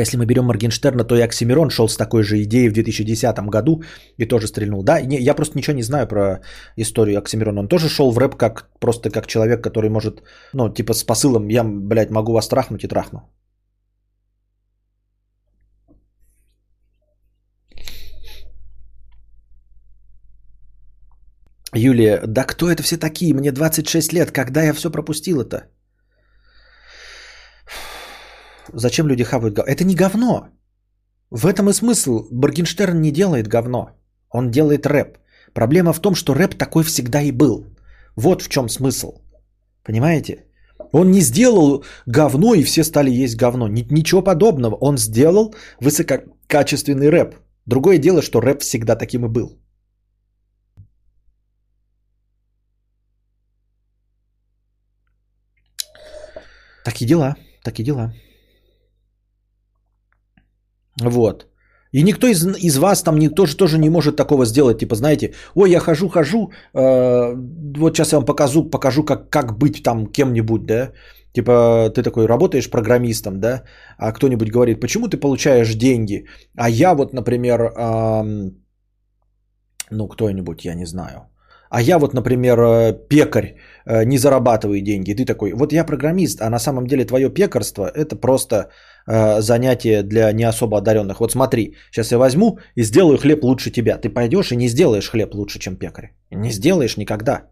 [0.00, 3.82] Если мы берем Моргенштерна, то и Оксимирон шел с такой же идеей в 2010 году
[4.18, 4.82] и тоже стрельнул.
[4.82, 6.40] Да, не, я просто ничего не знаю про
[6.76, 7.60] историю Оксимирона.
[7.60, 10.22] Он тоже шел в рэп как просто как человек, который может,
[10.54, 13.20] ну, типа с посылом, я, блядь, могу вас трахнуть и трахну.
[21.74, 23.34] Юлия, да кто это все такие?
[23.34, 25.68] Мне 26 лет, когда я все пропустил это?
[28.74, 29.72] Зачем люди хавают говно?
[29.72, 30.48] Это не говно.
[31.30, 32.26] В этом и смысл.
[32.30, 33.90] Боргенштерн не делает говно.
[34.30, 35.18] Он делает рэп.
[35.54, 37.66] Проблема в том, что рэп такой всегда и был.
[38.16, 39.12] Вот в чем смысл.
[39.84, 40.44] Понимаете?
[40.92, 43.68] Он не сделал говно, и все стали есть говно.
[43.68, 44.76] Ничего подобного.
[44.80, 47.34] Он сделал высококачественный рэп.
[47.66, 49.58] Другое дело, что рэп всегда таким и был.
[56.84, 58.12] Такие дела, такие дела.
[60.98, 61.46] Вот.
[61.92, 64.78] И никто из, из вас там никто же тоже не может такого сделать.
[64.78, 67.34] Типа, знаете, ой, я хожу, хожу, э,
[67.78, 70.92] вот сейчас я вам покажу, покажу как, как быть там кем-нибудь, да.
[71.32, 73.62] Типа, ты такой работаешь программистом, да,
[73.98, 76.26] а кто-нибудь говорит, почему ты получаешь деньги?
[76.56, 78.50] А я вот, например, э,
[79.90, 81.30] ну, кто-нибудь, я не знаю.
[81.70, 83.54] А я вот, например, э, пекарь,
[83.86, 85.14] э, не зарабатываю деньги.
[85.14, 88.70] Ты такой, вот я программист, а на самом деле твое пекарство– это просто
[89.06, 91.20] занятие для не особо одаренных.
[91.20, 93.98] Вот смотри, сейчас я возьму и сделаю хлеб лучше тебя.
[93.98, 96.14] Ты пойдешь и не сделаешь хлеб лучше, чем пекарь.
[96.30, 97.50] Не сделаешь никогда.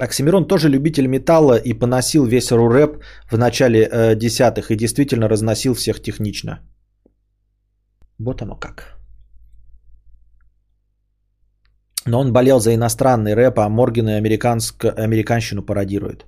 [0.00, 5.74] Оксимирон тоже любитель металла и поносил весь рурэп в начале э, десятых и действительно разносил
[5.74, 6.58] всех технично.
[8.18, 8.93] Вот оно как.
[12.06, 14.84] Но он болел за иностранный рэп, а Морген и американск...
[14.84, 16.26] американщину пародирует.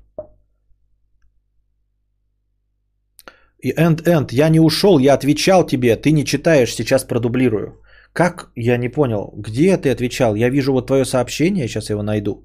[3.63, 7.83] И end, я не ушел, я отвечал тебе, ты не читаешь, сейчас продублирую.
[8.13, 8.51] Как?
[8.57, 9.33] Я не понял.
[9.37, 10.35] Где ты отвечал?
[10.37, 12.45] Я вижу вот твое сообщение, сейчас его найду.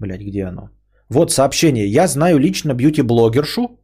[0.00, 0.70] Блять, где оно?
[1.08, 1.86] Вот сообщение.
[1.86, 3.78] Я знаю лично бьюти-блогершу.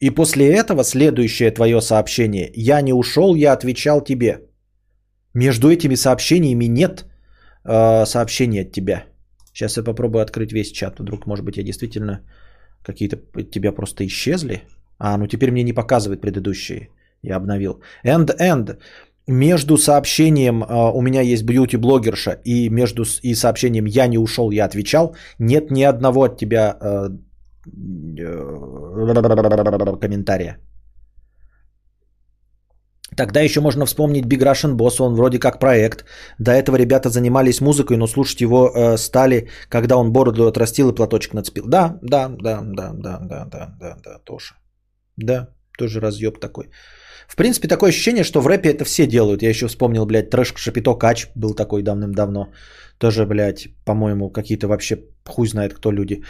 [0.00, 2.50] И после этого следующее твое сообщение.
[2.54, 4.38] Я не ушел, я отвечал тебе.
[5.34, 7.04] Между этими сообщениями нет
[7.64, 9.04] э, сообщений от тебя.
[9.52, 10.98] Сейчас я попробую открыть весь чат.
[10.98, 12.20] Вдруг, может быть, я действительно
[12.82, 13.16] какие-то
[13.50, 14.62] тебя просто исчезли.
[14.98, 16.88] А, ну теперь мне не показывает предыдущие.
[17.22, 17.80] Я обновил.
[18.04, 18.78] End end.
[19.26, 24.66] Между сообщением э, у меня есть бьюти-блогерша и между и сообщением я не ушел, я
[24.66, 27.08] отвечал, нет ни одного от тебя э,
[28.18, 30.58] э, комментария.
[33.16, 36.04] Тогда еще можно вспомнить Big Russian Boss, он вроде как проект.
[36.38, 40.94] До этого ребята занимались музыкой, но слушать его э, стали, когда он бороду отрастил и
[40.94, 41.64] платочек нацепил.
[41.66, 44.54] Да, да, да, да, да, да, да, да, да, тоже.
[45.16, 46.70] Да, тоже разъеб такой.
[47.28, 49.42] В принципе, такое ощущение, что в рэпе это все делают.
[49.42, 52.52] Я еще вспомнил, блядь, трэш Шапито Кач был такой давным-давно.
[52.98, 56.22] Тоже, блядь, по-моему, какие-то вообще хуй знает кто люди.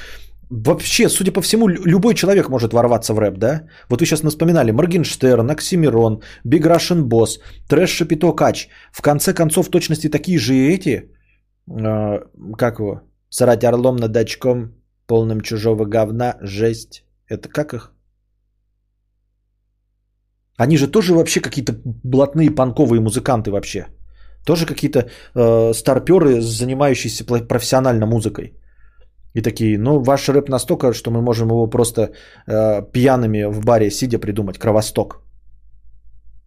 [0.51, 3.63] Вообще, судя по всему, любой человек может ворваться в рэп, да?
[3.89, 8.69] Вот вы сейчас вспоминали Моргенштерн, Оксимирон, Big Russian Boss, Трэш Шапито Кач.
[8.93, 11.11] В конце концов, в точности такие же эти,
[11.71, 12.21] э,
[12.59, 13.01] как его,
[13.31, 14.75] срать орлом над очком,
[15.07, 17.05] полным чужого говна, жесть.
[17.29, 17.93] Это как их?
[20.57, 23.87] Они же тоже вообще какие-то блатные панковые музыканты вообще.
[24.47, 28.53] Тоже какие-то э, старперы, занимающиеся профессионально музыкой.
[29.35, 32.13] И такие, ну, ваш рэп настолько, что мы можем его просто
[32.47, 34.59] э, пьяными в баре сидя придумать.
[34.59, 35.23] Кровосток.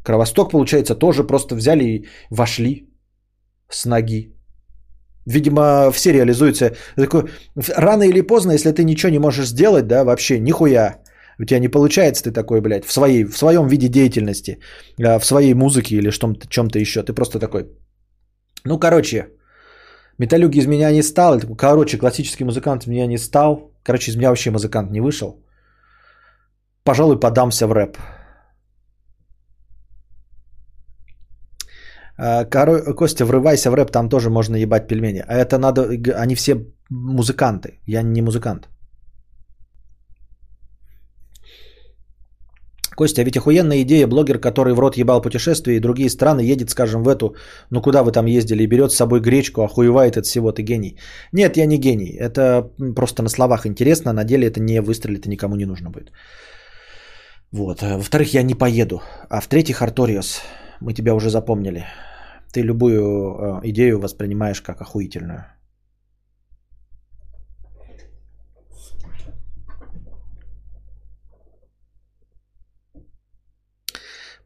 [0.03, 2.89] Кровосток, получается, тоже просто взяли и вошли
[3.69, 4.33] с ноги.
[5.25, 6.71] Видимо, все реализуются.
[6.95, 7.23] Такой,
[7.75, 11.01] рано или поздно, если ты ничего не можешь сделать, да, вообще нихуя.
[11.39, 14.59] У тебя не получается ты такой, блядь, в, своей, в своем виде деятельности,
[14.97, 16.11] э, в своей музыке или
[16.49, 17.03] чем-то еще.
[17.03, 17.65] Ты просто такой,
[18.65, 19.27] Ну, короче,
[20.17, 21.39] металюги из меня не стал.
[21.57, 23.71] Короче, классический музыкант из меня не стал.
[23.83, 25.43] Короче, из меня вообще музыкант не вышел.
[26.83, 27.97] Пожалуй, подамся в рэп.
[32.17, 32.93] А, Коро...
[32.93, 35.23] Костя, врывайся в рэп, там тоже можно ебать пельмени.
[35.27, 35.81] А это надо...
[36.23, 36.55] Они все
[36.89, 37.79] музыканты.
[37.85, 38.69] Я не музыкант.
[42.97, 47.03] Костя, ведь охуенная идея, блогер, который в рот ебал путешествия и другие страны, едет, скажем,
[47.03, 47.35] в эту,
[47.69, 50.97] ну куда вы там ездили, и берет с собой гречку, охуевает от всего, ты гений.
[51.31, 55.29] Нет, я не гений, это просто на словах интересно, на деле это не выстрелит и
[55.29, 56.11] никому не нужно будет.
[57.51, 57.81] Вот.
[57.81, 59.01] Во-вторых, я не поеду.
[59.29, 60.41] А в-третьих, Арториос,
[60.81, 61.85] мы тебя уже запомнили.
[62.51, 65.45] Ты любую э, идею воспринимаешь как охуительную.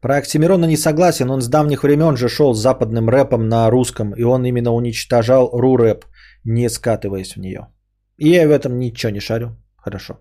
[0.02, 4.12] Про Оксимирона не согласен, он с давних времен же шел с западным рэпом на русском,
[4.16, 6.04] и он именно уничтожал ру-рэп,
[6.44, 7.68] не скатываясь в нее.
[8.18, 9.56] И я в этом ничего не шарю.
[9.76, 10.18] Хорошо.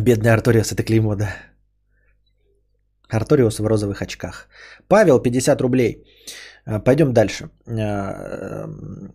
[0.00, 1.34] Бедный Арториус, это клеймо, да.
[3.08, 4.48] Арториус в розовых очках.
[4.88, 6.04] Павел, 50 рублей.
[6.66, 7.50] А, пойдем дальше.
[7.66, 8.68] А,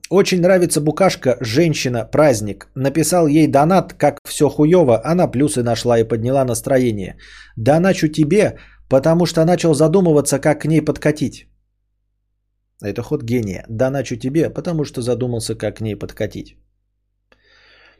[0.09, 2.05] очень нравится букашка «Женщина.
[2.11, 2.67] Праздник».
[2.75, 7.17] Написал ей донат, как все хуево, она плюсы нашла и подняла настроение.
[7.57, 8.57] Доначу тебе,
[8.89, 11.47] потому что начал задумываться, как к ней подкатить.
[12.83, 13.65] Это ход гения.
[13.69, 16.55] Доначу тебе, потому что задумался, как к ней подкатить.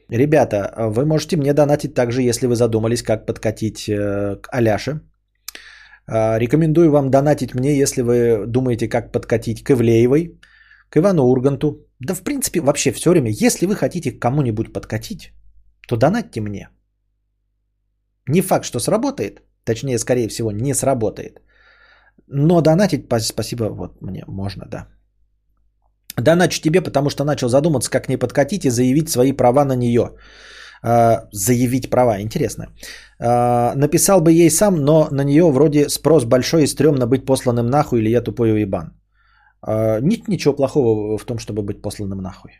[0.09, 5.01] Ребята, вы можете мне донатить также, если вы задумались, как подкатить э, к Аляше.
[6.07, 10.39] А, рекомендую вам донатить мне, если вы думаете, как подкатить к Ивлеевой,
[10.89, 11.85] к Ивану Урганту.
[11.99, 13.30] Да, в принципе, вообще все время.
[13.30, 15.34] Если вы хотите к кому-нибудь подкатить,
[15.88, 16.69] то донатьте мне.
[18.27, 19.41] Не факт, что сработает.
[19.63, 21.41] Точнее, скорее всего, не сработает.
[22.27, 24.88] Но донатить, спасибо, вот мне можно, да.
[26.21, 30.15] Доначу тебе, потому что начал задуматься, как не подкатить и заявить свои права на нее.
[30.81, 32.22] А, заявить права.
[32.22, 32.68] Интересно.
[33.19, 37.68] А, написал бы ей сам, но на нее вроде спрос большой и стрёмно быть посланным
[37.68, 38.93] нахуй или я тупой уебан.
[39.61, 42.51] А, нет ничего плохого в том, чтобы быть посланным нахуй.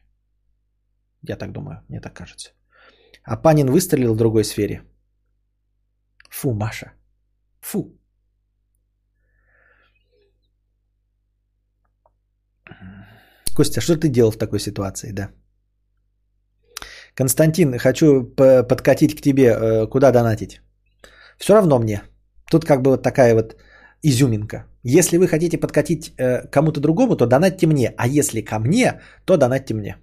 [1.28, 2.52] Я так думаю, мне так кажется.
[3.24, 4.82] А Панин выстрелил в другой сфере.
[6.30, 6.92] Фу, Маша.
[7.62, 7.96] Фу.
[13.56, 15.30] Костя, что ты делал в такой ситуации, да?
[17.20, 18.24] Константин, хочу
[18.68, 20.62] подкатить к тебе, э, куда донатить.
[21.38, 22.02] Все равно мне.
[22.50, 23.58] Тут как бы вот такая вот
[24.02, 24.64] изюминка.
[24.84, 27.94] Если вы хотите подкатить э, кому-то другому, то донатьте мне.
[27.98, 29.98] А если ко мне, то донатьте мне.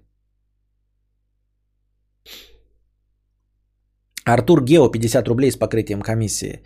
[4.26, 6.60] Артур Гео, 50 рублей с покрытием комиссии.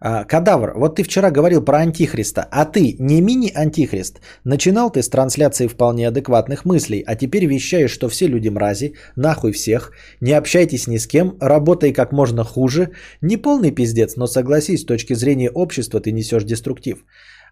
[0.00, 4.20] А, Кадавр, вот ты вчера говорил про антихриста, а ты не мини-антихрист.
[4.44, 9.52] Начинал ты с трансляции вполне адекватных мыслей, а теперь вещаешь, что все люди мрази, нахуй
[9.52, 12.90] всех, не общайтесь ни с кем, работай как можно хуже.
[13.22, 16.98] Не полный пиздец, но согласись, с точки зрения общества ты несешь деструктив.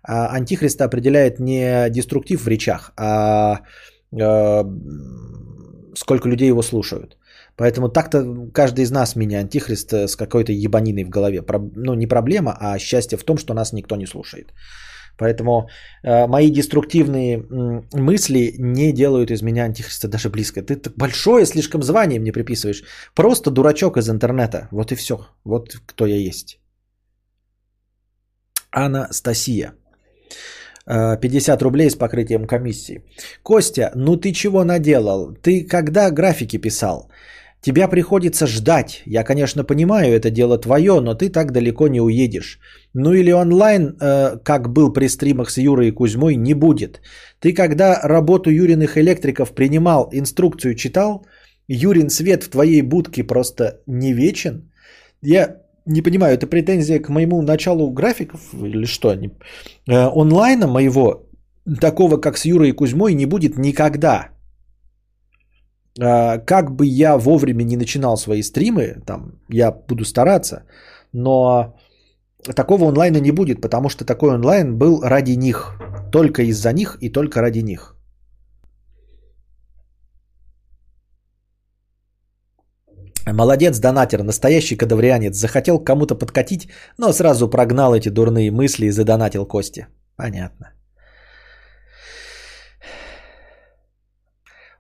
[0.03, 3.61] А антихрист определяет не деструктив в речах, а,
[4.21, 4.65] а
[5.95, 7.17] сколько людей его слушают.
[7.57, 11.43] Поэтому так-то каждый из нас меня антихрист э, с какой-то ебаниной в голове.
[11.77, 14.53] Ну, не проблема, а счастье в том, что нас никто не слушает.
[15.17, 15.69] Поэтому
[16.03, 17.39] э, мои деструктивные
[17.93, 20.63] мысли не делают из меня антихриста даже близко.
[20.63, 22.83] Ты большое слишком звание мне приписываешь.
[23.15, 24.69] Просто дурачок из интернета.
[24.73, 25.15] Вот и все.
[25.45, 26.59] Вот кто я есть.
[28.71, 29.75] Анастасия.
[30.87, 33.03] 50 э, рублей с покрытием комиссии.
[33.43, 35.35] Костя, ну ты чего наделал?
[35.43, 37.09] Ты когда графики писал?
[37.65, 39.03] Тебя приходится ждать.
[39.07, 42.59] Я, конечно, понимаю, это дело твое, но ты так далеко не уедешь.
[42.93, 47.01] Ну или онлайн, э, как был при стримах с Юрой и Кузьмой, не будет.
[47.41, 51.27] Ты когда работу Юриных электриков принимал, инструкцию читал?
[51.67, 54.71] Юрин свет в твоей будке просто не вечен?
[55.23, 59.15] Я не понимаю, это претензия к моему началу графиков или что?
[59.15, 61.31] Э, онлайна моего,
[61.81, 64.34] такого как с Юрой и Кузьмой, не будет никогда.
[66.01, 70.65] А, как бы я вовремя не начинал свои стримы, там, я буду стараться,
[71.13, 71.77] но
[72.55, 75.79] такого онлайна не будет, потому что такой онлайн был ради них,
[76.13, 77.95] только из-за них и только ради них.
[83.27, 85.37] Молодец, донатер, настоящий кадаврианец.
[85.37, 86.69] Захотел кому-то подкатить,
[86.99, 89.87] но сразу прогнал эти дурные мысли и задонатил Кости.
[90.17, 90.74] Понятно.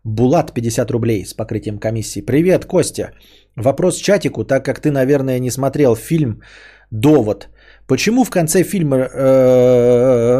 [0.05, 2.20] Булат 50 рублей с покрытием комиссии.
[2.20, 3.12] Привет, Костя.
[3.56, 6.43] Вопрос чатику, так как ты, наверное, не смотрел фильм
[6.90, 7.48] «Довод».
[7.86, 8.97] Почему в конце фильма...
[8.97, 10.35] э,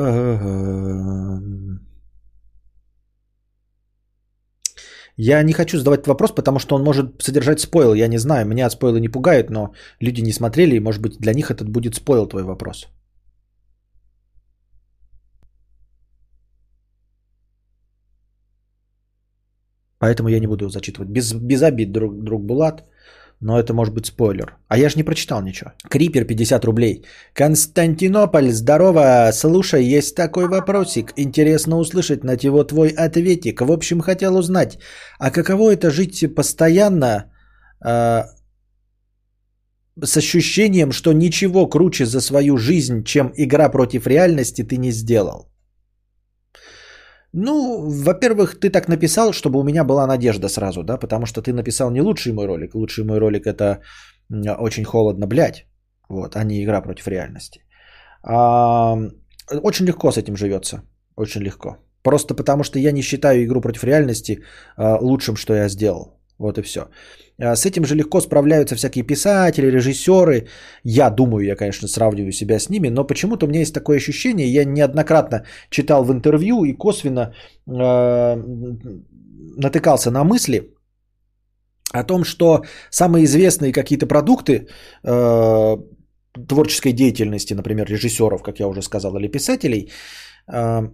[5.17, 7.95] Я не хочу задавать вопрос, потому что он может содержать спойл.
[7.95, 11.33] Я не знаю, меня спойлы не пугают, но люди не смотрели, и, может быть, для
[11.35, 12.89] них этот будет спойл твой вопрос.
[20.05, 21.09] Поэтому я не буду его зачитывать.
[21.09, 22.85] Без, без обид, друг, друг Булат.
[23.41, 24.57] Но это может быть спойлер.
[24.69, 25.71] А я же не прочитал ничего.
[25.91, 27.05] Крипер 50 рублей.
[27.33, 29.31] Константинополь, здорово.
[29.33, 31.13] Слушай, есть такой вопросик.
[31.17, 33.61] Интересно услышать на него твой ответик.
[33.61, 34.79] В общем, хотел узнать,
[35.19, 37.33] а каково это жить постоянно
[37.87, 38.25] э,
[40.03, 45.54] с ощущением, что ничего круче за свою жизнь, чем игра против реальности, ты не сделал?
[47.37, 51.53] Ну, во-первых, ты так написал, чтобы у меня была надежда сразу, да, потому что ты
[51.53, 52.75] написал не лучший мой ролик.
[52.75, 53.81] Лучший мой ролик это
[54.61, 55.67] очень холодно, блядь,
[56.09, 57.65] вот, а не игра против реальности.
[58.23, 58.97] А,
[59.63, 60.83] очень легко с этим живется,
[61.17, 61.77] очень легко.
[62.03, 64.39] Просто потому что я не считаю игру против реальности
[64.77, 66.21] а, лучшим, что я сделал.
[66.39, 66.81] Вот и все.
[67.39, 70.49] А с этим же легко справляются всякие писатели, режиссеры.
[70.85, 74.49] Я думаю, я, конечно, сравниваю себя с ними, но почему-то у меня есть такое ощущение,
[74.49, 77.35] я неоднократно читал в интервью и косвенно
[77.67, 78.37] э,
[79.57, 80.75] натыкался на мысли
[81.93, 84.67] о том, что самые известные какие-то продукты
[85.05, 85.77] э,
[86.49, 89.91] творческой деятельности, например, режиссеров, как я уже сказал, или писателей,
[90.53, 90.89] э,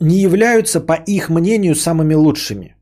[0.00, 2.76] не являются, по их мнению, самыми лучшими.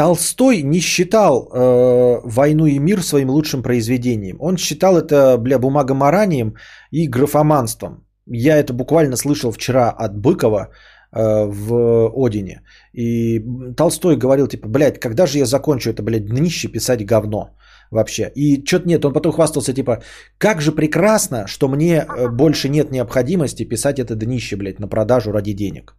[0.00, 4.36] Толстой не считал э, «Войну и мир» своим лучшим произведением.
[4.40, 6.54] Он считал это, бля, бумагоморанием
[6.90, 8.06] и графоманством.
[8.26, 10.68] Я это буквально слышал вчера от Быкова
[11.12, 12.62] э, в Одине.
[12.94, 13.44] И
[13.76, 17.50] Толстой говорил, типа, блядь, когда же я закончу это, блядь, днище писать говно
[17.90, 18.32] вообще.
[18.34, 20.02] И что-то нет, он потом хвастался, типа,
[20.38, 25.30] как же прекрасно, что мне э, больше нет необходимости писать это днище, блядь, на продажу
[25.30, 25.94] ради денег.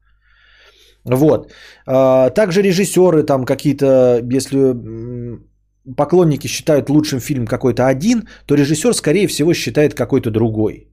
[1.05, 1.51] Вот.
[1.85, 4.75] А, также режиссеры там какие-то, если
[5.95, 10.87] поклонники считают лучшим фильм какой-то один, то режиссер, скорее всего, считает какой-то другой.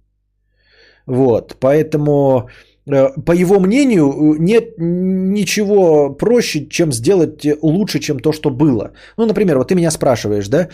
[1.07, 1.57] Вот.
[1.61, 2.49] Поэтому,
[2.87, 8.93] э, по его мнению, нет ничего проще, чем сделать лучше, чем то, что было.
[9.17, 10.69] Ну, например, вот ты меня спрашиваешь, да,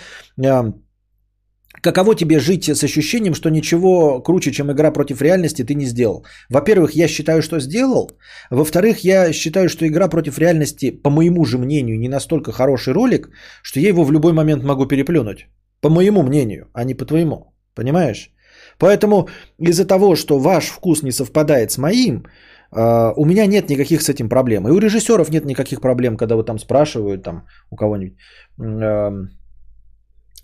[1.85, 6.25] Каково тебе жить с ощущением, что ничего круче, чем игра против реальности, ты не сделал?
[6.49, 8.11] Во-первых, я считаю, что сделал.
[8.51, 13.29] Во-вторых, я считаю, что игра против реальности, по моему же мнению, не настолько хороший ролик,
[13.63, 15.47] что я его в любой момент могу переплюнуть.
[15.83, 17.53] По моему мнению, а не по твоему.
[17.75, 18.31] Понимаешь?
[18.79, 19.29] Поэтому
[19.59, 22.25] из-за того, что ваш вкус не совпадает с моим,
[22.71, 24.67] а, у меня нет никаких с этим проблем.
[24.67, 28.17] И у режиссеров нет никаких проблем, когда вы там спрашивают там, у кого-нибудь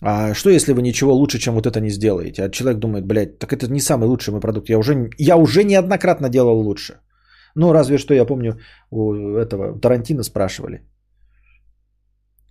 [0.02, 2.44] а что если вы ничего лучше, чем вот это не сделаете?
[2.44, 4.68] А человек думает, блядь, так это не самый лучший мой продукт.
[4.68, 7.00] Я уже, я уже неоднократно делал лучше.
[7.54, 8.58] Ну, разве что я помню,
[8.90, 10.82] у этого Тарантино спрашивали.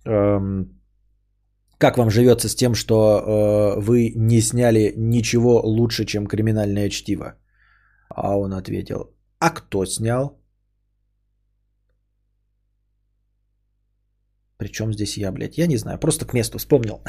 [0.06, 0.80] Эм,
[1.78, 7.34] как вам живется с тем, что э, вы не сняли ничего лучше, чем криминальное чтиво?
[8.08, 10.39] А он ответил, а кто снял?
[14.60, 15.58] Причем здесь я, блядь?
[15.58, 17.00] Я не знаю, просто к месту вспомнил.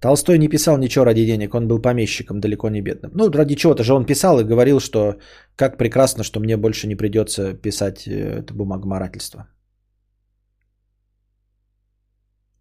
[0.00, 3.10] Толстой не писал ничего ради денег, он был помещиком, далеко не бедным.
[3.14, 5.16] Ну, ради чего-то же он писал и говорил, что
[5.56, 9.48] как прекрасно, что мне больше не придется писать э, это бумагоморательство.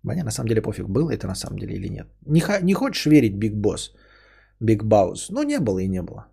[0.04, 2.08] Мне на самом деле пофиг, было это на самом деле или нет.
[2.26, 3.94] Не, не хочешь верить Big Boss,
[4.60, 5.30] Big Baus?
[5.30, 6.26] Ну, не было и не было.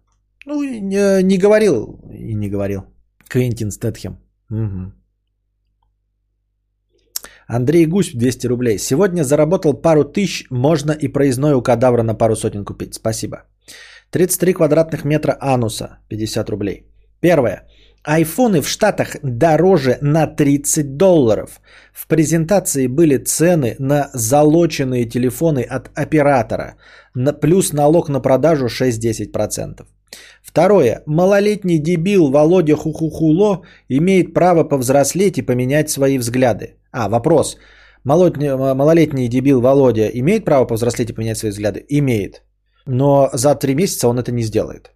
[0.47, 2.96] Ну, не, не говорил и не говорил.
[3.29, 4.19] Квентин Стэтхем.
[4.51, 4.93] Угу.
[7.49, 8.79] Андрей Гусь, 200 рублей.
[8.79, 12.95] Сегодня заработал пару тысяч, можно и проездной у кадавра на пару сотен купить.
[12.95, 13.37] Спасибо.
[14.11, 16.87] 33 квадратных метра ануса, 50 рублей.
[17.21, 17.67] Первое.
[18.05, 21.61] Айфоны в Штатах дороже на 30 долларов.
[21.93, 26.77] В презентации были цены на залоченные телефоны от оператора,
[27.41, 29.87] плюс налог на продажу 6-10%.
[30.43, 31.03] Второе.
[31.07, 36.77] Малолетний дебил Володя Хухухуло имеет право повзрослеть и поменять свои взгляды.
[36.93, 37.57] А, вопрос.
[38.05, 41.85] Малолетний дебил Володя имеет право повзрослеть и поменять свои взгляды?
[41.89, 42.43] Имеет.
[42.87, 44.93] Но за три месяца он это не сделает.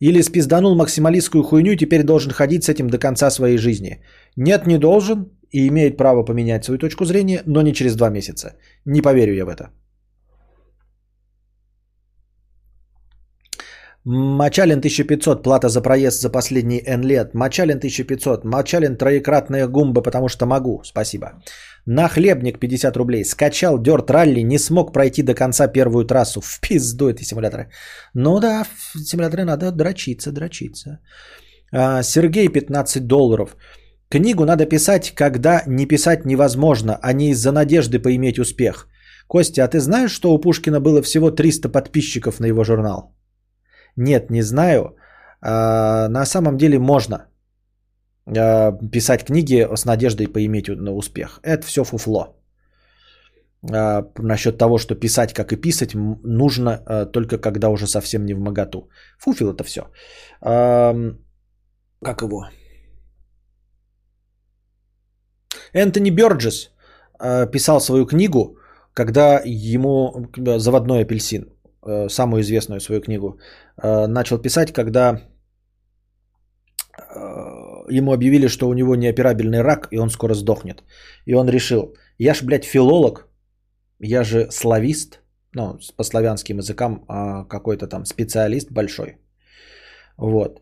[0.00, 4.04] Или спизданул максималистскую хуйню и теперь должен ходить с этим до конца своей жизни.
[4.36, 8.56] Нет, не должен и имеет право поменять свою точку зрения, но не через два месяца.
[8.84, 9.70] Не поверю я в это.
[14.08, 17.34] Мачалин 1500, плата за проезд за последние N лет.
[17.34, 20.80] Мачалин 1500, Мачалин троекратная гумба, потому что могу.
[20.84, 21.26] Спасибо.
[21.86, 23.24] На хлебник 50 рублей.
[23.24, 26.40] Скачал Дерт Ралли, не смог пройти до конца первую трассу.
[26.40, 27.68] В пизду эти симуляторы.
[28.14, 31.00] Ну да, в симуляторы надо дрочиться, дрочиться.
[31.72, 33.56] А, Сергей 15 долларов.
[34.08, 38.86] Книгу надо писать, когда не писать невозможно, а не из-за надежды поиметь успех.
[39.26, 43.15] Костя, а ты знаешь, что у Пушкина было всего 300 подписчиков на его журнал?
[43.96, 44.96] Нет, не знаю.
[45.40, 47.16] А, на самом деле можно
[48.26, 51.40] а, писать книги с надеждой поиметь на успех.
[51.42, 52.36] Это все фуфло.
[53.72, 58.40] А, насчет того, что писать, как и писать, нужно только когда уже совсем не в
[58.40, 58.88] моготу.
[59.18, 59.82] Фуфел это все.
[60.40, 62.44] Как его?
[65.72, 66.70] Энтони Бёрджес
[67.52, 68.58] писал свою книгу,
[68.94, 70.28] когда ему
[70.58, 71.52] заводной апельсин,
[72.08, 73.38] самую известную свою книгу,
[73.76, 75.20] а, начал писать, когда
[77.88, 80.82] ему объявили, что у него неоперабельный рак, и он скоро сдохнет.
[81.26, 83.28] И он решил, я ж, блядь, филолог,
[84.00, 85.20] я же славист,
[85.52, 87.04] ну, по славянским языкам
[87.48, 89.18] какой-то там специалист большой.
[90.16, 90.60] Вот.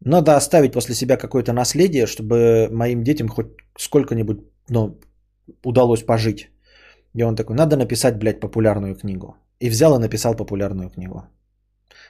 [0.00, 3.46] Надо оставить после себя какое-то наследие, чтобы моим детям хоть
[3.78, 4.38] сколько-нибудь
[4.68, 4.98] ну,
[5.64, 6.50] удалось пожить.
[7.14, 9.36] И он такой, надо написать, блядь, популярную книгу.
[9.60, 11.22] И взял и написал популярную книгу.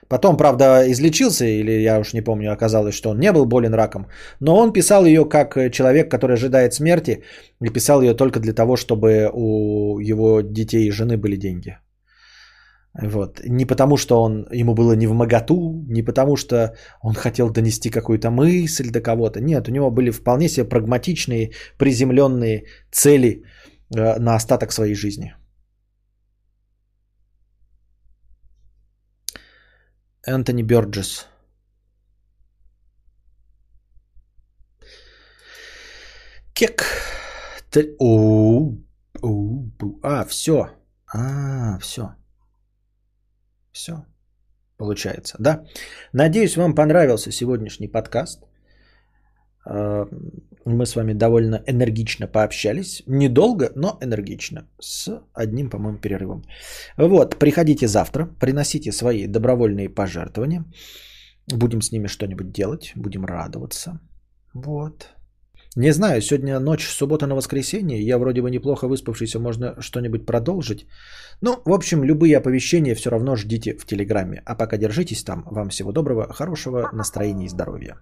[0.09, 4.07] Потом, правда, излечился, или я уж не помню, оказалось, что он не был болен раком.
[4.41, 7.25] Но он писал ее как человек, который ожидает смерти,
[7.65, 11.79] и писал ее только для того, чтобы у его детей и жены были деньги.
[13.01, 13.41] Вот.
[13.45, 17.91] Не потому, что он, ему было не в моготу, не потому, что он хотел донести
[17.91, 19.41] какую-то мысль до кого-то.
[19.41, 23.45] Нет, у него были вполне себе прагматичные, приземленные цели
[23.95, 25.35] э, на остаток своей жизни.
[30.29, 31.27] Энтони Бёрджес.
[36.53, 36.85] Кек.
[40.03, 40.69] А, все.
[41.15, 42.15] А, все.
[43.73, 44.05] Все.
[44.77, 45.65] Получается, да?
[46.13, 48.48] Надеюсь, вам понравился сегодняшний подкаст.
[49.69, 50.09] А,
[50.65, 53.03] мы с вами довольно энергично пообщались.
[53.07, 54.67] Недолго, но энергично.
[54.81, 56.43] С одним, по-моему, перерывом.
[56.97, 60.65] Вот, приходите завтра, приносите свои добровольные пожертвования.
[61.53, 64.01] Будем с ними что-нибудь делать, будем радоваться.
[64.55, 65.09] Вот.
[65.77, 68.01] Не знаю, сегодня ночь, суббота на воскресенье.
[68.01, 70.87] Я вроде бы неплохо выспавшийся, можно что-нибудь продолжить.
[71.41, 74.43] Ну, в общем, любые оповещения все равно ждите в Телеграме.
[74.45, 75.45] А пока держитесь там.
[75.51, 77.97] Вам всего доброго, хорошего настроения и здоровья.